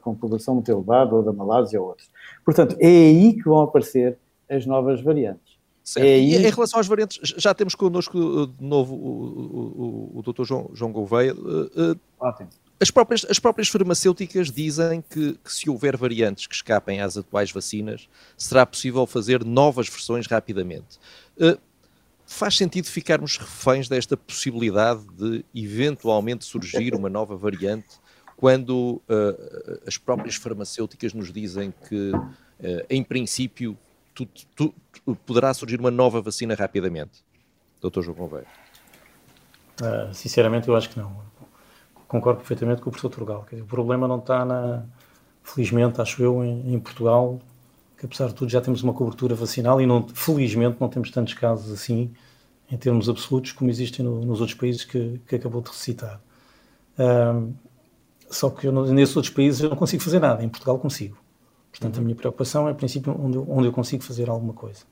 com 0.00 0.14
população 0.14 0.54
muito 0.54 0.70
elevada, 0.70 1.14
ou 1.14 1.22
da 1.22 1.32
Malásia 1.32 1.80
ou 1.80 1.88
outros. 1.88 2.10
Portanto, 2.44 2.76
é 2.80 2.86
aí 2.86 3.34
que 3.34 3.44
vão 3.44 3.60
aparecer 3.60 4.18
as 4.50 4.66
novas 4.66 5.00
variantes. 5.00 5.56
Certo. 5.84 6.04
É 6.04 6.14
aí... 6.14 6.34
Em 6.34 6.50
relação 6.50 6.78
às 6.78 6.86
variantes, 6.86 7.34
já 7.36 7.54
temos 7.54 7.74
connosco 7.74 8.18
eh, 8.18 8.46
de 8.58 8.64
novo 8.64 8.94
o, 8.94 9.08
o, 9.08 10.12
o, 10.14 10.18
o 10.18 10.22
Dr. 10.22 10.44
João, 10.44 10.70
João 10.74 10.92
Gouveia. 10.92 11.34
Uh, 11.34 11.98
Ótimo. 12.20 12.48
As 12.80 12.90
próprias, 12.90 13.26
as 13.28 13.38
próprias 13.38 13.68
farmacêuticas 13.68 14.50
dizem 14.52 15.02
que, 15.02 15.34
que, 15.34 15.52
se 15.52 15.68
houver 15.68 15.96
variantes 15.96 16.46
que 16.46 16.54
escapem 16.54 17.00
às 17.00 17.16
atuais 17.16 17.50
vacinas, 17.50 18.08
será 18.36 18.64
possível 18.64 19.04
fazer 19.04 19.44
novas 19.44 19.88
versões 19.88 20.26
rapidamente. 20.26 20.98
Uh, 21.36 21.58
faz 22.24 22.56
sentido 22.56 22.86
ficarmos 22.86 23.36
reféns 23.36 23.88
desta 23.88 24.16
possibilidade 24.16 25.02
de 25.16 25.44
eventualmente 25.54 26.44
surgir 26.44 26.94
uma 26.94 27.08
nova 27.08 27.36
variante 27.36 27.98
quando 28.36 29.02
uh, 29.08 29.82
as 29.84 29.98
próprias 29.98 30.36
farmacêuticas 30.36 31.12
nos 31.12 31.32
dizem 31.32 31.74
que, 31.88 32.12
uh, 32.12 32.86
em 32.88 33.02
princípio, 33.02 33.76
tu, 34.14 34.24
tu, 34.54 34.72
tu, 35.04 35.16
poderá 35.26 35.52
surgir 35.52 35.80
uma 35.80 35.90
nova 35.90 36.22
vacina 36.22 36.54
rapidamente? 36.54 37.24
Doutor 37.80 38.04
João 38.04 38.16
Gouveia. 38.16 38.46
Uh, 39.80 40.14
sinceramente, 40.14 40.68
eu 40.68 40.76
acho 40.76 40.90
que 40.90 40.98
não. 41.00 41.20
Concordo 42.08 42.38
perfeitamente 42.38 42.80
com 42.80 42.88
o 42.88 42.90
professor 42.90 43.10
Turgal. 43.10 43.46
o 43.52 43.64
problema 43.66 44.08
não 44.08 44.18
está 44.18 44.42
na. 44.42 44.82
Felizmente, 45.42 46.00
acho 46.00 46.22
eu, 46.22 46.42
em, 46.42 46.74
em, 46.74 46.80
Portugal, 46.80 47.38
que 47.98 48.06
apesar 48.06 48.28
de 48.28 48.34
tudo 48.34 48.50
já 48.50 48.60
temos 48.60 48.82
uma 48.82 48.92
cobertura 48.94 49.34
vacinal 49.34 49.80
e, 49.80 49.86
não, 49.86 50.06
felizmente, 50.08 50.78
não 50.80 50.88
temos 50.88 51.10
tantos 51.10 51.34
casos 51.34 51.70
assim, 51.70 52.10
em 52.70 52.76
termos 52.76 53.08
absolutos, 53.08 53.52
como 53.52 53.70
existem 53.70 54.04
no, 54.04 54.20
nos 54.22 54.40
outros 54.40 54.58
países 54.58 54.84
que, 54.84 55.20
que 55.26 55.36
acabou 55.36 55.60
de 55.60 55.70
recitar. 55.70 56.20
Uh, 56.98 57.52
só 58.30 58.50
que 58.50 58.66
eu, 58.66 58.72
nesses 58.72 59.16
outros 59.16 59.32
países 59.32 59.60
eu 59.60 59.70
não 59.70 59.76
consigo 59.76 60.02
fazer 60.02 60.18
nada, 60.18 60.42
em 60.42 60.48
Portugal 60.48 60.78
consigo. 60.78 61.16
Portanto, 61.70 61.96
uhum. 61.96 62.02
a 62.02 62.04
minha 62.04 62.16
preocupação 62.16 62.68
é, 62.68 62.72
a 62.72 62.74
princípio, 62.74 63.14
onde 63.18 63.36
eu, 63.36 63.46
onde 63.48 63.68
eu 63.68 63.72
consigo 63.72 64.02
fazer 64.02 64.28
alguma 64.28 64.52
coisa. 64.52 64.84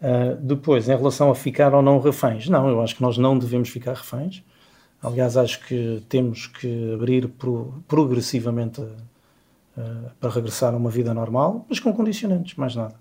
Uh, 0.00 0.36
depois, 0.40 0.88
em 0.88 0.96
relação 0.96 1.30
a 1.30 1.34
ficar 1.34 1.74
ou 1.74 1.82
não 1.82 1.98
reféns, 1.98 2.48
não, 2.48 2.68
eu 2.68 2.80
acho 2.82 2.96
que 2.96 3.02
nós 3.02 3.16
não 3.16 3.38
devemos 3.38 3.68
ficar 3.68 3.94
reféns. 3.94 4.42
Aliás, 5.02 5.36
acho 5.36 5.60
que 5.66 6.02
temos 6.08 6.46
que 6.46 6.92
abrir 6.94 7.28
pro, 7.28 7.74
progressivamente 7.86 8.80
uh, 8.80 10.10
para 10.18 10.30
regressar 10.30 10.72
a 10.72 10.76
uma 10.76 10.90
vida 10.90 11.12
normal, 11.12 11.66
mas 11.68 11.78
com 11.78 11.92
condicionantes, 11.92 12.54
mais 12.56 12.74
nada. 12.74 12.94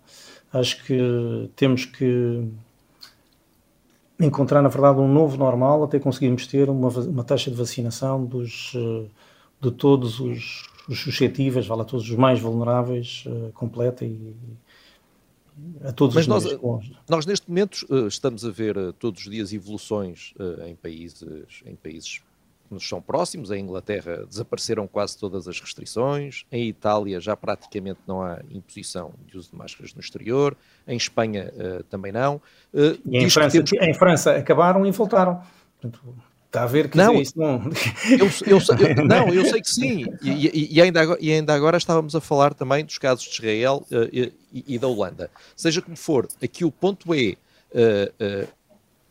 Acho 0.51 0.83
que 0.83 1.49
temos 1.55 1.85
que 1.85 2.45
encontrar, 4.19 4.61
na 4.61 4.69
verdade, 4.69 4.99
um 4.99 5.07
novo 5.07 5.37
normal 5.37 5.83
até 5.83 5.99
conseguirmos 5.99 6.45
ter 6.45 6.69
uma, 6.69 6.89
uma 6.89 7.23
taxa 7.23 7.49
de 7.49 7.57
vacinação 7.57 8.25
dos. 8.25 8.73
Uh, 8.73 9.09
de 9.63 9.71
todos 9.71 10.19
os, 10.19 10.69
os 10.89 10.99
suscetíveis, 10.99 11.65
vale 11.65 11.83
a 11.83 11.85
todos 11.85 12.09
os 12.09 12.15
mais 12.17 12.39
vulneráveis, 12.39 13.23
uh, 13.25 13.51
completa 13.53 14.03
e, 14.03 14.35
a 15.83 15.91
todos 15.91 16.15
Mas 16.15 16.27
os 16.27 16.59
nós, 16.59 16.91
nós 17.07 17.25
neste 17.25 17.47
momento 17.47 17.85
uh, 17.89 18.07
estamos 18.07 18.45
a 18.45 18.51
ver 18.51 18.77
uh, 18.77 18.93
todos 18.93 19.25
os 19.25 19.31
dias 19.31 19.53
evoluções 19.53 20.33
em 20.65 20.75
países 20.75 21.23
em 21.65 21.75
países 21.75 22.19
que 22.67 22.73
nos 22.73 22.87
são 22.87 23.01
próximos. 23.01 23.51
Em 23.51 23.61
Inglaterra 23.61 24.25
desapareceram 24.27 24.87
quase 24.87 25.17
todas 25.17 25.47
as 25.47 25.59
restrições. 25.59 26.45
Em 26.51 26.67
Itália 26.67 27.19
já 27.19 27.35
praticamente 27.35 27.99
não 28.07 28.21
há 28.21 28.41
imposição 28.49 29.13
de 29.27 29.37
uso 29.37 29.51
de 29.51 29.57
máscaras 29.57 29.93
no 29.93 30.01
exterior. 30.01 30.55
Em 30.87 30.97
Espanha 30.97 31.53
também 31.89 32.11
não. 32.11 32.41
e 32.73 33.17
em 33.17 33.29
França, 33.29 33.63
temos... 33.63 33.71
em 33.73 33.93
França 33.93 34.35
acabaram 34.35 34.85
e 34.85 34.91
voltaram. 34.91 35.41
Portanto, 35.79 36.15
Está 36.53 36.65
a 36.65 36.67
ver 36.67 36.87
que 36.87 36.95
não, 36.95 37.19
isso 37.19 37.33
não. 37.35 37.63
Eu, 38.11 38.27
eu, 38.45 38.59
eu, 38.59 39.05
não, 39.07 39.33
eu 39.33 39.43
sei 39.43 39.59
que 39.59 39.67
sim. 39.67 40.05
E, 40.21 40.29
e, 40.29 40.73
e, 40.75 40.81
ainda 40.83 41.01
agora, 41.01 41.19
e 41.19 41.31
ainda 41.31 41.51
agora 41.51 41.77
estávamos 41.77 42.15
a 42.15 42.21
falar 42.21 42.53
também 42.53 42.85
dos 42.85 42.99
casos 42.99 43.25
de 43.25 43.31
Israel 43.31 43.83
uh, 43.91 44.07
e, 44.13 44.31
e, 44.53 44.77
da 44.77 44.87
Holanda. 44.87 45.31
Seja 45.55 45.81
como 45.81 45.97
for, 45.97 46.27
aqui 46.43 46.63
o 46.63 46.71
ponto 46.71 47.11
é: 47.11 47.17
uh, 47.17 48.43
uh, 48.43 48.47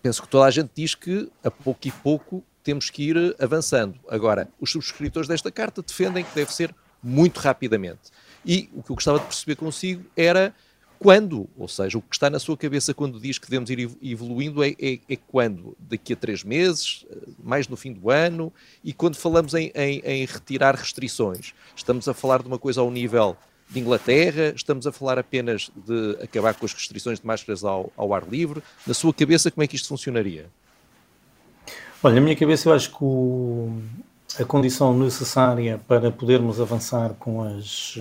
penso 0.01 0.23
que 0.23 0.29
toda 0.29 0.45
a 0.45 0.53
gente 0.53 0.71
diz 0.73 0.95
que 0.95 1.29
a 1.43 1.51
pouco 1.51 1.81
e 1.89 1.91
pouco 1.91 2.45
temos 2.63 2.91
que 2.91 3.09
ir 3.09 3.35
avançando. 3.41 3.99
Agora, 4.09 4.49
os 4.61 4.71
subscritores 4.71 5.29
desta 5.29 5.51
carta 5.51 5.83
defendem 5.83 6.23
que 6.23 6.33
deve 6.37 6.55
ser 6.55 6.73
muito 7.03 7.41
rapidamente. 7.41 8.13
E 8.47 8.71
o 8.73 8.85
que 8.85 8.91
eu 8.93 8.95
gostava 8.95 9.19
de 9.19 9.25
perceber 9.25 9.57
consigo 9.57 10.05
era 10.17 10.55
quando, 11.03 11.49
ou 11.59 11.67
seja, 11.67 11.99
o 11.99 12.01
que 12.01 12.15
está 12.15 12.31
na 12.31 12.39
sua 12.39 12.57
cabeça 12.57 12.95
quando 12.95 13.19
diz 13.19 13.37
que 13.37 13.51
devemos 13.51 13.69
ir 13.71 13.91
evoluindo 14.01 14.63
é, 14.63 14.69
é, 14.81 15.01
é 15.09 15.17
quando? 15.17 15.77
Daqui 15.77 16.13
a 16.13 16.17
três 16.17 16.45
meses, 16.45 17.05
mais 17.43 17.67
no 17.67 17.77
fim 17.77 17.93
do 17.93 18.09
ano, 18.09 18.53
e 18.85 18.93
quando 18.93 19.17
falamos 19.17 19.53
em, 19.53 19.73
em, 19.75 19.99
em, 20.05 20.25
retirar 20.25 20.77
restrições, 20.77 21.55
estamos 21.75 22.07
a 22.07 22.15
falar 22.15 22.41
de 22.41 22.47
uma 22.47 22.59
coisa 22.59 22.83
ao 22.83 22.89
nível 22.89 23.37
de 23.69 23.81
Inglaterra, 23.81 24.53
estamos 24.55 24.87
a 24.87 24.93
falar 24.93 25.19
apenas 25.19 25.73
de 25.75 26.19
acabar 26.23 26.55
com 26.55 26.65
as 26.65 26.73
restrições 26.73 27.19
de 27.19 27.27
máscaras 27.27 27.65
ao, 27.65 27.93
ao 27.97 28.15
ar 28.15 28.23
livre. 28.29 28.63
Na 28.87 28.95
sua 28.95 29.13
cabeça, 29.13 29.51
como 29.51 29.65
é 29.65 29.67
que 29.67 29.75
isto 29.75 29.89
funcionaria? 29.89 30.47
Olha, 32.01 32.15
na 32.15 32.21
minha 32.21 32.37
cabeça 32.37 32.69
eu 32.69 32.75
acho 32.75 32.91
que 32.91 33.03
o, 33.03 33.77
a 34.39 34.45
condição 34.45 34.97
necessária 34.97 35.81
para 35.89 36.13
podermos 36.13 36.61
avançar 36.61 37.15
com 37.15 37.43
as 37.43 37.99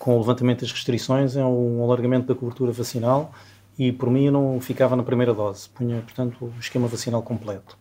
com 0.00 0.16
o 0.16 0.18
levantamento 0.18 0.62
das 0.62 0.72
restrições 0.72 1.36
é 1.36 1.44
um 1.44 1.84
alargamento 1.84 2.26
da 2.26 2.34
cobertura 2.34 2.72
vacinal 2.72 3.32
e 3.78 3.92
por 3.92 4.10
mim 4.10 4.24
eu 4.24 4.32
não 4.32 4.58
ficava 4.58 4.96
na 4.96 5.02
primeira 5.02 5.34
dose, 5.34 5.68
punha, 5.68 6.00
portanto, 6.00 6.52
o 6.56 6.58
esquema 6.58 6.88
vacinal 6.88 7.22
completo. 7.22 7.76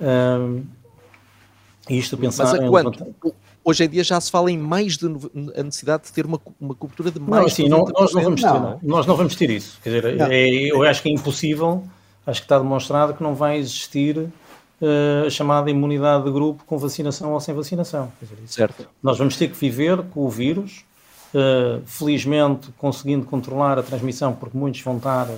Um, 0.00 0.62
isto 1.90 2.14
a 2.14 2.18
pensar... 2.18 2.44
Mas 2.44 2.54
a 2.54 2.68
quanto? 2.68 3.14
Hoje 3.64 3.84
em 3.84 3.88
dia 3.88 4.04
já 4.04 4.20
se 4.20 4.30
fala 4.30 4.52
em 4.52 4.56
mais 4.56 4.96
de 4.96 5.06
a 5.56 5.62
necessidade 5.64 6.04
de 6.04 6.12
ter 6.12 6.24
uma, 6.24 6.40
uma 6.60 6.76
cobertura 6.76 7.10
de 7.10 7.18
mais 7.18 7.40
não, 7.40 7.46
assim, 7.46 7.68
não, 7.68 7.84
nós 7.86 8.14
não 8.14 8.22
vamos 8.22 8.40
ter, 8.40 8.46
não. 8.46 8.80
nós 8.82 9.06
não 9.06 9.16
vamos 9.16 9.34
ter 9.34 9.50
isso. 9.50 9.80
Quer 9.82 10.00
dizer, 10.00 10.20
é, 10.30 10.48
eu 10.48 10.82
acho 10.84 11.02
que 11.02 11.08
é 11.08 11.12
impossível, 11.12 11.82
acho 12.24 12.40
que 12.40 12.44
está 12.44 12.56
demonstrado 12.56 13.14
que 13.14 13.22
não 13.22 13.34
vai 13.34 13.58
existir 13.58 14.16
uh, 14.16 15.26
a 15.26 15.30
chamada 15.30 15.68
imunidade 15.70 16.24
de 16.24 16.30
grupo 16.30 16.62
com 16.64 16.78
vacinação 16.78 17.32
ou 17.32 17.40
sem 17.40 17.52
vacinação. 17.52 18.12
Dizer, 18.22 18.36
certo. 18.46 18.88
Nós 19.02 19.18
vamos 19.18 19.36
ter 19.36 19.48
que 19.50 19.56
viver 19.56 20.02
com 20.04 20.24
o 20.24 20.30
vírus 20.30 20.86
uh, 21.34 21.82
felizmente 21.86 22.70
conseguindo 22.78 23.26
controlar 23.26 23.78
a 23.78 23.82
transmissão, 23.82 24.32
porque 24.32 24.56
muitos 24.56 24.80
vão 24.82 24.96
estar 24.96 25.28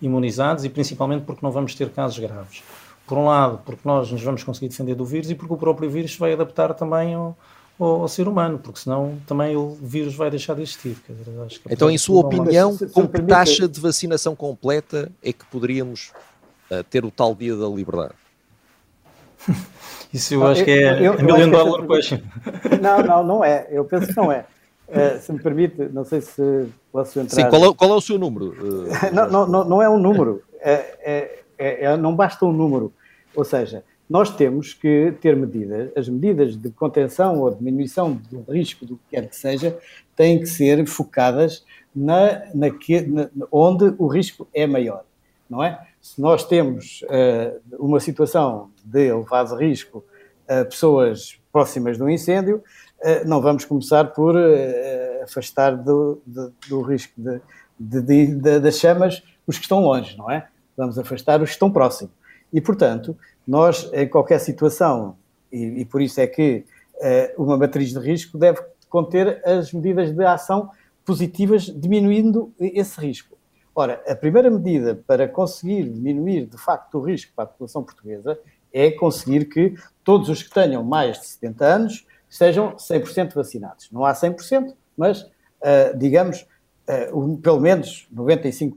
imunizados 0.00 0.64
e 0.64 0.68
principalmente 0.68 1.24
porque 1.24 1.40
não 1.42 1.50
vamos 1.50 1.74
ter 1.74 1.90
casos 1.90 2.18
graves. 2.18 2.62
Por 3.06 3.18
um 3.18 3.26
lado, 3.26 3.60
porque 3.64 3.82
nós 3.84 4.10
nos 4.10 4.22
vamos 4.22 4.42
conseguir 4.42 4.68
defender 4.68 4.94
do 4.94 5.04
vírus 5.04 5.30
e 5.30 5.34
porque 5.34 5.52
o 5.52 5.56
próprio 5.56 5.90
vírus 5.90 6.16
vai 6.16 6.32
adaptar 6.32 6.72
também 6.74 7.14
ao, 7.14 7.36
ao, 7.78 8.02
ao 8.02 8.08
ser 8.08 8.26
humano, 8.26 8.58
porque 8.58 8.80
senão 8.80 9.18
também 9.26 9.56
o 9.56 9.76
vírus 9.80 10.14
vai 10.14 10.30
deixar 10.30 10.54
de 10.54 10.62
existir. 10.62 10.96
Dizer, 11.06 11.60
então, 11.70 11.90
em 11.90 11.98
sua 11.98 12.20
opinião, 12.20 12.76
com 12.92 13.06
que 13.06 13.22
taxa 13.22 13.68
de 13.68 13.78
vacinação 13.78 14.34
completa 14.34 15.12
é 15.22 15.32
que 15.32 15.44
poderíamos 15.46 16.12
uh, 16.70 16.82
ter 16.84 17.04
o 17.04 17.10
tal 17.10 17.34
dia 17.34 17.54
da 17.54 17.68
liberdade? 17.68 18.14
Isso 20.12 20.34
eu 20.34 20.46
ah, 20.46 20.52
acho 20.52 20.64
que 20.64 20.70
é 20.70 21.00
eu, 21.00 21.04
eu, 21.04 21.12
a 21.14 21.22
million 21.22 21.50
dollar 21.50 21.84
question. 21.86 22.20
Não, 22.80 23.02
não, 23.02 23.24
não 23.24 23.44
é. 23.44 23.66
Eu 23.68 23.84
penso 23.84 24.06
que 24.06 24.16
não 24.16 24.30
é. 24.30 24.46
Uh, 24.94 25.20
se 25.20 25.32
me 25.32 25.40
permite, 25.40 25.88
não 25.92 26.04
sei 26.04 26.20
se 26.20 26.68
posso 26.92 27.18
entrar. 27.18 27.34
Sim, 27.34 27.48
qual 27.50 27.64
é, 27.64 27.74
qual 27.74 27.90
é 27.90 27.94
o 27.94 28.00
seu 28.00 28.18
número? 28.18 28.54
Uh, 28.64 29.14
não, 29.14 29.46
não, 29.46 29.64
não 29.64 29.82
é 29.82 29.88
um 29.88 29.98
número, 29.98 30.42
é, 30.60 30.72
é, 30.72 31.44
é, 31.58 31.84
é, 31.84 31.96
não 31.96 32.14
basta 32.14 32.44
um 32.44 32.52
número. 32.52 32.92
Ou 33.34 33.44
seja, 33.44 33.84
nós 34.08 34.30
temos 34.30 34.74
que 34.74 35.14
ter 35.20 35.36
medidas, 35.36 35.90
as 35.96 36.08
medidas 36.08 36.56
de 36.56 36.70
contenção 36.70 37.40
ou 37.40 37.54
diminuição 37.54 38.12
do 38.30 38.42
risco, 38.52 38.84
do 38.84 38.96
que 38.96 39.02
quer 39.10 39.28
que 39.28 39.36
seja, 39.36 39.76
têm 40.14 40.38
que 40.38 40.46
ser 40.46 40.86
focadas 40.86 41.64
na, 41.94 42.42
na, 42.54 42.70
que, 42.70 43.00
na 43.02 43.28
onde 43.50 43.94
o 43.98 44.06
risco 44.06 44.46
é 44.54 44.66
maior, 44.66 45.04
não 45.48 45.62
é? 45.62 45.80
Se 46.00 46.20
nós 46.20 46.44
temos 46.44 47.02
uh, 47.04 47.60
uma 47.78 47.98
situação 47.98 48.70
de 48.84 49.08
elevado 49.08 49.56
risco 49.56 50.04
a 50.46 50.64
pessoas 50.64 51.38
próximas 51.50 51.96
de 51.96 52.02
um 52.02 52.10
incêndio, 52.10 52.56
eh, 52.56 52.62
não 53.24 53.40
vamos 53.40 53.64
começar 53.64 54.06
por 54.12 54.36
eh, 54.36 55.20
afastar 55.22 55.76
do, 55.76 56.22
do, 56.68 56.80
risco 56.82 57.12
de, 57.16 57.40
de, 57.78 58.26
de, 58.26 58.60
das 58.60 58.78
chamas 58.78 59.22
os 59.46 59.56
que 59.56 59.64
estão 59.64 59.80
longe, 59.80 60.16
não 60.16 60.30
é? 60.30 60.48
Vamos 60.76 60.98
afastar 60.98 61.42
os 61.42 61.50
que 61.50 61.54
estão 61.54 61.70
próximos. 61.70 62.12
E, 62.52 62.60
portanto, 62.60 63.16
nós, 63.46 63.90
em 63.92 64.08
qualquer 64.08 64.38
situação, 64.38 65.16
e, 65.52 65.80
e 65.80 65.84
por 65.84 66.00
isso 66.00 66.20
é 66.20 66.26
que 66.26 66.64
uma 67.36 67.58
matriz 67.58 67.90
de 67.90 67.98
risco 67.98 68.38
deve 68.38 68.62
conter 68.88 69.42
as 69.46 69.72
medidas 69.72 70.12
de 70.12 70.24
ação 70.24 70.70
positivas, 71.04 71.64
diminuindo 71.64 72.52
esse 72.58 72.98
risco. 72.98 73.36
Ora, 73.74 74.00
a 74.06 74.14
primeira 74.14 74.50
medida 74.50 75.02
para 75.06 75.28
conseguir 75.28 75.88
diminuir 75.88 76.46
de 76.46 76.56
facto 76.56 76.98
o 76.98 77.00
risco 77.00 77.32
para 77.34 77.44
a 77.44 77.48
população 77.48 77.82
portuguesa 77.82 78.38
é 78.72 78.90
conseguir 78.90 79.46
que 79.46 79.74
todos 80.04 80.28
os 80.28 80.42
que 80.42 80.50
tenham 80.50 80.82
mais 80.84 81.18
de 81.18 81.26
70 81.26 81.64
anos 81.64 82.06
sejam 82.34 82.74
100% 82.74 83.32
vacinados. 83.32 83.88
Não 83.92 84.04
há 84.04 84.12
100%, 84.12 84.74
mas 84.96 85.22
uh, 85.22 85.96
digamos 85.96 86.44
uh, 86.88 87.16
um, 87.16 87.36
pelo 87.36 87.60
menos 87.60 88.08
95%. 88.12 88.74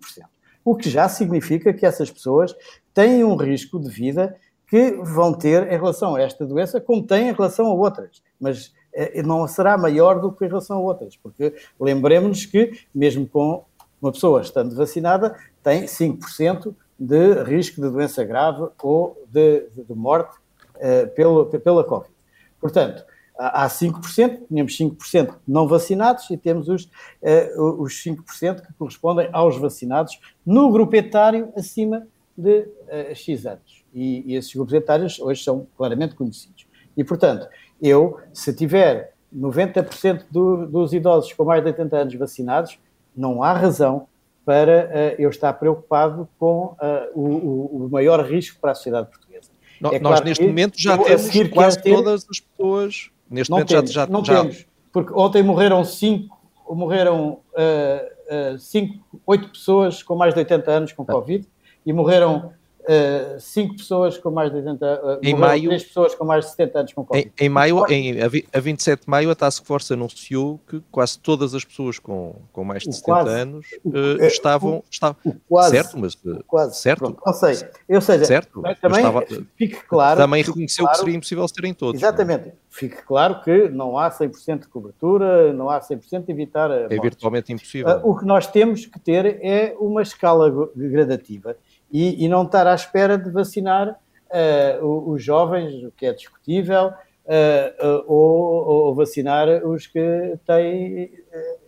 O 0.63 0.75
que 0.75 0.87
já 0.91 1.09
significa 1.09 1.73
que 1.73 1.83
essas 1.83 2.11
pessoas 2.11 2.55
têm 2.93 3.23
um 3.23 3.35
risco 3.35 3.79
de 3.79 3.89
vida 3.89 4.35
que 4.67 4.91
vão 5.01 5.33
ter 5.33 5.71
em 5.71 5.75
relação 5.75 6.15
a 6.15 6.21
esta 6.21 6.45
doença, 6.45 6.79
como 6.79 7.01
têm 7.01 7.29
em 7.29 7.33
relação 7.33 7.65
a 7.65 7.73
outras. 7.73 8.21
Mas 8.39 8.67
uh, 8.67 9.23
não 9.25 9.47
será 9.47 9.75
maior 9.75 10.21
do 10.21 10.31
que 10.31 10.45
em 10.45 10.49
relação 10.49 10.77
a 10.77 10.81
outras, 10.81 11.17
porque 11.17 11.55
lembremos-nos 11.79 12.45
que, 12.45 12.79
mesmo 12.93 13.27
com 13.27 13.65
uma 13.99 14.11
pessoa 14.11 14.41
estando 14.41 14.75
vacinada, 14.75 15.35
tem 15.63 15.85
5% 15.85 16.75
de 16.99 17.41
risco 17.41 17.81
de 17.81 17.89
doença 17.89 18.23
grave 18.23 18.69
ou 18.83 19.19
de, 19.31 19.67
de 19.71 19.95
morte 19.95 20.37
uh, 20.75 21.07
pelo, 21.15 21.47
pela 21.47 21.83
Covid. 21.83 22.13
Portanto, 22.61 23.03
há 23.37 23.67
5%, 23.67 24.47
tínhamos 24.47 24.77
5% 24.77 25.35
não 25.47 25.67
vacinados 25.67 26.29
e 26.29 26.37
temos 26.37 26.67
os, 26.67 26.85
uh, 26.85 27.81
os 27.81 27.93
5% 28.03 28.61
que 28.61 28.73
correspondem 28.73 29.29
aos 29.31 29.57
vacinados 29.57 30.19
no 30.45 30.71
grupo 30.71 30.95
etário 30.95 31.49
acima 31.55 32.07
de 32.35 32.61
uh, 32.61 33.15
X 33.15 33.45
anos. 33.45 33.83
E, 33.93 34.31
e, 34.31 34.35
esses 34.35 34.53
grupos 34.53 34.73
etários 34.73 35.19
hoje 35.19 35.43
são 35.43 35.67
claramente 35.77 36.15
conhecidos. 36.15 36.67
E, 36.95 37.03
portanto, 37.03 37.47
eu, 37.81 38.19
se 38.33 38.53
tiver 38.53 39.13
90% 39.35 40.25
do, 40.31 40.65
dos 40.67 40.93
idosos 40.93 41.31
com 41.33 41.45
mais 41.45 41.61
de 41.61 41.69
80 41.69 41.97
anos 41.97 42.15
vacinados, 42.15 42.79
não 43.15 43.43
há 43.43 43.53
razão 43.53 44.07
para 44.45 44.85
uh, 44.85 45.21
eu 45.21 45.29
estar 45.29 45.53
preocupado 45.53 46.27
com 46.39 46.75
o, 47.13 47.85
o 47.85 47.89
maior 47.91 48.23
risco 48.25 48.59
para 48.59 48.71
a 48.71 48.75
sociedade 48.75 49.09
portuguesa. 49.09 49.49
No, 49.79 49.93
é 49.93 49.99
nós, 49.99 50.21
neste 50.21 50.45
momento, 50.45 50.73
já 50.79 50.97
temos 50.97 51.29
quase 51.53 51.81
ter... 51.81 51.93
todas 51.93 52.25
as 52.29 52.39
pessoas 52.39 53.11
Neste 53.29 53.49
não 53.49 53.57
momento 53.57 53.69
temos, 53.69 53.91
já, 53.91 54.05
já 54.05 54.11
Não 54.11 54.23
já... 54.23 54.41
temos, 54.41 54.65
porque 54.91 55.13
ontem 55.13 55.43
morreram 55.43 55.83
cinco, 55.83 56.37
morreram 56.69 57.39
uh, 57.53 58.53
uh, 58.53 58.59
cinco, 58.59 59.21
oito 59.25 59.49
pessoas 59.49 60.01
com 60.01 60.15
mais 60.15 60.33
de 60.33 60.39
80 60.39 60.71
anos 60.71 60.91
com 60.93 61.03
ah. 61.03 61.13
Covid 61.13 61.47
e 61.85 61.93
morreram 61.93 62.51
uh, 62.87 63.39
cinco 63.39 63.75
pessoas 63.75 64.17
com 64.17 64.31
mais 64.31 64.51
de 64.51 64.57
80 64.57 64.85
uh, 64.85 65.19
em 65.21 65.35
maio, 65.35 65.67
três 65.67 65.83
pessoas 65.83 66.15
com 66.15 66.25
mais 66.25 66.45
de 66.45 66.51
70 66.51 66.79
anos 66.79 66.93
com 66.93 67.05
Covid. 67.05 67.31
Em, 67.39 67.45
em 67.45 67.49
maio, 67.49 67.85
em, 67.89 68.15
a 68.21 68.59
27 68.59 69.03
de 69.03 69.09
maio, 69.09 69.29
a 69.29 69.35
Task 69.35 69.63
Force 69.65 69.93
anunciou 69.93 70.59
que 70.67 70.81
quase 70.91 71.19
todas 71.19 71.53
as 71.53 71.63
pessoas 71.63 71.99
com, 71.99 72.35
com 72.51 72.63
mais 72.63 72.83
de 72.83 72.89
o 72.89 72.93
70 72.93 73.05
quase, 73.05 73.29
anos 73.29 73.67
uh, 73.85 74.23
estavam, 74.25 74.83
estavam 74.89 75.17
quase, 75.47 75.71
certo, 75.71 75.97
mas 75.99 76.17
quase, 76.45 76.75
certo, 76.77 76.99
pronto, 76.99 77.21
ou 77.25 77.33
seja, 77.33 77.71
eu 77.87 78.01
seja, 78.01 78.25
certo, 78.25 78.61
também 78.81 78.97
estava, 78.97 79.25
fique 79.55 79.75
claro, 79.87 80.19
também 80.19 80.43
reconheceu 80.43 80.83
claro, 80.83 80.97
que 80.97 81.03
seria 81.03 81.17
impossível 81.17 81.47
serem 81.47 81.73
todos. 81.73 82.01
Exatamente, 82.01 82.53
fique 82.69 82.97
claro 83.03 83.41
que 83.41 83.69
não 83.69 83.97
há 83.97 84.09
100% 84.09 84.61
de 84.61 84.67
cobertura, 84.67 85.53
não 85.53 85.69
há 85.69 85.79
100% 85.79 86.25
de 86.25 86.31
evitar 86.31 86.71
a 86.71 86.87
É 86.89 86.99
virtualmente 86.99 87.51
impossível. 87.51 87.99
o 88.03 88.17
que 88.17 88.25
nós 88.25 88.47
temos 88.47 88.85
que 88.85 88.99
ter 88.99 89.39
é 89.43 89.75
uma 89.79 90.01
escala 90.01 90.49
gradativa 90.75 91.55
e, 91.91 92.23
e 92.23 92.27
não 92.27 92.43
estar 92.43 92.67
à 92.67 92.75
espera 92.75 93.17
de 93.17 93.29
vacinar 93.29 93.89
uh, 93.91 95.11
os 95.11 95.23
jovens, 95.23 95.83
o 95.83 95.91
que 95.91 96.05
é 96.05 96.13
discutível, 96.13 96.87
uh, 96.87 98.03
ou, 98.05 98.67
ou, 98.67 98.95
vacinar 98.95 99.47
os 99.65 99.87
que 99.87 100.37
têm 100.45 101.11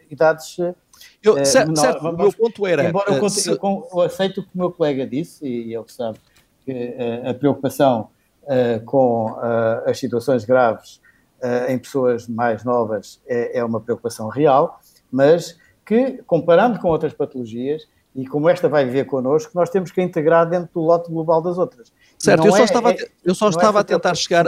idades. 0.09 0.57
Eu, 1.23 1.45
certo, 1.45 1.79
certo 1.79 2.07
o 2.07 2.17
meu 2.17 2.33
ponto 2.33 2.67
era. 2.67 2.83
Embora 2.89 3.13
eu, 3.13 3.29
se... 3.29 3.49
eu, 3.49 3.57
eu, 3.61 4.01
aceito 4.01 4.41
o 4.41 4.43
que 4.43 4.49
o 4.53 4.57
meu 4.57 4.71
colega 4.71 5.05
disse, 5.07 5.45
e 5.45 5.73
ele 5.73 5.85
sabe 5.87 6.19
que 6.65 6.95
a 7.25 7.33
preocupação 7.33 8.09
com 8.85 9.35
as 9.85 9.99
situações 9.99 10.43
graves 10.43 10.99
em 11.69 11.77
pessoas 11.77 12.27
mais 12.27 12.63
novas 12.63 13.21
é, 13.27 13.59
é 13.59 13.63
uma 13.63 13.79
preocupação 13.79 14.27
real, 14.27 14.79
mas 15.11 15.57
que, 15.85 16.21
comparando 16.23 16.79
com 16.79 16.89
outras 16.89 17.13
patologias, 17.13 17.87
e 18.15 18.27
como 18.27 18.49
esta 18.49 18.67
vai 18.67 18.85
viver 18.85 19.05
connosco, 19.05 19.51
nós 19.53 19.69
temos 19.69 19.91
que 19.91 20.01
integrar 20.01 20.49
dentro 20.49 20.69
do 20.73 20.81
lote 20.81 21.09
global 21.09 21.41
das 21.41 21.57
outras. 21.57 21.91
Certo, 22.17 22.45
eu 22.45 22.51
só, 22.51 22.57
é, 22.57 22.63
estava, 22.63 22.91
é, 22.91 22.97
eu 23.23 23.35
só 23.35 23.49
estava 23.49 23.79
é 23.79 23.81
a 23.81 23.83
tentar 23.83 24.15
chegar 24.15 24.47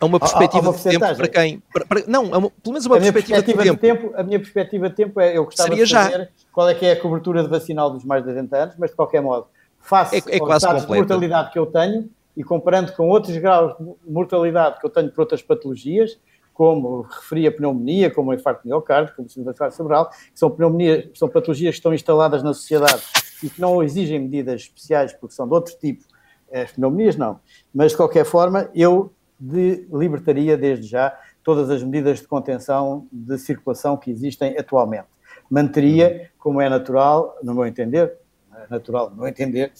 a 0.00 0.06
uma 0.06 0.20
perspectiva 0.20 0.66
a, 0.66 0.68
a 0.68 0.70
uma 0.70 0.78
de 0.78 0.82
tempo 0.82 1.16
para 1.16 1.28
quem. 1.28 1.62
Para, 1.72 1.86
para, 1.86 2.02
não, 2.06 2.24
uma, 2.24 2.50
pelo 2.50 2.72
menos 2.72 2.86
uma 2.86 2.96
perspectiva, 2.96 3.42
perspectiva, 3.42 3.62
de, 3.62 3.76
tempo. 3.76 4.02
tempo. 4.02 4.16
A 4.16 4.22
minha 4.22 4.38
perspectiva 4.38 4.88
de 4.88 4.94
tempo 4.94 5.20
é 5.20 5.36
eu 5.36 5.44
gostava 5.44 5.68
Seria 5.70 5.84
de 5.84 5.90
saber 5.90 6.18
já. 6.18 6.28
qual 6.52 6.68
é 6.68 6.74
que 6.74 6.86
é 6.86 6.92
a 6.92 7.00
cobertura 7.00 7.42
de 7.42 7.48
vacinal 7.48 7.90
dos 7.90 8.04
mais 8.04 8.22
de 8.22 8.30
80 8.30 8.56
anos, 8.56 8.74
mas 8.78 8.90
de 8.90 8.96
qualquer 8.96 9.20
modo, 9.20 9.46
face 9.80 10.16
é, 10.16 10.36
é 10.36 10.40
aos 10.40 10.62
dados 10.62 10.82
de 10.82 10.88
mortalidade 10.88 11.52
que 11.52 11.58
eu 11.58 11.66
tenho 11.66 12.08
e 12.36 12.44
comparando 12.44 12.92
com 12.92 13.08
outros 13.08 13.36
graus 13.36 13.74
de 13.78 14.12
mortalidade 14.12 14.78
que 14.78 14.86
eu 14.86 14.90
tenho 14.90 15.10
por 15.10 15.22
outras 15.22 15.42
patologias, 15.42 16.18
como 16.60 17.00
referi 17.00 17.46
a 17.46 17.50
pneumonia, 17.52 18.10
como 18.10 18.30
o 18.30 18.34
infarto 18.34 18.68
miocárdio, 18.68 19.16
como 19.16 19.26
o 19.26 19.30
síndrome 19.30 19.46
vascular 19.46 19.72
cerebral, 19.72 20.10
que 20.10 20.38
são 20.38 20.50
pneumonias, 20.50 21.08
são 21.14 21.26
patologias 21.26 21.72
que 21.72 21.78
estão 21.78 21.94
instaladas 21.94 22.42
na 22.42 22.52
sociedade 22.52 23.02
e 23.42 23.48
que 23.48 23.58
não 23.58 23.82
exigem 23.82 24.18
medidas 24.18 24.60
especiais 24.60 25.10
porque 25.14 25.34
são 25.34 25.48
de 25.48 25.54
outro 25.54 25.74
tipo. 25.78 26.04
As 26.52 26.70
pneumonias 26.72 27.16
não. 27.16 27.40
Mas, 27.74 27.92
de 27.92 27.96
qualquer 27.96 28.26
forma, 28.26 28.68
eu 28.74 29.10
de, 29.38 29.86
libertaria 29.90 30.54
desde 30.54 30.86
já 30.86 31.18
todas 31.42 31.70
as 31.70 31.82
medidas 31.82 32.20
de 32.20 32.28
contenção 32.28 33.08
de 33.10 33.38
circulação 33.38 33.96
que 33.96 34.10
existem 34.10 34.54
atualmente. 34.58 35.08
Manteria, 35.48 36.30
como 36.38 36.60
é 36.60 36.68
natural, 36.68 37.38
no 37.42 37.54
meu 37.54 37.64
entender, 37.64 38.18
é 38.54 38.66
natural, 38.68 39.08
no 39.08 39.16
meu 39.16 39.28
entender, 39.28 39.72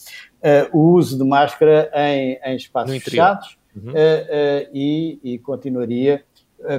uh, 0.72 0.78
o 0.78 0.94
uso 0.94 1.18
de 1.18 1.24
máscara 1.24 1.90
em, 1.94 2.40
em 2.42 2.56
espaços 2.56 2.96
fechados 3.02 3.58
uhum. 3.76 3.90
uh, 3.90 3.92
uh, 3.92 4.70
e, 4.72 5.20
e 5.22 5.38
continuaria 5.40 6.14
eh, 6.14 6.29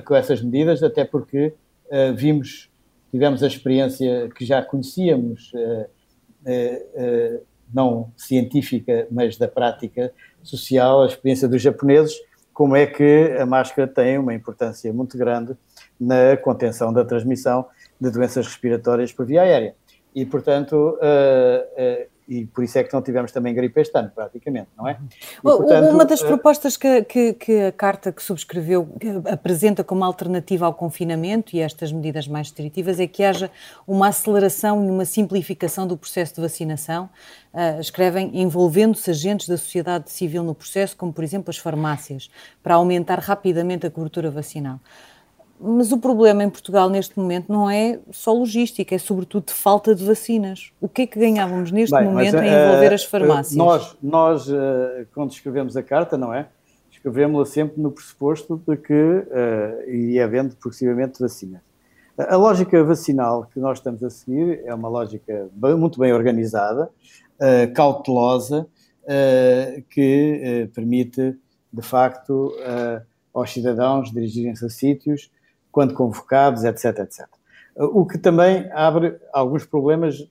com 0.06 0.16
essas 0.16 0.42
medidas, 0.42 0.84
até 0.84 1.04
porque 1.04 1.54
uh, 1.88 2.14
vimos, 2.16 2.70
tivemos 3.12 3.44
a 3.44 3.48
experiência 3.48 4.30
que 4.36 4.46
já 4.46 4.62
conhecíamos, 4.62 5.52
uh, 5.54 5.90
não 7.74 8.12
científica, 8.18 9.08
mas 9.10 9.38
da 9.38 9.48
prática 9.48 10.12
social, 10.44 11.04
a 11.04 11.08
experiência 11.08 11.48
dos 11.48 11.62
japoneses, 11.62 12.16
como 12.54 12.76
é 12.76 12.86
que 12.86 13.36
a 13.40 13.46
máscara 13.46 13.88
tem 13.88 14.18
uma 14.18 14.34
importância 14.34 14.92
muito 14.92 15.18
grande 15.18 15.56
na 16.00 16.36
contenção 16.38 16.92
da 16.92 17.06
transmissão 17.06 17.66
de 18.00 18.12
doenças 18.12 18.46
respiratórias 18.46 19.14
por 19.14 19.26
via 19.26 19.44
aérea. 19.44 19.76
E, 20.14 20.26
portanto, 20.26 20.98
e 22.28 22.46
por 22.46 22.64
isso 22.64 22.78
é 22.78 22.84
que 22.84 22.94
não 22.94 23.02
tivemos 23.02 23.32
também 23.32 23.54
gripe 23.54 23.80
este 23.82 23.98
ano, 23.98 24.12
praticamente, 24.14 24.70
não 24.78 24.88
é? 24.88 24.98
E, 25.40 25.42
portanto, 25.42 25.90
Uma 25.94 26.06
das 26.06 26.22
eh, 26.22 26.28
propostas 26.28 26.78
que, 26.78 27.04
que, 27.04 27.34
que, 27.34 27.62
a 27.62 27.72
carta 27.72 28.12
que 28.12 28.22
subscreveu 28.24 28.88
apresenta 29.30 29.84
como 29.84 30.04
alternativa 30.04 30.66
ao 30.66 30.74
confinamento 30.74 31.56
e 31.56 31.60
estas 31.60 31.92
medidas 31.92 32.28
mais 32.28 32.48
restritivas 32.48 33.00
é 33.00 33.08
que 33.08 33.24
haja 33.24 33.52
uma 33.86 34.08
aceleração 34.08 34.86
e 34.86 34.90
uma 34.90 35.06
simplificação 35.06 35.86
do 35.86 35.98
processo 35.98 36.36
de 36.36 36.42
vacinação. 36.42 37.10
Uh, 37.54 37.82
escrevem 37.82 38.32
envolvendo-se 38.42 39.12
agentes 39.12 39.48
da 39.48 39.58
sociedade 39.58 40.10
civil 40.10 40.42
no 40.42 40.56
processo, 40.56 40.96
como 40.96 41.12
por 41.12 41.24
exemplo 41.24 41.50
as 41.50 41.58
farmácias, 41.58 42.30
para 42.64 42.76
aumentar 42.76 43.20
rapidamente 43.20 43.86
a 43.86 43.92
cobertura 43.92 44.32
vacinal. 44.32 44.80
Mas 45.64 45.92
o 45.92 45.98
problema 46.00 46.44
em 46.44 46.50
Portugal 46.50 46.90
neste 46.90 47.20
momento 47.20 47.52
não 47.52 47.70
é 47.70 48.00
só 48.10 48.34
logística, 48.34 48.96
é 48.96 48.98
sobretudo 48.98 49.46
de 49.46 49.54
falta 49.54 49.94
de 49.94 50.04
vacinas. 50.04 50.72
O 50.82 50.90
que 50.90 51.04
é 51.04 51.08
que 51.08 51.20
ganhávamos 51.20 51.72
neste 51.72 51.96
Bem, 51.96 52.06
momento 52.06 52.34
mas, 52.34 52.46
em 52.46 52.48
envolver 52.48 52.92
uh, 52.92 52.94
as 52.96 53.04
farmácias? 53.04 53.56
Nós, 53.56 53.98
nós 54.02 54.48
uh, 54.48 55.06
quando 55.14 55.32
escrevemos 55.32 55.78
a 55.78 55.84
carta, 55.84 56.18
não 56.18 56.34
é? 56.34 56.48
Escrevemos-la 56.90 57.46
sempre 57.46 57.80
no 57.80 57.92
pressuposto 57.92 58.60
de 58.68 58.76
que 58.76 58.94
uh, 58.94 59.88
iria 59.88 60.26
havendo 60.26 60.56
progressivamente 60.56 61.20
vacinas. 61.20 61.62
A 62.18 62.36
lógica 62.36 62.84
vacinal 62.84 63.48
que 63.54 63.60
nós 63.60 63.78
estamos 63.78 64.04
a 64.04 64.10
seguir 64.10 64.62
é 64.66 64.74
uma 64.74 64.90
lógica 64.90 65.48
bem, 65.54 65.76
muito 65.76 66.00
bem 66.00 66.12
organizada, 66.12 66.90
uh, 67.40 67.74
cautelosa, 67.74 68.68
que 69.90 70.70
permite, 70.76 71.36
de 71.74 71.82
facto, 71.82 72.54
aos 73.34 73.52
cidadãos 73.52 74.12
dirigirem-se 74.12 74.64
a 74.64 74.70
sítios 74.70 75.32
quando 75.72 75.94
convocados, 75.94 76.64
etc, 76.64 77.00
etc. 77.00 77.28
O 77.76 78.06
que 78.06 78.18
também 78.18 78.70
abre 78.74 79.18
alguns 79.32 79.66
problemas, 79.66 80.28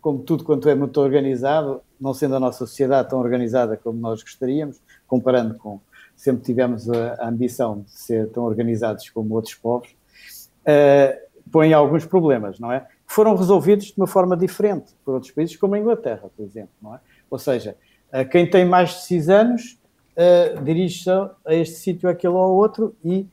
como 0.00 0.20
tudo 0.20 0.44
quanto 0.44 0.68
é 0.68 0.74
muito 0.74 1.00
organizado, 1.00 1.80
não 2.00 2.12
sendo 2.12 2.36
a 2.36 2.40
nossa 2.40 2.58
sociedade 2.58 3.08
tão 3.08 3.18
organizada 3.18 3.76
como 3.76 3.98
nós 3.98 4.22
gostaríamos, 4.22 4.80
comparando 5.06 5.54
com 5.54 5.80
sempre 6.20 6.42
tivemos 6.42 6.88
a, 6.90 7.28
ambição 7.28 7.80
de 7.80 7.90
ser 7.92 8.28
tão 8.28 8.44
organizados 8.44 9.08
como 9.08 9.34
outros 9.34 9.54
povos, 9.54 9.88
uh, 9.88 11.18
põe 11.50 11.72
alguns 11.72 12.04
problemas, 12.04 12.60
não 12.60 12.70
é? 12.70 12.80
Que 12.80 13.14
foram 13.14 13.34
resolvidos 13.34 13.86
de 13.86 13.94
uma 13.96 14.06
forma 14.06 14.36
diferente 14.36 14.92
por 15.02 15.14
outros 15.14 15.32
países, 15.32 15.56
como 15.56 15.74
a 15.74 15.78
Inglaterra, 15.78 16.28
por 16.36 16.44
exemplo, 16.44 16.72
não 16.82 16.94
é? 16.94 17.00
Ou 17.30 17.38
seja, 17.38 17.74
uh, 18.12 18.28
quem 18.28 18.48
tem 18.48 18.66
mais 18.66 18.90
de 18.90 19.00
6 19.04 19.28
anos 19.30 19.78
uh, 20.14 20.62
dirige-se 20.62 21.08
a 21.10 21.54
este 21.54 21.76
sítio, 21.76 22.06
aquele 22.06 22.34
ou 22.34 22.54
outro 22.54 22.94
e 23.02 23.26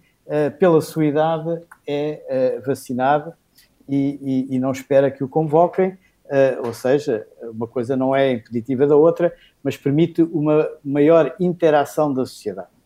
pela 0.59 0.81
sua 0.81 1.05
idade, 1.05 1.61
é 1.87 2.57
uh, 2.59 2.65
vacinado 2.65 3.33
e, 3.87 4.47
e 4.49 4.59
não 4.59 4.71
espera 4.71 5.09
que 5.09 5.23
o 5.23 5.29
convoquem, 5.29 5.89
uh, 6.25 6.65
ou 6.65 6.73
seja, 6.73 7.25
uma 7.41 7.67
coisa 7.67 7.95
não 7.95 8.15
é 8.15 8.31
impeditiva 8.33 8.85
da 8.85 8.95
outra, 8.95 9.33
mas 9.63 9.77
permite 9.77 10.21
uma 10.21 10.67
maior 10.83 11.33
interação 11.39 12.13
da 12.13 12.25
sociedade. 12.25 12.76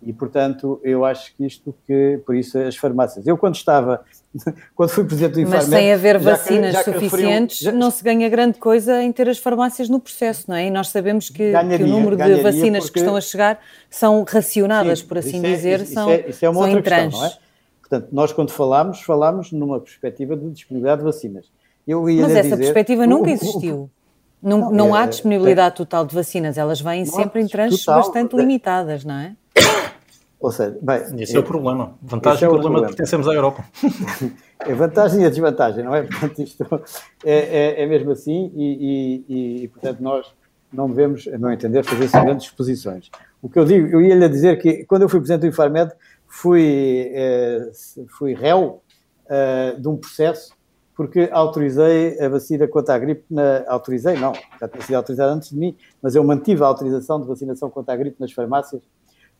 E, 0.00 0.12
portanto, 0.12 0.80
eu 0.84 1.04
acho 1.04 1.34
que 1.34 1.44
isto 1.44 1.74
que, 1.86 2.20
por 2.24 2.36
isso, 2.36 2.56
as 2.58 2.76
farmácias. 2.76 3.26
Eu, 3.26 3.36
quando 3.36 3.56
estava, 3.56 4.04
quando 4.74 4.90
fui 4.90 5.04
presidente 5.04 5.32
do 5.32 5.40
Infarmed... 5.40 5.70
Mas 5.70 5.80
sem 5.80 5.92
haver 5.92 6.18
vacinas 6.18 6.82
que, 6.82 6.92
suficientes, 6.92 7.58
já... 7.58 7.72
não 7.72 7.90
se 7.90 8.04
ganha 8.04 8.28
grande 8.28 8.58
coisa 8.58 9.02
em 9.02 9.10
ter 9.10 9.28
as 9.28 9.38
farmácias 9.38 9.88
no 9.88 9.98
processo, 9.98 10.44
não 10.48 10.56
é? 10.56 10.66
E 10.66 10.70
nós 10.70 10.88
sabemos 10.88 11.28
que, 11.28 11.50
ganharia, 11.50 11.78
que 11.78 11.84
o 11.84 11.86
número 11.88 12.16
de 12.16 12.42
vacinas 12.42 12.84
porque... 12.84 12.94
que 12.94 12.98
estão 13.00 13.16
a 13.16 13.20
chegar 13.20 13.60
são 13.90 14.24
racionadas, 14.26 15.00
Sim, 15.00 15.06
por 15.06 15.18
assim 15.18 15.44
é- 15.44 15.50
dizer, 15.50 15.80
isso 15.80 15.94
são, 15.94 16.10
é, 16.10 16.28
isso 16.28 16.44
é 16.44 16.48
uma 16.48 16.60
outra 16.60 16.80
questão, 16.82 17.10
não 17.10 17.26
é? 17.26 17.32
Portanto, 17.80 18.08
nós 18.12 18.32
quando 18.32 18.50
falamos, 18.50 19.00
falamos 19.00 19.50
numa 19.50 19.80
perspectiva 19.80 20.36
de 20.36 20.50
disponibilidade 20.50 21.00
de 21.00 21.04
vacinas. 21.04 21.46
Mas 21.86 22.32
essa 22.32 22.42
dizer, 22.42 22.56
perspectiva 22.56 23.06
nunca 23.06 23.30
existiu. 23.30 23.90
Não, 24.42 24.58
não, 24.58 24.70
não 24.70 24.94
há 24.94 25.04
é, 25.04 25.06
disponibilidade 25.08 25.74
é, 25.74 25.76
total 25.76 26.06
de 26.06 26.14
vacinas, 26.14 26.56
elas 26.58 26.80
vêm 26.80 27.04
sempre 27.04 27.40
em 27.40 27.46
tranches 27.48 27.84
bastante 27.84 28.36
limitadas, 28.36 29.04
não 29.04 29.14
é? 29.14 29.34
Ou 30.40 30.52
seja, 30.52 30.78
bem, 30.80 31.02
esse 31.18 31.36
é 31.36 31.40
o 31.40 31.42
problema. 31.42 31.98
Vantagem 32.00 32.46
é 32.46 32.48
o 32.48 32.52
problema, 32.52 32.80
de 32.80 32.86
pertencemos 32.86 33.26
à 33.26 33.34
Europa. 33.34 33.64
é 34.60 34.72
vantagem 34.72 35.22
e 35.22 35.26
a 35.26 35.28
desvantagem, 35.28 35.84
não 35.84 35.94
é? 35.94 36.02
Portanto, 36.06 36.42
isto 36.42 36.64
é, 37.24 37.34
é, 37.34 37.82
é 37.82 37.86
mesmo 37.86 38.12
assim 38.12 38.52
e, 38.54 39.24
e, 39.28 39.64
e, 39.64 39.68
portanto, 39.68 40.00
nós 40.00 40.32
não 40.72 40.88
devemos, 40.88 41.26
a 41.26 41.38
meu 41.38 41.50
entender, 41.50 41.84
fazer 41.84 42.04
assim 42.04 42.24
grandes 42.24 42.46
exposições. 42.46 43.10
O 43.42 43.48
que 43.48 43.58
eu 43.58 43.64
digo, 43.64 43.88
eu 43.88 44.00
ia-lhe 44.00 44.28
dizer 44.28 44.60
que 44.60 44.84
quando 44.84 45.02
eu 45.02 45.08
fui 45.08 45.18
presidente 45.18 45.40
do 45.40 45.46
Infarmed, 45.48 45.92
fui, 46.26 47.10
eh, 47.12 47.70
fui 48.18 48.34
réu 48.34 48.82
eh, 49.28 49.76
de 49.78 49.88
um 49.88 49.96
processo 49.96 50.52
porque 50.94 51.28
autorizei 51.32 52.20
a 52.20 52.28
vacina 52.28 52.66
contra 52.66 52.94
a 52.94 52.98
gripe, 52.98 53.24
na, 53.30 53.64
autorizei, 53.68 54.16
não, 54.18 54.32
já 54.60 54.66
tinha 54.66 54.82
sido 54.82 54.96
autorizada 54.96 55.32
antes 55.32 55.50
de 55.50 55.56
mim, 55.56 55.76
mas 56.02 56.16
eu 56.16 56.24
mantive 56.24 56.62
a 56.64 56.66
autorização 56.66 57.20
de 57.20 57.26
vacinação 57.26 57.70
contra 57.70 57.94
a 57.94 57.96
gripe 57.96 58.16
nas 58.20 58.32
farmácias 58.32 58.82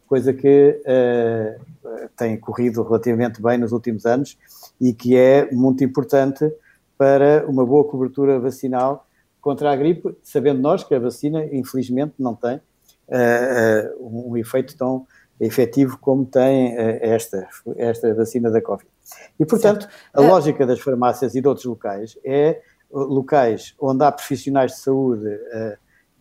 coisa 0.08 0.32
que 0.32 0.80
uh, 0.80 2.08
tem 2.16 2.38
corrido 2.38 2.82
relativamente 2.82 3.42
bem 3.42 3.58
nos 3.58 3.72
últimos 3.72 4.06
anos 4.06 4.38
e 4.80 4.94
que 4.94 5.16
é 5.16 5.50
muito 5.52 5.84
importante 5.84 6.50
para 6.96 7.44
uma 7.46 7.64
boa 7.64 7.84
cobertura 7.84 8.40
vacinal 8.40 9.06
contra 9.40 9.70
a 9.70 9.76
gripe, 9.76 10.16
sabendo 10.22 10.60
nós 10.60 10.82
que 10.82 10.94
a 10.94 10.98
vacina, 10.98 11.44
infelizmente, 11.52 12.14
não 12.18 12.34
tem 12.34 12.56
uh, 12.56 14.00
uh, 14.00 14.30
um 14.30 14.36
efeito 14.36 14.76
tão 14.76 15.06
efetivo 15.38 15.98
como 15.98 16.24
tem 16.26 16.74
esta, 17.00 17.46
esta 17.76 18.12
vacina 18.12 18.50
da 18.50 18.60
Covid. 18.60 18.90
E, 19.38 19.46
portanto, 19.46 19.82
certo. 19.82 19.94
a 20.12 20.20
lógica 20.20 20.66
das 20.66 20.80
farmácias 20.80 21.36
e 21.36 21.40
de 21.40 21.46
outros 21.46 21.64
locais 21.64 22.18
é 22.24 22.60
locais 22.90 23.72
onde 23.78 24.02
há 24.02 24.10
profissionais 24.10 24.72
de 24.72 24.78
saúde 24.78 25.38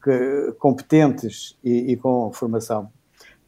que, 0.04 0.54
competentes 0.60 1.58
e, 1.64 1.94
e 1.94 1.98
com 1.98 2.32
formação 2.32 2.92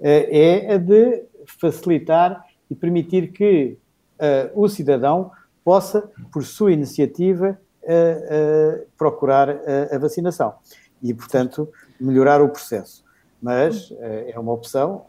é 0.02 0.74
a 0.74 0.78
de 0.78 1.24
facilitar 1.46 2.46
e 2.70 2.76
permitir 2.76 3.32
que 3.32 3.78
uh, 4.20 4.62
o 4.62 4.68
cidadão 4.68 5.32
possa, 5.64 6.10
por 6.32 6.44
sua 6.44 6.72
iniciativa, 6.72 7.60
uh, 7.84 7.88
uh, 7.88 8.88
procurar 8.98 9.50
a 9.50 9.98
vacinação 9.98 10.54
e, 11.02 11.14
portanto, 11.14 11.70
melhorar 12.00 12.42
o 12.42 12.50
processo. 12.50 13.04
Mas 13.42 13.94
é 14.28 14.38
uma 14.38 14.52
opção 14.52 15.06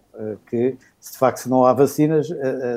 que, 0.47 0.77
se 1.01 1.13
de 1.13 1.19
facto 1.19 1.47
não 1.49 1.65
há 1.65 1.73
vacinas, 1.73 2.29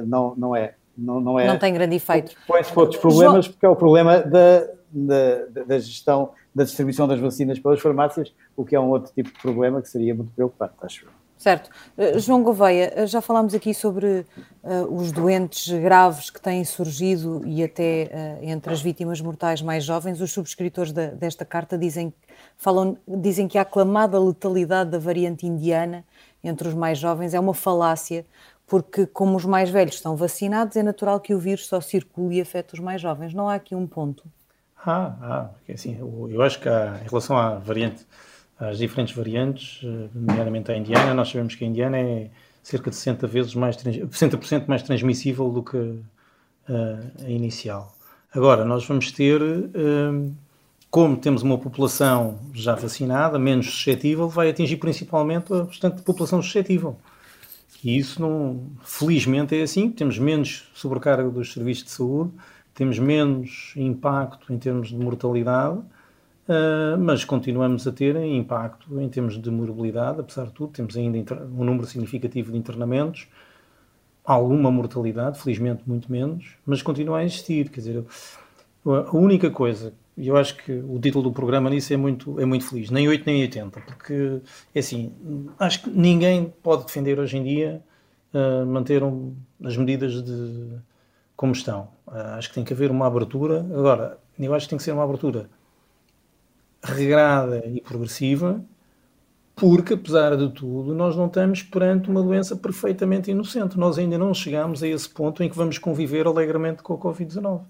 não, 0.07 0.33
não 0.35 0.55
é. 0.55 0.73
Não, 0.97 1.19
não, 1.19 1.39
é, 1.39 1.47
não 1.47 1.59
tem 1.59 1.73
grande 1.73 1.95
efeito. 1.95 2.35
Põe-se 2.47 2.71
outros 2.77 2.99
problemas, 2.99 3.47
porque 3.47 3.65
é 3.65 3.69
o 3.69 3.75
problema 3.75 4.19
da, 4.19 4.67
da, 4.91 5.63
da, 5.65 5.79
gestão, 5.79 6.31
da 6.53 6.63
distribuição 6.63 7.07
das 7.07 7.19
vacinas 7.19 7.59
pelas 7.59 7.79
farmácias, 7.79 8.33
o 8.55 8.65
que 8.65 8.75
é 8.75 8.79
um 8.79 8.89
outro 8.89 9.11
tipo 9.13 9.31
de 9.31 9.39
problema 9.39 9.79
que 9.79 9.89
seria 9.89 10.15
muito 10.15 10.31
preocupante, 10.33 10.73
acho 10.81 11.05
eu. 11.05 11.22
Certo. 11.43 11.69
Uh, 11.97 12.17
João 12.19 12.41
Gouveia, 12.41 12.93
uh, 13.03 13.05
já 13.05 13.19
falámos 13.19 13.53
aqui 13.53 13.73
sobre 13.73 14.25
uh, 14.63 14.95
os 14.95 15.11
doentes 15.11 15.67
graves 15.67 16.29
que 16.29 16.41
têm 16.41 16.63
surgido 16.63 17.41
e 17.45 17.61
até 17.61 18.39
entre 18.41 18.71
as 18.71 18.81
vítimas 18.81 19.19
mortais 19.19 19.61
mais 19.61 19.83
jovens. 19.83 20.21
Os 20.21 20.31
subscritores 20.31 20.93
da, 20.93 21.07
desta 21.07 21.43
carta 21.43 21.77
dizem, 21.77 22.13
falam, 22.55 22.97
dizem 23.05 23.49
que 23.49 23.57
a 23.57 23.63
aclamada 23.63 24.17
letalidade 24.17 24.91
da 24.91 24.97
variante 24.97 25.45
indiana 25.45 26.05
entre 26.41 26.65
os 26.65 26.73
mais 26.73 26.97
jovens 26.97 27.33
é 27.33 27.39
uma 27.41 27.53
falácia, 27.53 28.25
porque 28.65 29.05
como 29.05 29.35
os 29.35 29.43
mais 29.43 29.69
velhos 29.69 29.95
estão 29.95 30.15
vacinados, 30.15 30.77
é 30.77 30.81
natural 30.81 31.19
que 31.19 31.33
o 31.33 31.39
vírus 31.39 31.67
só 31.67 31.81
circule 31.81 32.37
e 32.37 32.41
afete 32.41 32.73
os 32.73 32.79
mais 32.79 33.01
jovens. 33.01 33.33
Não 33.33 33.49
há 33.49 33.55
aqui 33.55 33.75
um 33.75 33.85
ponto? 33.85 34.23
Ah, 34.85 35.13
ah 35.21 35.49
assim, 35.69 35.97
eu, 35.99 36.29
eu 36.31 36.41
acho 36.41 36.61
que 36.61 36.69
há, 36.69 37.01
em 37.03 37.09
relação 37.09 37.37
à 37.37 37.55
variante 37.55 38.07
as 38.69 38.77
diferentes 38.77 39.15
variantes, 39.15 39.81
eh, 39.83 40.09
nomeadamente 40.13 40.71
a 40.71 40.77
indiana. 40.77 41.13
Nós 41.13 41.29
sabemos 41.29 41.55
que 41.55 41.63
a 41.63 41.67
indiana 41.67 41.97
é 41.97 42.29
cerca 42.61 42.89
de 42.89 42.95
60 42.95 43.27
vezes 43.27 43.55
mais, 43.55 43.75
60% 43.75 44.67
mais 44.67 44.81
transmissível 44.83 45.49
do 45.49 45.61
que 45.61 45.77
uh, 45.77 46.03
a 47.25 47.29
inicial. 47.29 47.93
Agora, 48.33 48.63
nós 48.63 48.85
vamos 48.85 49.11
ter, 49.11 49.41
uh, 49.41 50.33
como 50.89 51.17
temos 51.17 51.43
uma 51.43 51.57
população 51.57 52.39
já 52.53 52.73
vacinada, 52.73 53.37
menos 53.37 53.65
suscetível, 53.65 54.29
vai 54.29 54.49
atingir 54.49 54.77
principalmente 54.77 55.53
a 55.53 55.63
restante 55.63 56.01
população 56.03 56.41
suscetível. 56.41 56.97
E 57.83 57.97
isso, 57.97 58.21
não, 58.21 58.65
felizmente, 58.81 59.59
é 59.59 59.63
assim. 59.63 59.91
Temos 59.91 60.17
menos 60.17 60.69
sobrecarga 60.73 61.29
dos 61.29 61.51
serviços 61.51 61.83
de 61.83 61.91
saúde, 61.91 62.31
temos 62.73 62.97
menos 62.97 63.73
impacto 63.75 64.53
em 64.53 64.57
termos 64.57 64.87
de 64.87 64.95
mortalidade 64.95 65.81
Uh, 66.47 66.97
mas 66.99 67.23
continuamos 67.23 67.87
a 67.87 67.91
ter 67.91 68.17
impacto 68.17 68.99
em 68.99 69.07
termos 69.07 69.41
de 69.41 69.49
morbilidade, 69.49 70.19
apesar 70.19 70.47
de 70.47 70.51
tudo, 70.51 70.73
temos 70.73 70.97
ainda 70.97 71.41
um 71.45 71.63
número 71.63 71.87
significativo 71.87 72.51
de 72.51 72.57
internamentos, 72.57 73.27
alguma 74.25 74.69
mortalidade, 74.69 75.39
felizmente 75.39 75.83
muito 75.85 76.11
menos, 76.11 76.57
mas 76.65 76.81
continua 76.81 77.19
a 77.19 77.23
existir. 77.23 77.69
Quer 77.69 77.79
dizer, 77.79 78.05
a 78.85 79.15
única 79.15 79.49
coisa, 79.49 79.93
e 80.17 80.27
eu 80.27 80.35
acho 80.35 80.57
que 80.57 80.71
o 80.71 80.99
título 80.99 81.23
do 81.23 81.31
programa 81.31 81.69
nisso 81.69 81.93
é 81.93 81.97
muito, 81.97 82.37
é 82.39 82.45
muito 82.45 82.67
feliz, 82.67 82.89
nem 82.89 83.07
8 83.07 83.23
nem 83.25 83.41
80, 83.43 83.79
porque 83.79 84.41
é 84.75 84.79
assim, 84.79 85.13
acho 85.57 85.83
que 85.83 85.89
ninguém 85.89 86.53
pode 86.61 86.85
defender 86.85 87.19
hoje 87.19 87.37
em 87.37 87.43
dia 87.43 87.81
uh, 88.33 88.65
manter 88.65 89.01
um, 89.01 89.33
as 89.63 89.77
medidas 89.77 90.21
de 90.21 90.77
como 91.37 91.53
estão. 91.53 91.87
Uh, 92.05 92.35
acho 92.37 92.49
que 92.49 92.55
tem 92.55 92.65
que 92.65 92.73
haver 92.73 92.91
uma 92.91 93.07
abertura. 93.07 93.59
Agora, 93.59 94.17
eu 94.37 94.53
acho 94.53 94.65
que 94.65 94.71
tem 94.71 94.77
que 94.77 94.83
ser 94.83 94.91
uma 94.91 95.03
abertura 95.03 95.49
regrada 96.83 97.63
e 97.65 97.81
progressiva, 97.81 98.63
porque, 99.55 99.93
apesar 99.93 100.35
de 100.35 100.49
tudo, 100.49 100.93
nós 100.93 101.15
não 101.15 101.27
estamos 101.27 101.61
perante 101.61 102.09
uma 102.09 102.21
doença 102.21 102.55
perfeitamente 102.55 103.31
inocente. 103.31 103.77
Nós 103.77 103.97
ainda 103.97 104.17
não 104.17 104.33
chegamos 104.33 104.81
a 104.81 104.87
esse 104.87 105.07
ponto 105.07 105.43
em 105.43 105.49
que 105.49 105.55
vamos 105.55 105.77
conviver 105.77 106.25
alegremente 106.25 106.81
com 106.81 106.93
a 106.93 106.97
Covid-19. 106.97 107.61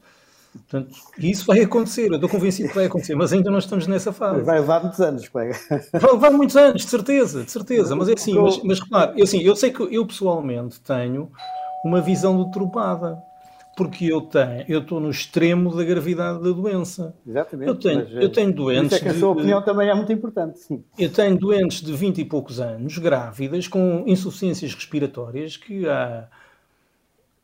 Portanto, 0.54 0.96
isso 1.18 1.46
vai 1.48 1.62
acontecer, 1.62 2.10
eu 2.10 2.16
estou 2.16 2.30
convencido 2.30 2.70
que 2.70 2.76
vai 2.76 2.86
acontecer, 2.86 3.16
mas 3.16 3.34
ainda 3.34 3.50
não 3.50 3.58
estamos 3.58 3.88
nessa 3.88 4.14
fase. 4.14 4.44
Vai 4.44 4.60
levar 4.60 4.82
muitos 4.82 5.02
anos, 5.02 5.28
colega. 5.28 5.58
Vai 5.92 6.12
levar 6.12 6.32
muitos 6.32 6.56
anos, 6.56 6.84
de 6.84 6.90
certeza, 6.90 7.44
de 7.44 7.52
certeza. 7.52 7.96
Mas 7.96 8.08
é 8.08 8.14
assim, 8.14 8.36
mas, 8.36 8.62
mas 8.64 8.80
claro, 8.80 9.14
eu, 9.18 9.24
assim, 9.24 9.42
eu 9.42 9.56
sei 9.56 9.72
que 9.72 9.82
eu 9.82 10.06
pessoalmente 10.06 10.80
tenho 10.80 11.32
uma 11.84 12.02
visão 12.02 12.44
deturpada 12.44 13.22
porque 13.76 14.06
eu 14.06 14.22
tenho, 14.22 14.66
eu 14.68 14.80
estou 14.82 15.00
no 15.00 15.10
extremo 15.10 15.76
da 15.76 15.84
gravidade 15.84 16.44
da 16.44 16.52
doença. 16.52 17.16
Exatamente. 17.26 17.68
Eu 17.68 17.76
tenho, 17.76 18.22
eu 18.22 18.30
tenho 18.30 18.50
eh, 18.50 18.54
doentes. 18.54 18.92
Isso 18.94 18.96
é 18.96 19.00
que 19.00 19.10
a 19.10 19.14
sua 19.14 19.34
de, 19.34 19.40
opinião 19.40 19.62
também 19.62 19.90
é 19.90 19.94
muito 19.94 20.12
importante. 20.12 20.60
Sim. 20.60 20.84
Eu 20.98 21.12
tenho 21.12 21.38
doentes 21.38 21.82
de 21.82 21.92
20 21.92 22.20
e 22.20 22.26
poucos 22.26 22.60
anos, 22.60 22.98
grávidas, 22.98 23.68
com 23.68 24.04
insuficiências 24.06 24.74
respiratórias 24.74 25.58
que 25.58 25.88
há 25.88 26.28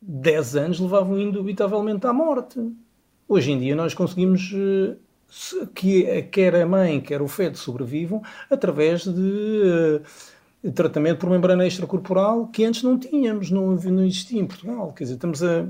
10 0.01 0.55
anos 0.55 0.79
levavam 0.79 1.19
indubitavelmente 1.19 2.05
à 2.05 2.13
morte. 2.13 2.59
Hoje 3.27 3.51
em 3.51 3.59
dia 3.59 3.75
nós 3.75 3.93
conseguimos 3.93 4.51
eh, 4.53 4.95
que 5.73 6.21
quer 6.23 6.55
a 6.55 6.65
mãe, 6.65 7.01
quer 7.01 7.21
o 7.21 7.27
feto 7.27 7.57
sobrevivam 7.57 8.21
através 8.49 9.03
de 9.03 10.01
uh, 10.63 10.71
tratamento 10.71 11.19
por 11.19 11.29
membrana 11.29 11.65
extracorporal 11.65 12.47
que 12.47 12.63
antes 12.63 12.83
não 12.83 12.97
tínhamos, 12.97 13.49
não, 13.51 13.75
não 13.75 14.05
existia 14.05 14.41
em 14.41 14.47
Portugal. 14.47 14.93
Quer 14.93 15.03
dizer, 15.05 15.15
estamos 15.15 15.43
a 15.43 15.67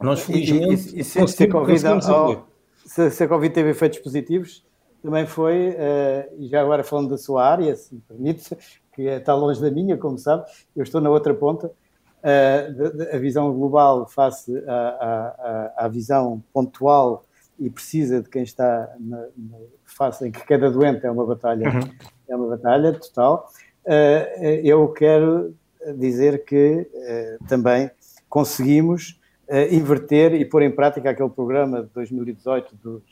nós, 0.00 0.20
felizmente, 0.20 0.94
e, 0.94 0.98
e, 0.98 1.00
e 1.00 1.04
se, 1.04 1.26
se, 1.26 1.44
a 1.44 1.50
COVID, 1.50 1.86
ao, 1.86 2.46
se, 2.84 3.10
se, 3.10 3.24
a 3.24 3.28
Covid 3.28 3.52
teve 3.52 3.70
efeitos 3.70 3.98
positivos, 3.98 4.64
também 5.02 5.26
foi, 5.26 5.70
uh, 5.70 6.34
e 6.38 6.48
já 6.48 6.60
agora 6.60 6.82
falando 6.82 7.10
da 7.10 7.18
sua 7.18 7.46
área, 7.46 7.74
se 7.76 7.94
me 7.94 8.00
permite, 8.00 8.56
que 8.92 9.06
é, 9.06 9.16
está 9.16 9.34
longe 9.34 9.60
da 9.60 9.70
minha, 9.70 9.96
como 9.96 10.18
sabe, 10.18 10.44
eu 10.74 10.82
estou 10.82 11.00
na 11.00 11.08
outra 11.10 11.32
ponta, 11.32 11.68
uh, 11.68 13.14
a 13.14 13.18
visão 13.18 13.52
global 13.52 14.06
face 14.08 14.52
à, 14.66 15.72
à, 15.76 15.84
à, 15.84 15.88
visão 15.88 16.42
pontual 16.52 17.24
e 17.58 17.70
precisa 17.70 18.20
de 18.20 18.28
quem 18.28 18.42
está 18.42 18.92
na, 18.98 19.18
na 19.36 19.58
face 19.84 20.26
em 20.26 20.30
que 20.30 20.44
cada 20.44 20.70
doente 20.70 21.06
é 21.06 21.10
uma 21.10 21.24
batalha, 21.24 21.68
uhum. 21.68 21.90
é 22.28 22.36
uma 22.36 22.48
batalha 22.48 22.92
total. 22.92 23.48
Uh, 23.84 24.42
eu 24.64 24.88
quero 24.88 25.54
dizer 25.96 26.44
que 26.44 26.90
também 27.46 27.88
conseguimos 28.28 29.20
uh, 29.48 29.74
inverter 29.74 30.34
e 30.34 30.44
pôr 30.44 30.62
em 30.62 30.70
prática 30.70 31.10
aquele 31.10 31.30
programa 31.30 31.82
de 31.82 31.88
2018 31.88 32.76
dos, 32.76 33.02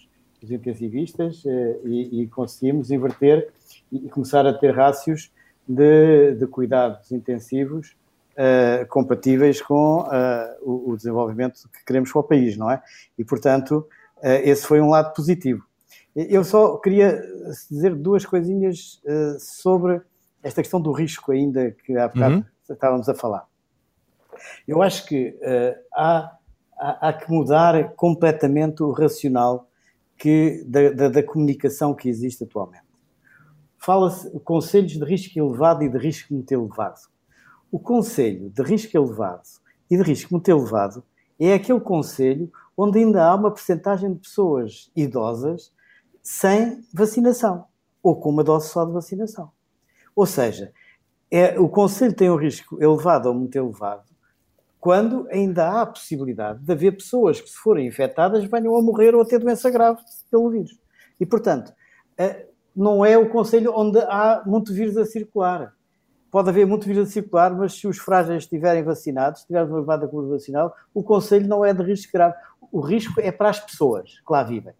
dos 0.40 0.50
intensivistas 0.50 1.44
uh, 1.44 1.88
e, 1.88 2.22
e, 2.22 2.26
conseguimos 2.28 2.90
inverter 2.90 3.48
e, 3.90 4.08
começar 4.08 4.46
a 4.46 4.52
ter 4.52 4.74
rácios 4.74 5.32
de, 5.66 6.34
de 6.34 6.46
cuidados 6.46 7.10
intensivos 7.12 7.96
uh, 8.32 8.86
compatíveis 8.88 9.62
com 9.62 10.06
o, 10.62 10.90
o, 10.90 10.96
desenvolvimento 10.96 11.68
que 11.72 11.84
queremos 11.84 12.12
para 12.12 12.20
o 12.20 12.24
país, 12.24 12.56
não 12.56 12.70
é? 12.70 12.82
E, 13.18 13.24
portanto, 13.24 13.86
esse 14.22 14.66
foi 14.66 14.80
um 14.80 14.88
lado 14.88 15.12
positivo. 15.14 15.64
Eu 16.14 16.44
só 16.44 16.76
queria 16.78 17.20
dizer 17.70 17.94
duas 17.94 18.24
coisinhas 18.24 19.02
sobre 19.38 20.00
esta 20.42 20.62
questão 20.62 20.80
do 20.80 20.92
risco 20.92 21.32
ainda 21.32 21.72
que 21.84 21.96
há 21.96 22.08
bocado 22.08 22.36
uhum. 22.36 22.44
estávamos 22.70 23.08
a 23.08 23.14
falar. 23.14 23.46
Eu 24.66 24.82
acho 24.82 25.06
que 25.06 25.30
uh, 25.30 25.80
há, 25.94 26.36
há, 26.78 27.08
há, 27.08 27.12
que 27.12 27.30
mudar 27.30 27.94
completamente 27.94 28.82
o 28.82 28.90
racional 28.92 29.68
que, 30.16 30.64
da, 30.66 30.90
da, 30.90 31.08
da 31.08 31.22
comunicação 31.22 31.94
que 31.94 32.08
existe 32.08 32.44
atualmente. 32.44 32.84
Fala-se 33.78 34.30
conselhos 34.40 34.92
de 34.92 35.04
risco 35.04 35.38
elevado 35.38 35.82
e 35.82 35.88
de 35.88 35.98
risco 35.98 36.32
muito 36.32 36.50
elevado. 36.52 37.00
O 37.70 37.78
conselho 37.78 38.50
de 38.50 38.62
risco 38.62 38.96
elevado 38.96 39.42
e 39.90 39.96
de 39.96 40.02
risco 40.02 40.32
muito 40.32 40.48
elevado 40.48 41.04
é 41.38 41.54
aquele 41.54 41.80
conselho 41.80 42.50
onde 42.76 42.98
ainda 42.98 43.24
há 43.24 43.34
uma 43.34 43.50
percentagem 43.50 44.12
de 44.12 44.20
pessoas 44.20 44.90
idosas 44.96 45.72
sem 46.22 46.82
vacinação 46.92 47.66
ou 48.02 48.16
com 48.16 48.30
uma 48.30 48.44
dose 48.44 48.68
só 48.68 48.84
de 48.84 48.92
vacinação. 48.92 49.50
Ou 50.14 50.26
seja, 50.26 50.72
é, 51.30 51.58
o 51.58 51.68
Conselho 51.68 52.14
tem 52.14 52.30
um 52.30 52.36
risco 52.36 52.80
elevado 52.82 53.28
ou 53.28 53.34
muito 53.34 53.56
elevado 53.56 54.13
quando 54.84 55.26
ainda 55.30 55.66
há 55.66 55.80
a 55.80 55.86
possibilidade 55.86 56.62
de 56.62 56.70
haver 56.70 56.92
pessoas 56.92 57.40
que, 57.40 57.48
se 57.48 57.56
forem 57.56 57.86
infectadas, 57.86 58.44
venham 58.44 58.76
a 58.76 58.82
morrer 58.82 59.14
ou 59.14 59.22
a 59.22 59.24
ter 59.24 59.38
doença 59.38 59.70
grave 59.70 59.98
pelo 60.30 60.50
vírus. 60.50 60.78
E, 61.18 61.24
portanto, 61.24 61.72
eh, 62.18 62.48
não 62.76 63.02
é 63.02 63.16
o 63.16 63.30
Conselho 63.30 63.72
onde 63.74 63.98
há 64.00 64.42
muito 64.44 64.74
vírus 64.74 64.98
a 64.98 65.06
circular. 65.06 65.72
Pode 66.30 66.50
haver 66.50 66.66
muito 66.66 66.84
vírus 66.84 67.08
a 67.08 67.10
circular, 67.10 67.56
mas 67.56 67.72
se 67.72 67.88
os 67.88 67.96
frágeis 67.96 68.42
estiverem 68.42 68.82
vacinados, 68.82 69.40
se 69.40 69.46
tiverem 69.46 69.68
uma 69.68 69.78
elevada 69.78 70.06
cobertura 70.06 70.36
vacinal, 70.36 70.74
o 70.92 71.02
Conselho 71.02 71.48
não 71.48 71.64
é 71.64 71.72
de 71.72 71.82
risco 71.82 72.12
grave. 72.12 72.34
O 72.70 72.82
risco 72.82 73.18
é 73.22 73.32
para 73.32 73.48
as 73.48 73.60
pessoas 73.60 74.20
que 74.20 74.30
lá 74.30 74.42
vivem. 74.42 74.74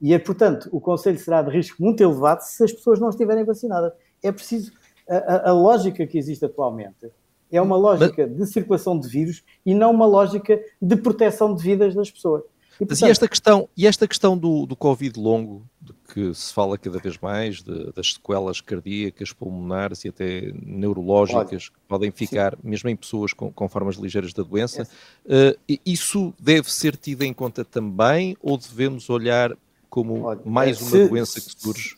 E, 0.00 0.14
é, 0.14 0.20
portanto, 0.20 0.68
o 0.70 0.80
Conselho 0.80 1.18
será 1.18 1.42
de 1.42 1.50
risco 1.50 1.82
muito 1.82 2.00
elevado 2.00 2.42
se 2.42 2.62
as 2.62 2.70
pessoas 2.70 3.00
não 3.00 3.08
estiverem 3.08 3.44
vacinadas. 3.44 3.92
É 4.22 4.30
preciso. 4.30 4.70
A, 5.08 5.16
a, 5.16 5.48
a 5.48 5.52
lógica 5.52 6.06
que 6.06 6.16
existe 6.16 6.44
atualmente 6.44 7.10
é 7.50 7.60
uma 7.60 7.76
lógica 7.76 8.26
Mas... 8.26 8.36
de 8.36 8.46
circulação 8.46 8.98
de 8.98 9.08
vírus 9.08 9.42
e 9.64 9.74
não 9.74 9.90
uma 9.90 10.06
lógica 10.06 10.60
de 10.80 10.96
proteção 10.96 11.54
de 11.54 11.62
vidas 11.62 11.94
das 11.94 12.10
pessoas. 12.10 12.42
E, 12.80 12.86
portanto... 12.86 13.08
e 13.08 13.10
esta 13.10 13.28
questão, 13.28 13.68
e 13.76 13.86
esta 13.86 14.06
questão 14.06 14.38
do, 14.38 14.64
do 14.64 14.76
Covid 14.76 15.18
longo, 15.18 15.64
de 15.80 15.92
que 16.14 16.34
se 16.34 16.54
fala 16.54 16.78
cada 16.78 16.98
vez 16.98 17.18
mais, 17.18 17.60
de, 17.60 17.92
das 17.92 18.14
sequelas 18.14 18.60
cardíacas, 18.60 19.32
pulmonares 19.32 20.04
e 20.04 20.08
até 20.08 20.52
neurológicas, 20.64 21.44
Olha, 21.44 21.58
que 21.58 21.88
podem 21.88 22.10
ficar, 22.12 22.52
sim. 22.52 22.60
mesmo 22.62 22.88
em 22.88 22.96
pessoas 22.96 23.32
com, 23.32 23.52
com 23.52 23.68
formas 23.68 23.96
ligeiras 23.96 24.32
da 24.32 24.44
doença, 24.44 24.88
uh, 25.26 25.78
isso 25.84 26.32
deve 26.38 26.72
ser 26.72 26.96
tido 26.96 27.22
em 27.22 27.32
conta 27.32 27.64
também 27.64 28.36
ou 28.40 28.56
devemos 28.56 29.10
olhar 29.10 29.56
como 29.90 30.22
Olha, 30.22 30.40
mais 30.44 30.80
uma 30.80 30.90
se, 30.90 31.08
doença 31.08 31.40
que 31.40 31.60
surge? 31.60 31.97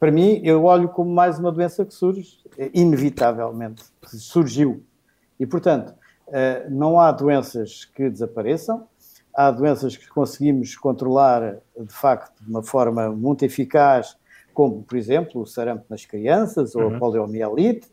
Para 0.00 0.10
mim, 0.10 0.40
eu 0.42 0.64
olho 0.64 0.88
como 0.88 1.10
mais 1.10 1.38
uma 1.38 1.52
doença 1.52 1.84
que 1.84 1.92
surge, 1.92 2.38
inevitavelmente, 2.72 3.84
que 4.00 4.16
surgiu. 4.16 4.82
E, 5.38 5.46
portanto, 5.46 5.94
eh, 6.28 6.66
não 6.70 6.98
há 6.98 7.12
doenças 7.12 7.84
que 7.84 8.08
desapareçam, 8.08 8.88
há 9.34 9.50
doenças 9.50 9.98
que 9.98 10.08
conseguimos 10.08 10.74
controlar, 10.74 11.58
de 11.78 11.92
facto, 11.92 12.42
de 12.42 12.48
uma 12.48 12.62
forma 12.62 13.10
muito 13.10 13.44
eficaz, 13.44 14.16
como, 14.54 14.82
por 14.82 14.96
exemplo, 14.96 15.42
o 15.42 15.46
sarampo 15.46 15.84
nas 15.90 16.06
crianças 16.06 16.74
ou 16.74 16.84
uhum. 16.84 16.96
a 16.96 16.98
poliomielite, 16.98 17.86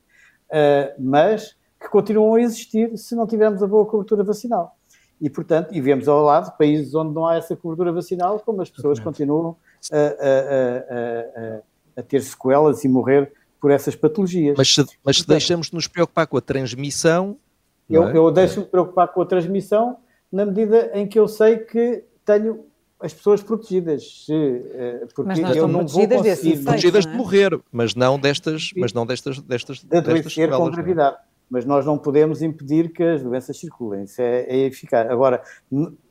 eh, 0.50 0.96
mas 0.98 1.58
que 1.78 1.90
continuam 1.90 2.36
a 2.36 2.42
existir 2.42 2.98
se 2.98 3.16
não 3.16 3.28
tivermos 3.28 3.62
a 3.62 3.68
boa 3.68 3.86
cobertura 3.86 4.24
vacinal. 4.24 4.78
E, 5.20 5.30
portanto, 5.30 5.74
e 5.74 5.82
vemos 5.82 6.08
ao 6.08 6.24
lado 6.24 6.56
países 6.58 6.96
onde 6.96 7.14
não 7.14 7.28
há 7.28 7.36
essa 7.36 7.54
cobertura 7.54 7.92
vacinal, 7.92 8.40
como 8.40 8.62
as 8.62 8.70
pessoas 8.70 8.98
continuam 8.98 9.58
a, 9.92 9.98
a, 9.98 11.58
a, 11.58 11.62
a 11.98 12.04
ter 12.04 12.22
sequelas 12.22 12.84
e 12.84 12.88
morrer 12.88 13.34
por 13.60 13.72
essas 13.72 13.96
patologias. 13.96 14.56
Mas 14.56 14.74
se, 14.74 14.86
mas 15.04 15.18
se 15.18 15.28
deixamos 15.28 15.68
de 15.68 15.76
nos 15.76 15.88
preocupar 15.88 16.28
com 16.28 16.38
a 16.38 16.42
transmissão. 16.42 17.38
Eu, 17.90 18.08
é? 18.08 18.18
eu 18.18 18.32
deixo-me 18.32 18.66
preocupar 18.66 19.08
com 19.08 19.22
a 19.22 19.26
transmissão 19.26 19.98
na 20.32 20.46
medida 20.46 20.92
em 20.94 21.08
que 21.08 21.18
eu 21.18 21.28
sei 21.28 21.58
que 21.58 22.04
tenho 22.24 22.66
as 23.00 23.14
pessoas 23.14 23.42
protegidas. 23.42 24.26
Se, 24.26 24.34
eh, 24.34 25.08
porque 25.14 25.30
mas 25.30 25.40
não 25.40 25.54
eu 25.54 25.68
não 25.68 25.86
vou 25.86 26.08
conseguir. 26.08 26.64
Protegidas 26.64 27.06
é? 27.06 27.10
de 27.10 27.16
morrer, 27.16 27.60
mas 27.72 27.96
não 27.96 28.20
destas, 28.20 28.72
mas 28.76 28.94
não 28.94 29.06
destas, 29.06 29.40
destas, 29.40 29.84
de 29.84 29.98
adoecer 29.98 30.50
com 30.50 30.68
é? 30.68 30.72
gravidade. 30.72 31.18
Mas 31.50 31.66
nós 31.66 31.86
não 31.86 31.98
podemos 31.98 32.42
impedir 32.42 32.92
que 32.92 33.02
as 33.02 33.24
doenças 33.24 33.58
circulem. 33.58 34.04
Isso 34.04 34.22
é, 34.22 34.42
é 34.44 34.58
eficaz. 34.66 35.10
Agora, 35.10 35.42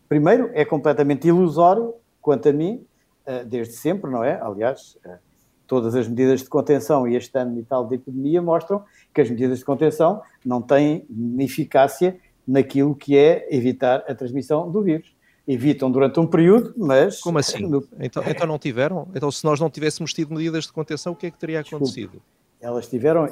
primeiro, 0.09 0.51
é 0.55 0.65
completamente 0.65 1.29
ilusório, 1.29 1.93
quanto 2.23 2.49
a 2.49 2.53
mim, 2.53 2.87
eh, 3.27 3.45
desde 3.45 3.75
sempre, 3.75 4.11
não 4.11 4.25
é? 4.25 4.41
Aliás, 4.41 4.97
eh, 5.05 5.19
todas 5.67 5.95
as 5.95 6.09
medidas 6.09 6.43
de 6.43 6.49
contenção 6.49 7.07
e 7.07 7.17
este 7.17 7.37
ano 7.39 7.59
e 7.59 7.63
tal 7.63 7.87
de 7.87 7.97
epidemia 7.97 8.41
mostram 8.41 8.85
que 9.13 9.21
as 9.21 9.29
medidas 9.29 9.59
de 9.59 9.65
contenção 9.65 10.23
não 10.45 10.63
têm 10.63 11.07
eficácia 11.39 12.19
naquilo 12.47 12.95
que 12.95 13.17
é 13.17 13.47
evitar 13.51 14.05
a 14.09 14.15
transmissão 14.15 14.71
do 14.71 14.83
vírus. 14.83 15.15
Evitam 15.49 15.91
durante 15.91 16.19
um 16.19 16.27
período, 16.27 16.75
mas... 16.77 17.21
Como 17.21 17.39
assim? 17.39 17.63
No... 17.67 17.87
Então, 18.01 18.23
então 18.27 18.47
não 18.47 18.59
tiveram? 18.59 19.09
Então 19.15 19.31
se 19.31 19.45
nós 19.45 19.61
não 19.61 19.71
tivéssemos 19.71 20.13
tido 20.13 20.35
medidas 20.35 20.65
de 20.65 20.73
contenção, 20.73 21.13
o 21.13 21.17
que 21.17 21.27
é 21.27 21.31
que 21.31 21.39
teria 21.39 21.61
acontecido? 21.61 22.11
Desculpe. 22.11 22.27
Elas 22.61 22.89
tiveram, 22.89 23.29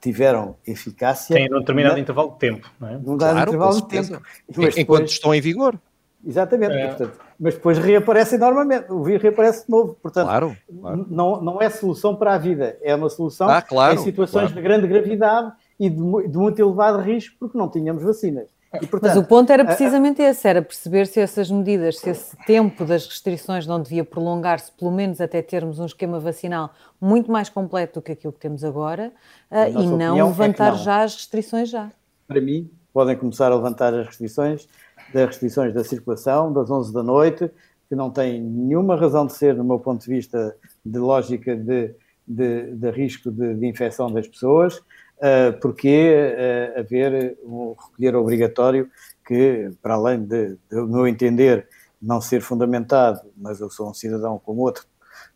tiveram 0.00 0.56
eficácia... 0.66 1.34
Tem 1.34 1.52
um 1.52 1.58
determinado 1.58 1.96
na... 1.96 2.00
intervalo 2.00 2.30
de 2.30 2.38
tempo, 2.38 2.70
não 2.80 2.88
é? 2.88 2.98
Num 2.98 3.18
claro, 3.18 3.50
intervalo 3.50 3.82
de 3.82 3.88
tempo. 3.88 4.22
Mas 4.56 4.76
Enquanto 4.78 5.08
estão 5.08 5.34
em 5.34 5.40
vigor. 5.40 5.78
Exatamente, 6.24 6.72
é. 6.72 6.88
portanto, 6.88 7.18
mas 7.38 7.54
depois 7.54 7.78
reaparecem 7.78 8.38
normalmente, 8.38 8.90
o 8.90 9.02
vírus 9.02 9.22
reaparece 9.22 9.64
de 9.66 9.70
novo, 9.70 9.96
portanto, 10.02 10.26
claro, 10.26 10.56
claro. 10.80 11.06
Não, 11.08 11.40
não 11.40 11.62
é 11.62 11.70
solução 11.70 12.16
para 12.16 12.34
a 12.34 12.38
vida, 12.38 12.76
é 12.82 12.94
uma 12.94 13.08
solução 13.08 13.48
ah, 13.48 13.62
claro, 13.62 13.94
em 13.94 13.98
situações 13.98 14.52
de 14.52 14.60
grande 14.60 14.88
gravidade 14.88 15.52
e 15.78 15.88
de, 15.88 15.96
de, 15.96 16.36
muito 16.36 16.60
elevado 16.60 17.00
risco, 17.00 17.36
porque 17.38 17.56
não 17.56 17.68
tínhamos 17.70 18.02
vacinas. 18.02 18.48
E, 18.74 18.86
portanto, 18.86 19.14
mas 19.14 19.16
o 19.16 19.24
ponto 19.26 19.50
era 19.50 19.64
precisamente 19.64 20.20
esse, 20.20 20.46
era 20.46 20.60
perceber 20.60 21.06
se 21.06 21.20
essas 21.20 21.50
medidas, 21.50 21.98
se 21.98 22.10
esse 22.10 22.36
tempo 22.44 22.84
das 22.84 23.06
restrições 23.06 23.66
não 23.66 23.80
devia 23.80 24.04
prolongar-se, 24.04 24.72
pelo 24.72 24.90
menos 24.90 25.20
até 25.20 25.40
termos 25.40 25.78
um 25.78 25.86
esquema 25.86 26.20
vacinal 26.20 26.70
muito 27.00 27.30
mais 27.30 27.48
completo 27.48 28.00
do 28.00 28.02
que 28.02 28.12
aquilo 28.12 28.32
que 28.32 28.40
temos 28.40 28.64
agora, 28.64 29.12
uh, 29.50 29.80
e 29.80 29.86
não 29.86 30.16
levantar 30.28 30.68
é 30.68 30.70
não. 30.72 30.78
já 30.78 31.02
as 31.02 31.14
restrições 31.14 31.70
já. 31.70 31.90
Para 32.26 32.40
mim, 32.42 32.70
podem 32.92 33.16
começar 33.16 33.50
a 33.52 33.54
levantar 33.54 33.94
as 33.94 34.06
restrições, 34.06 34.68
das 35.12 35.26
restrições 35.26 35.74
da 35.74 35.84
circulação, 35.84 36.52
das 36.52 36.70
11 36.70 36.92
da 36.92 37.02
noite, 37.02 37.50
que 37.88 37.94
não 37.94 38.10
tem 38.10 38.40
nenhuma 38.40 38.96
razão 38.96 39.26
de 39.26 39.32
ser, 39.32 39.54
no 39.54 39.64
meu 39.64 39.78
ponto 39.78 40.04
de 40.04 40.10
vista, 40.10 40.54
de 40.84 40.98
lógica 40.98 41.56
de, 41.56 41.94
de, 42.26 42.74
de 42.74 42.90
risco 42.90 43.30
de, 43.30 43.54
de, 43.54 43.66
infecção 43.66 44.12
das 44.12 44.28
pessoas, 44.28 44.76
uh, 44.76 45.58
porque 45.60 46.34
uh, 46.76 46.80
haver 46.80 47.38
um 47.42 47.74
recolher 47.74 48.14
obrigatório 48.16 48.90
que, 49.26 49.70
para 49.82 49.94
além 49.94 50.20
de, 50.20 50.56
no 50.70 50.86
meu 50.88 51.08
entender, 51.08 51.66
não 52.00 52.20
ser 52.20 52.40
fundamentado, 52.40 53.20
mas 53.36 53.60
eu 53.60 53.70
sou 53.70 53.90
um 53.90 53.94
cidadão 53.94 54.38
como 54.44 54.60
outro, 54.62 54.84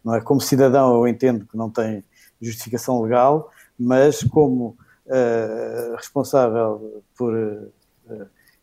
não 0.04 0.14
é? 0.14 0.20
Como 0.20 0.40
cidadão 0.40 0.94
eu 0.94 1.08
entendo 1.08 1.46
que 1.46 1.56
não 1.56 1.70
tem 1.70 2.04
justificação 2.40 3.02
legal, 3.02 3.50
mas 3.78 4.22
como 4.22 4.76
uh, 5.06 5.96
responsável 5.96 7.02
por 7.16 7.34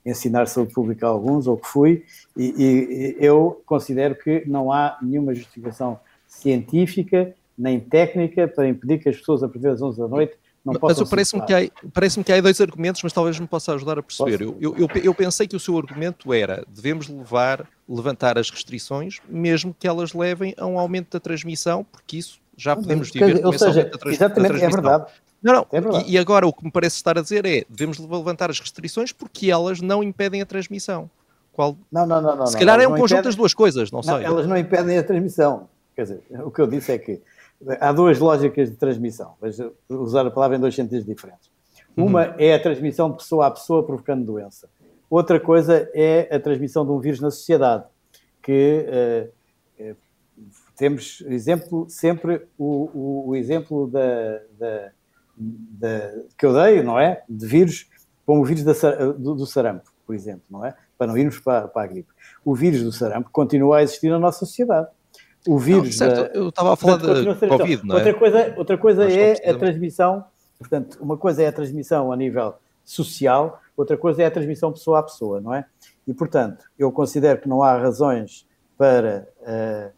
ensinar 0.06 0.48
saúde 0.48 0.74
pública 0.74 1.06
a 1.06 1.10
alguns, 1.10 1.48
ou 1.48 1.58
que 1.58 1.68
fui, 1.68 2.04
e, 2.36 2.54
e, 2.58 3.16
eu 3.20 3.62
considero 3.66 4.16
que 4.16 4.44
não 4.48 4.72
há 4.72 4.98
nenhuma 5.02 5.34
justificação 5.34 6.00
científica 6.28 7.34
nem 7.58 7.80
técnica 7.80 8.48
para 8.48 8.68
impedir 8.68 9.00
que 9.00 9.10
as 9.10 9.18
pessoas 9.18 9.44
a 9.44 9.48
partir 9.48 9.64
das 9.64 9.82
11 9.82 10.00
da 10.00 10.08
noite 10.08 10.34
não 10.64 10.74
mas 10.74 10.80
possam 10.80 11.08
parece-me 11.08 11.46
que, 11.46 11.54
há, 11.54 11.70
parece 11.94 12.24
que 12.24 12.32
há 12.32 12.42
dois 12.42 12.60
argumentos, 12.60 13.02
mas 13.02 13.14
talvez 13.14 13.40
me 13.40 13.48
possa 13.48 13.74
ajudar 13.74 13.98
a 13.98 14.04
perceber. 14.04 14.42
Eu, 14.42 14.58
eu, 14.60 14.88
eu, 15.04 15.14
pensei 15.14 15.48
que 15.48 15.56
o 15.56 15.60
seu 15.60 15.78
argumento 15.78 16.34
era 16.34 16.66
devemos 16.68 17.08
levar, 17.08 17.68
levantar 17.88 18.38
as 18.38 18.50
restrições, 18.50 19.20
mesmo 19.28 19.74
que 19.78 19.88
elas 19.88 20.14
levem 20.14 20.54
a 20.58 20.66
um 20.66 20.78
aumento 20.78 21.12
da 21.12 21.20
transmissão, 21.20 21.86
porque 21.90 22.18
isso 22.18 22.40
já 22.58 22.76
podemos 22.76 23.10
da, 23.12 23.20
trans, 23.98 24.16
exatamente. 24.16 24.64
É 24.64 24.70
verdade. 24.70 25.06
Não, 25.42 25.54
não. 25.54 26.02
E, 26.02 26.12
e, 26.12 26.18
agora 26.18 26.46
o 26.46 26.54
que 26.54 26.64
me 26.64 26.72
parece 26.72 26.98
estar 26.98 27.18
a 27.18 27.22
dizer 27.22 27.46
é 27.46 27.64
devemos 27.70 27.98
levantar 27.98 28.50
as 28.50 28.60
restrições 28.60 29.12
porque 29.12 29.50
elas 29.50 29.80
não 29.80 30.04
impedem 30.04 30.42
a 30.42 30.46
transmissão. 30.46 31.10
Qual... 31.54 31.78
Não, 31.92 32.06
não, 32.06 32.22
não, 32.22 32.36
não. 32.36 32.48
Se 32.48 32.58
calhar 32.58 32.80
é 32.80 32.88
um 32.88 32.92
conjunto 32.92 33.06
impedem... 33.06 33.24
das 33.24 33.36
duas 33.36 33.54
coisas, 33.54 33.92
não, 33.92 34.02
não 34.02 34.18
sei. 34.18 34.26
Elas 34.26 34.48
não 34.48 34.58
impedem 34.58 34.98
a 34.98 35.04
transmissão. 35.04 35.70
Quer 35.96 36.04
dizer, 36.04 36.24
o 36.44 36.52
que 36.52 36.62
eu 36.62 36.68
disse 36.68 36.92
é 36.92 36.98
que 36.98 37.22
há 37.80 37.92
duas 37.92 38.20
lógicas 38.20 38.70
de 38.70 38.78
transmissão. 38.78 39.34
Vou 39.88 40.02
usar 40.02 40.26
a 40.26 40.32
palavra 40.32 40.58
em 40.58 40.60
dois 40.60 40.76
sentidos 40.76 41.06
diferentes. 41.06 41.50
Uma 41.96 42.28
uhum. 42.28 42.34
é 42.38 42.54
a 42.54 42.62
transmissão 42.62 43.12
de 43.12 43.18
pessoa 43.18 43.48
a 43.48 43.52
pessoa 43.52 43.84
provocando 43.84 44.26
doença. 44.26 44.70
Outra 45.10 45.40
coisa 45.40 45.90
é 45.94 46.34
a 46.34 46.40
transmissão 46.40 46.86
de 46.86 46.92
um 46.92 47.00
vírus 47.00 47.20
na 47.20 47.32
sociedade, 47.32 47.84
que 48.44 48.86
uh, 48.88 49.96
temos 50.78 51.22
exemplo, 51.28 51.88
sempre 51.90 52.48
o, 52.58 52.90
o, 52.94 53.30
o 53.30 53.36
exemplo 53.36 53.88
da, 53.88 54.40
da, 54.58 54.92
da, 55.40 56.12
que 56.38 56.46
eu 56.46 56.54
dei, 56.54 56.84
não 56.84 57.00
é? 57.00 57.24
De 57.28 57.48
vírus, 57.48 57.88
como 58.26 58.42
o 58.42 58.46
vírus 58.46 58.64
da, 58.64 58.74
do, 59.14 59.36
do, 59.36 59.46
sarampo, 59.46 59.92
por 60.06 60.14
exemplo, 60.14 60.44
não 60.50 60.66
é? 60.66 60.76
Para 60.98 61.08
não 61.08 61.18
irmos 61.18 61.40
para, 61.40 61.68
para 61.68 61.84
a 61.84 61.88
gripe. 61.88 62.10
O 62.44 62.54
vírus 62.54 62.84
do 62.84 62.92
sarampo 62.92 63.30
continua 63.32 63.78
a 63.78 63.84
existir 63.84 64.10
na 64.10 64.20
nossa 64.20 64.40
sociedade. 64.40 64.88
O 65.48 65.58
vírus. 65.58 65.86
Não, 65.86 65.92
certo, 65.94 66.34
da, 66.34 66.40
eu 66.40 66.50
estava 66.50 66.74
a 66.74 66.76
falar 66.76 66.98
de 66.98 67.48
Covid, 67.48 67.86
não 67.86 67.96
é? 67.96 68.00
Outra 68.00 68.14
coisa, 68.14 68.54
outra 68.58 68.78
coisa 68.78 69.12
é 69.12 69.50
a 69.50 69.58
transmissão, 69.58 70.26
portanto, 70.58 70.98
uma 71.02 71.18
coisa 71.18 71.42
é 71.44 71.48
a 71.48 71.52
transmissão 71.52 72.12
a 72.12 72.18
nível 72.18 72.56
social, 72.84 73.62
outra 73.78 73.98
coisa 73.98 74.24
é 74.24 74.26
a 74.26 74.32
transmissão 74.32 74.72
pessoa 74.72 75.00
a 75.00 75.04
pessoa, 75.04 75.40
não 75.40 75.54
é? 75.54 75.66
E, 76.06 76.14
portanto, 76.14 76.66
eu 76.78 76.92
considero 76.92 77.40
que 77.40 77.48
não 77.48 77.64
há 77.64 77.78
razões 77.78 78.48
para 78.78 79.28
uh, 79.42 79.90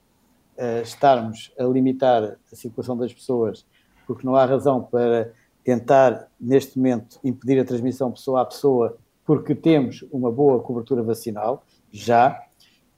uh, 0.57 0.81
estarmos 0.81 1.53
a 1.57 1.63
limitar 1.63 2.37
a 2.51 2.55
circulação 2.55 2.97
das 2.97 3.13
pessoas, 3.13 3.65
porque 4.05 4.25
não 4.25 4.35
há 4.35 4.45
razão 4.45 4.81
para 4.81 5.31
tentar, 5.63 6.27
neste 6.39 6.77
momento, 6.77 7.19
impedir 7.23 7.59
a 7.59 7.65
transmissão 7.65 8.11
pessoa 8.11 8.41
a 8.41 8.45
pessoa, 8.45 8.97
porque 9.25 9.53
temos 9.53 10.03
uma 10.11 10.31
boa 10.31 10.59
cobertura 10.61 11.03
vacinal, 11.03 11.63
já, 11.91 12.41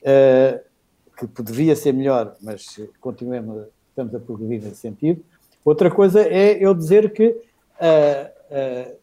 uh, 0.01 0.60
que 1.18 1.28
poderia 1.28 1.76
ser 1.76 1.93
melhor, 1.93 2.36
mas 2.41 2.80
continuemos, 2.99 3.68
estamos 3.89 4.16
a 4.16 4.20
progredir 4.20 4.64
nesse 4.64 4.78
sentido. 4.78 5.24
Outra 5.64 5.91
coisa 5.91 6.22
é 6.22 6.58
eu 6.64 6.74
dizer 6.74 7.14
que 7.14 7.39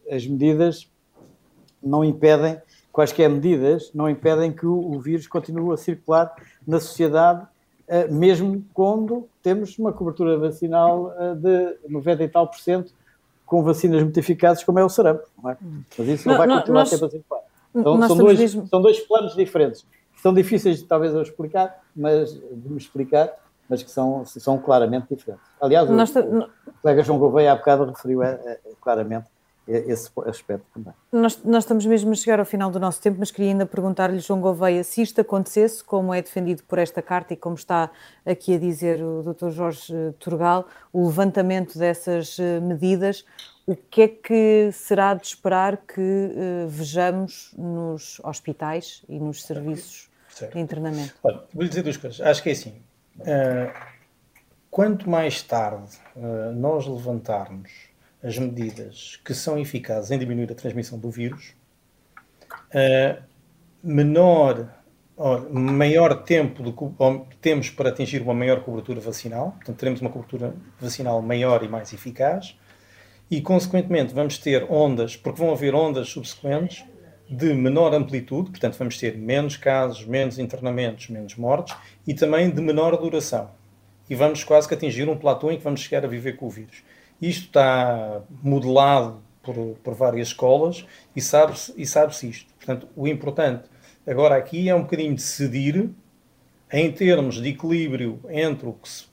as 0.09 0.25
medidas 0.25 0.89
não 1.81 2.03
impedem, 2.03 2.61
quaisquer 2.91 3.29
medidas, 3.29 3.91
não 3.93 4.09
impedem 4.09 4.51
que 4.51 4.65
o, 4.65 4.99
vírus 4.99 5.27
continue 5.27 5.73
a 5.73 5.77
circular 5.77 6.33
na 6.65 6.79
sociedade, 6.79 7.47
mesmo 8.09 8.63
quando 8.73 9.27
temos 9.43 9.77
uma 9.77 9.91
cobertura 9.91 10.37
vacinal 10.37 11.13
uh, 11.19 11.35
de 11.35 11.77
90 11.89 12.23
e 12.23 12.29
tal 12.29 12.47
por 12.47 12.59
cento 12.59 12.93
com 13.45 13.61
vacinas 13.63 14.01
muito 14.01 14.17
eficazes, 14.17 14.63
como 14.63 14.79
é 14.79 14.85
o 14.85 14.87
sarampo. 14.87 15.27
Não 15.43 15.51
é? 15.51 15.57
Mas 15.97 16.07
isso 16.07 16.27
não, 16.27 16.37
não 16.37 16.39
vai 16.39 16.57
continuar 16.57 16.79
nós, 16.79 16.93
a 16.93 16.97
ser 16.97 17.09
circular. 17.09 17.41
Então, 17.75 18.07
são, 18.07 18.17
dois, 18.17 18.39
mesmo... 18.39 18.67
são 18.67 18.81
dois 18.81 18.99
planos 19.01 19.35
diferentes. 19.35 19.85
São 20.21 20.33
difíceis, 20.33 20.81
talvez, 20.83 21.13
eu 21.13 21.21
explicar, 21.21 21.81
mas 21.93 22.33
de 22.33 22.69
me 22.69 22.77
explicar, 22.77 23.29
mas 23.67 23.83
que 23.83 23.91
são, 23.91 24.23
são 24.25 24.57
claramente 24.57 25.07
diferentes. 25.13 25.45
Aliás, 25.59 25.89
o, 25.89 25.93
o 25.93 26.73
colega 26.81 27.03
João 27.03 27.19
Gouveia 27.19 27.51
há 27.51 27.55
bocado 27.55 27.85
referiu 27.85 28.23
é, 28.23 28.39
é, 28.45 28.59
claramente 28.79 29.27
esse 29.71 30.09
aspecto 30.25 30.65
também. 30.73 30.93
Nós, 31.11 31.43
nós, 31.43 31.63
estamos 31.63 31.85
mesmo 31.85 32.11
a 32.11 32.15
chegar 32.15 32.39
ao 32.39 32.45
final 32.45 32.69
do 32.69 32.79
nosso 32.79 33.01
tempo, 33.01 33.17
mas 33.19 33.31
queria 33.31 33.51
ainda 33.51 33.65
perguntar-lhe, 33.65 34.19
João 34.19 34.41
Gouveia, 34.41 34.83
se 34.83 35.01
isto 35.01 35.21
acontecesse, 35.21 35.83
como 35.83 36.13
é 36.13 36.21
defendido 36.21 36.63
por 36.63 36.79
esta 36.79 37.01
carta 37.01 37.33
e 37.33 37.37
como 37.37 37.55
está 37.55 37.89
aqui 38.25 38.55
a 38.55 38.59
dizer 38.59 39.01
o 39.01 39.23
Dr. 39.23 39.49
Jorge 39.49 39.93
Turgal, 40.19 40.67
o 40.91 41.05
levantamento 41.07 41.77
dessas 41.77 42.37
eh, 42.39 42.59
medidas, 42.59 43.25
o 43.65 43.75
que 43.75 44.01
é 44.01 44.07
que 44.07 44.69
será 44.73 45.13
de 45.13 45.27
esperar 45.27 45.77
que 45.77 46.01
uh, 46.01 46.67
vejamos 46.67 47.53
nos 47.57 48.19
hospitais 48.23 49.03
e 49.07 49.19
nos 49.19 49.43
serviços 49.43 50.09
certo. 50.29 50.53
de 50.53 50.59
internamento? 50.59 51.13
Olha, 51.23 51.43
vou 51.53 51.63
lhe 51.63 51.69
dizer 51.69 51.83
duas 51.83 51.97
coisas. 51.97 52.19
Acho 52.21 52.41
que 52.43 52.49
é 52.49 52.51
assim. 52.51 52.81
Uh, 53.19 53.71
quanto 54.69 55.09
mais 55.09 55.41
tarde 55.43 55.97
uh, 56.15 56.51
nós 56.53 56.87
levantarmos 56.87 57.90
as 58.23 58.37
medidas 58.37 59.19
que 59.25 59.33
são 59.33 59.57
eficazes 59.57 60.11
em 60.11 60.19
diminuir 60.19 60.51
a 60.51 60.55
transmissão 60.55 60.99
do 60.99 61.09
vírus, 61.09 61.53
uh, 62.73 63.21
menor, 63.83 64.67
maior 65.51 66.23
tempo 66.23 66.63
de, 66.63 66.73
temos 67.41 67.69
para 67.69 67.89
atingir 67.89 68.21
uma 68.21 68.33
maior 68.33 68.63
cobertura 68.63 68.99
vacinal, 68.99 69.51
portanto, 69.51 69.77
teremos 69.77 70.01
uma 70.01 70.09
cobertura 70.09 70.55
vacinal 70.79 71.21
maior 71.21 71.63
e 71.63 71.67
mais 71.67 71.93
eficaz, 71.93 72.55
e, 73.29 73.41
consequentemente, 73.41 74.13
vamos 74.13 74.37
ter 74.37 74.69
ondas, 74.69 75.15
porque 75.15 75.39
vão 75.39 75.51
haver 75.51 75.73
ondas 75.73 76.09
subsequentes 76.09 76.83
de 77.29 77.53
menor 77.53 77.93
amplitude, 77.93 78.49
portanto, 78.49 78.77
vamos 78.77 78.97
ter 78.97 79.17
menos 79.17 79.55
casos, 79.55 80.05
menos 80.05 80.37
internamentos, 80.37 81.07
menos 81.07 81.37
mortes, 81.37 81.73
e 82.05 82.13
também 82.13 82.49
de 82.49 82.61
menor 82.61 82.97
duração. 82.97 83.49
E 84.09 84.15
vamos 84.15 84.43
quase 84.43 84.67
que 84.67 84.73
atingir 84.73 85.07
um 85.07 85.17
platô 85.17 85.49
em 85.49 85.57
que 85.57 85.63
vamos 85.63 85.79
chegar 85.79 86.03
a 86.03 86.09
viver 86.09 86.33
com 86.33 86.47
o 86.47 86.49
vírus. 86.49 86.83
Isto 87.21 87.45
está 87.45 88.21
modelado 88.41 89.21
por, 89.43 89.55
por 89.83 89.93
várias 89.93 90.29
escolas 90.29 90.85
e 91.15 91.21
sabe-se 91.21 91.73
e 91.77 91.85
sabe 91.85 92.13
isto. 92.27 92.53
Portanto, 92.55 92.87
o 92.95 93.07
importante 93.07 93.63
agora 94.07 94.35
aqui 94.35 94.69
é 94.69 94.75
um 94.75 94.81
bocadinho 94.81 95.15
decidir 95.15 95.89
em 96.71 96.91
termos 96.91 97.41
de 97.41 97.49
equilíbrio 97.49 98.19
entre 98.29 98.67
o 98.67 98.73
que, 98.73 98.89
se, 98.89 99.05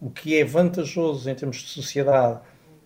o 0.00 0.10
que 0.10 0.38
é 0.38 0.44
vantajoso 0.44 1.28
em 1.28 1.34
termos 1.34 1.56
de 1.56 1.68
sociedade 1.68 2.40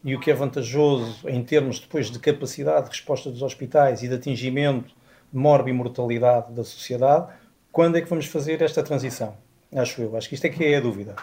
e 0.04 0.14
o 0.14 0.20
que 0.20 0.30
é 0.30 0.34
vantajoso 0.34 1.28
em 1.28 1.42
termos 1.42 1.78
depois 1.78 2.10
de 2.10 2.18
capacidade 2.18 2.84
de 2.84 2.90
resposta 2.90 3.30
dos 3.30 3.42
hospitais 3.42 4.02
e 4.02 4.08
de 4.08 4.14
atingimento 4.14 4.94
de 5.32 5.38
morbi 5.38 5.72
mortalidade 5.72 6.52
da 6.52 6.64
sociedade, 6.64 7.32
quando 7.70 7.96
é 7.96 8.00
que 8.00 8.08
vamos 8.08 8.26
fazer 8.26 8.62
esta 8.62 8.82
transição? 8.82 9.36
Acho 9.72 10.02
eu. 10.02 10.16
Acho 10.16 10.28
que 10.28 10.34
isto 10.34 10.44
é 10.44 10.48
que 10.48 10.64
é 10.64 10.76
a 10.76 10.80
dúvida. 10.80 11.14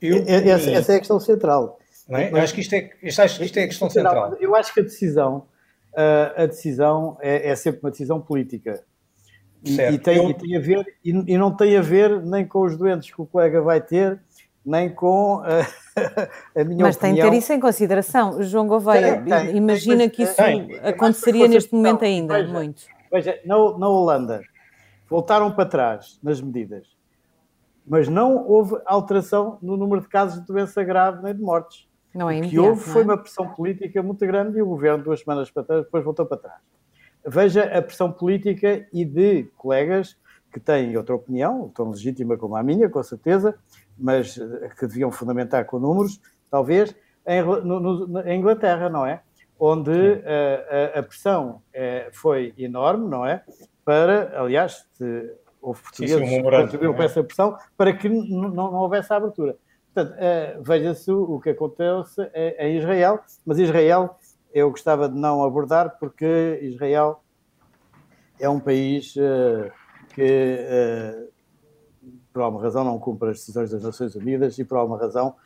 Eu, 0.00 0.22
essa, 0.26 0.70
essa 0.70 0.92
é 0.92 0.96
a 0.96 0.98
questão 0.98 1.18
central. 1.18 1.78
É? 2.08 2.30
Eu 2.30 2.36
acho 2.36 2.52
que 2.52 2.60
isto 2.60 2.74
é, 2.74 2.90
acho 3.02 3.38
que 3.38 3.44
isto 3.44 3.58
é 3.58 3.62
a 3.62 3.66
questão 3.66 3.88
central. 3.88 4.36
Eu 4.38 4.54
acho 4.54 4.74
que 4.74 4.80
a 4.80 4.82
decisão, 4.82 5.46
uh, 5.92 6.42
a 6.42 6.46
decisão 6.46 7.16
é, 7.20 7.50
é, 7.50 7.56
sempre 7.56 7.80
uma 7.82 7.90
decisão 7.90 8.20
política. 8.20 8.82
E, 9.64 9.80
e, 9.80 9.98
tem, 9.98 10.18
eu... 10.18 10.30
e 10.30 10.34
tem, 10.34 10.56
a 10.56 10.60
ver, 10.60 10.86
e, 11.02 11.10
e, 11.10 11.38
não 11.38 11.56
tem 11.56 11.76
a 11.76 11.80
ver 11.80 12.20
nem 12.20 12.46
com 12.46 12.60
os 12.62 12.76
doentes 12.76 13.10
que 13.10 13.20
o 13.20 13.24
colega 13.24 13.62
vai 13.62 13.80
ter, 13.80 14.20
nem 14.64 14.90
com 14.90 15.38
uh, 15.38 15.42
a 16.54 16.64
minha 16.64 16.84
Mas 16.84 16.96
opinião. 16.96 16.98
tem 16.98 17.14
que 17.14 17.22
ter 17.22 17.36
isso 17.36 17.52
em 17.54 17.60
consideração. 17.60 18.42
João 18.42 18.66
Gouveia, 18.66 19.22
tem, 19.22 19.24
tem, 19.24 19.56
imagina 19.56 19.98
tem, 19.98 20.10
que 20.10 20.22
isso 20.24 20.36
aconteceria 20.82 21.48
neste 21.48 21.74
momento 21.74 22.04
ainda, 22.04 22.34
veja, 22.34 22.52
muito. 22.52 22.82
Veja, 23.10 23.40
na, 23.46 23.56
na 23.78 23.88
Holanda, 23.88 24.42
voltaram 25.08 25.50
para 25.50 25.64
trás 25.64 26.18
nas 26.22 26.42
medidas, 26.42 26.86
mas 27.86 28.08
não 28.08 28.46
houve 28.46 28.76
alteração 28.84 29.58
no 29.62 29.78
número 29.78 30.02
de 30.02 30.08
casos 30.08 30.40
de 30.40 30.46
doença 30.46 30.84
grave 30.84 31.22
nem 31.22 31.34
de 31.34 31.40
mortes. 31.40 31.86
Não 32.14 32.30
é 32.30 32.38
o 32.38 32.48
que 32.48 32.58
houve 32.58 32.80
foi 32.80 33.02
é? 33.02 33.04
uma 33.04 33.18
pressão 33.18 33.48
política 33.48 34.02
muito 34.02 34.24
grande 34.26 34.58
e 34.58 34.62
o 34.62 34.66
governo, 34.66 35.02
duas 35.02 35.20
semanas 35.20 35.50
para 35.50 35.64
trás, 35.64 35.84
depois 35.84 36.04
voltou 36.04 36.24
para 36.24 36.36
trás. 36.36 36.60
Veja 37.26 37.64
a 37.64 37.82
pressão 37.82 38.12
política 38.12 38.86
e 38.92 39.04
de 39.04 39.44
colegas 39.56 40.16
que 40.52 40.60
têm 40.60 40.96
outra 40.96 41.14
opinião, 41.16 41.68
tão 41.74 41.90
legítima 41.90 42.36
como 42.36 42.54
a 42.54 42.62
minha, 42.62 42.88
com 42.88 43.02
certeza, 43.02 43.56
mas 43.98 44.38
eh, 44.38 44.70
que 44.78 44.86
deviam 44.86 45.10
fundamentar 45.10 45.64
com 45.64 45.80
números, 45.80 46.20
talvez, 46.48 46.94
em, 47.26 47.42
no, 47.42 47.80
no, 47.80 48.20
em 48.20 48.38
Inglaterra, 48.38 48.88
não 48.88 49.04
é? 49.04 49.20
Onde 49.58 49.90
a, 49.90 50.22
eh, 50.24 50.92
a, 50.94 51.00
a, 51.00 51.02
pressão 51.02 51.60
é, 51.72 52.08
foi 52.12 52.54
enorme, 52.56 53.08
não 53.08 53.26
é? 53.26 53.42
Para, 53.84 54.40
aliás, 54.40 54.86
houve 55.60 55.82
portugueses 55.82 56.16
que 56.16 56.42
contribuíram 56.42 56.94
para 56.94 57.04
essa 57.04 57.24
pressão 57.24 57.56
para 57.76 57.92
que 57.92 58.08
não, 58.08 58.48
não 58.50 58.74
houvesse 58.74 59.12
a 59.12 59.16
abertura. 59.16 59.56
Portanto, 59.94 60.16
uh, 60.18 60.62
veja-se 60.62 61.12
o, 61.12 61.38
que 61.38 61.50
acontece 61.50 62.20
em 62.58 62.78
Israel, 62.78 63.20
mas 63.46 63.60
Israel 63.60 64.18
eu 64.52 64.68
gostava 64.70 65.08
de 65.08 65.16
não 65.16 65.44
abordar 65.44 65.98
porque 66.00 66.58
Israel 66.62 67.22
é 68.40 68.48
um 68.48 68.58
país 68.58 69.14
uh, 69.14 69.70
que, 70.12 70.58
uh, 70.58 71.28
por 72.32 72.42
alguma 72.42 72.62
razão, 72.62 72.82
não 72.82 72.98
cumpre 72.98 73.30
as 73.30 73.38
decisões 73.38 73.70
das 73.70 73.84
Nações 73.84 74.16
Unidas 74.16 74.58
e, 74.58 74.64
por 74.64 74.78
alguma 74.78 74.98
razão, 74.98 75.36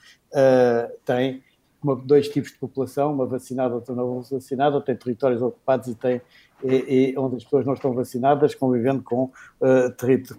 tem 1.04 1.42
uma, 1.82 1.94
dois 1.94 2.28
tipos 2.28 2.50
de 2.50 2.58
população, 2.58 3.12
uma 3.12 3.26
vacinada, 3.26 3.74
outra 3.74 3.94
não 3.94 4.22
vacinada, 4.22 4.80
tem 4.80 4.96
territórios 4.96 5.42
ocupados 5.42 5.88
e 5.88 5.94
tem 5.94 6.22
e, 6.64 7.12
e 7.12 7.18
onde 7.18 7.36
as 7.36 7.44
pessoas 7.44 7.66
não 7.66 7.74
estão 7.74 7.92
vacinadas, 7.92 8.54
convivendo 8.54 9.02
com, 9.02 9.30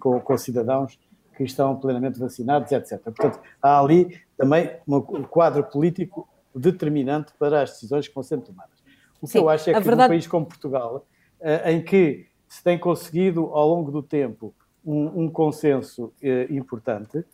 com, 0.00 0.20
com 0.20 0.38
cidadãos 0.38 0.98
que 1.40 1.50
estão 1.50 1.74
plenamente 1.74 2.18
vacinados, 2.18 2.70
etc. 2.70 3.00
Portanto, 3.02 3.40
há 3.62 3.80
ali 3.80 4.20
também 4.36 4.70
um 4.86 5.22
quadro 5.22 5.64
político 5.64 6.28
determinante 6.54 7.32
para 7.38 7.62
as 7.62 7.70
decisões 7.70 8.06
que 8.06 8.14
vão 8.14 8.22
sendo 8.22 8.42
tomadas. 8.42 8.78
O 9.22 9.26
que 9.26 9.32
Sim, 9.32 9.38
eu 9.38 9.48
acho 9.48 9.70
é 9.70 9.72
que 9.72 9.80
verdade... 9.80 10.02
num 10.02 10.08
país 10.08 10.26
como 10.26 10.44
Portugal, 10.44 11.06
eh, 11.40 11.72
em 11.72 11.82
que 11.82 12.26
se 12.46 12.62
tem 12.62 12.78
conseguido 12.78 13.46
ao 13.54 13.68
longo 13.68 13.90
do 13.90 14.02
tempo 14.02 14.54
um, 14.84 15.24
um 15.24 15.30
consenso 15.30 16.12
eh, 16.22 16.46
importante, 16.50 17.24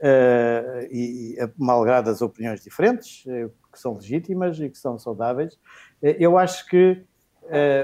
eh, 0.00 0.88
e, 0.90 1.36
e 1.38 1.50
malgrado 1.56 2.10
as 2.10 2.20
opiniões 2.20 2.64
diferentes, 2.64 3.22
que 3.72 3.78
são 3.78 3.94
legítimas 3.94 4.58
e 4.58 4.68
que 4.68 4.78
são 4.78 4.98
saudáveis, 4.98 5.56
eu 6.02 6.36
acho 6.36 6.66
que 6.66 7.00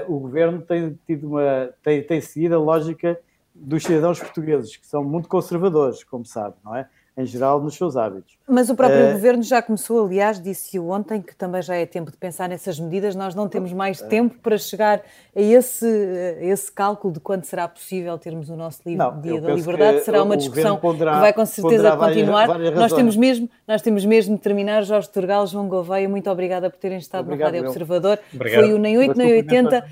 o 0.07 0.19
governo 0.19 0.61
tem 0.61 0.99
tido 1.05 1.27
uma 1.27 1.69
tem, 1.81 2.03
tem 2.03 2.19
seguido 2.19 2.55
a 2.55 2.59
lógica 2.59 3.19
dos 3.59 3.83
cidadãos 3.83 4.19
portugueses, 4.19 4.75
que 4.75 4.87
são 4.87 5.03
muito 5.03 5.27
conservadores, 5.27 6.03
como 6.03 6.25
sabe, 6.25 6.55
não 6.63 6.75
é? 6.75 6.87
em 7.19 7.25
geral, 7.25 7.61
nos 7.61 7.75
seus 7.75 7.97
hábitos. 7.97 8.37
Mas 8.47 8.69
o 8.69 8.75
próprio 8.75 9.09
uh, 9.09 9.11
governo 9.11 9.43
já 9.43 9.61
começou, 9.61 10.05
aliás, 10.05 10.41
disse 10.41 10.79
ontem 10.79 11.21
que 11.21 11.35
também 11.35 11.61
já 11.61 11.75
é 11.75 11.85
tempo 11.85 12.09
de 12.09 12.15
pensar 12.15 12.47
nessas 12.47 12.79
medidas. 12.79 13.13
Nós 13.13 13.35
não 13.35 13.49
temos 13.49 13.73
mais 13.73 13.99
uh, 13.99 14.07
tempo 14.07 14.37
para 14.41 14.57
chegar 14.57 15.01
a 15.35 15.41
esse, 15.41 15.85
a 15.85 16.45
esse 16.45 16.71
cálculo 16.71 17.13
de 17.13 17.19
quando 17.19 17.43
será 17.43 17.67
possível 17.67 18.17
termos 18.17 18.49
o 18.49 18.55
nosso 18.55 18.81
livro, 18.85 19.03
não, 19.03 19.19
Dia 19.19 19.41
da 19.41 19.53
Liberdade. 19.53 19.99
Será 19.99 20.23
uma 20.23 20.37
discussão 20.37 20.77
ponderá, 20.77 21.15
que 21.15 21.19
vai 21.19 21.33
com 21.33 21.45
certeza 21.45 21.97
continuar. 21.97 22.47
Várias, 22.47 22.69
várias 22.69 22.79
nós, 22.79 22.93
temos 22.93 23.17
mesmo, 23.17 23.49
nós 23.67 23.81
temos 23.81 24.05
mesmo 24.05 24.37
de 24.37 24.41
terminar. 24.41 24.83
Jorge 24.83 25.09
Turgal, 25.09 25.45
João 25.45 25.67
Gouveia, 25.67 26.07
muito 26.07 26.29
obrigada 26.29 26.69
por 26.69 26.79
terem 26.79 26.99
estado 26.99 27.25
Obrigado, 27.25 27.51
no 27.51 27.57
Rádio 27.57 27.69
Observador. 27.69 28.19
Obrigado. 28.33 28.63
Foi 28.63 28.73
o 28.73 28.77
Nem 28.77 28.97
8, 28.97 29.17
Nem 29.17 29.33
80. 29.33 29.85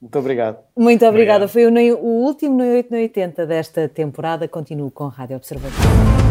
Muito 0.00 0.18
obrigado. 0.18 0.58
Muito 0.76 1.06
obrigada. 1.06 1.44
Obrigado. 1.44 1.48
Foi 1.48 1.66
o, 1.66 1.98
o 1.98 2.24
último 2.24 2.56
no 2.56 2.64
8 2.64 2.90
no 2.90 2.96
80 2.96 3.46
desta 3.46 3.88
temporada. 3.88 4.46
Continuo 4.46 4.90
com 4.90 5.04
a 5.04 5.10
Rádio 5.10 5.36
Observador. 5.36 6.25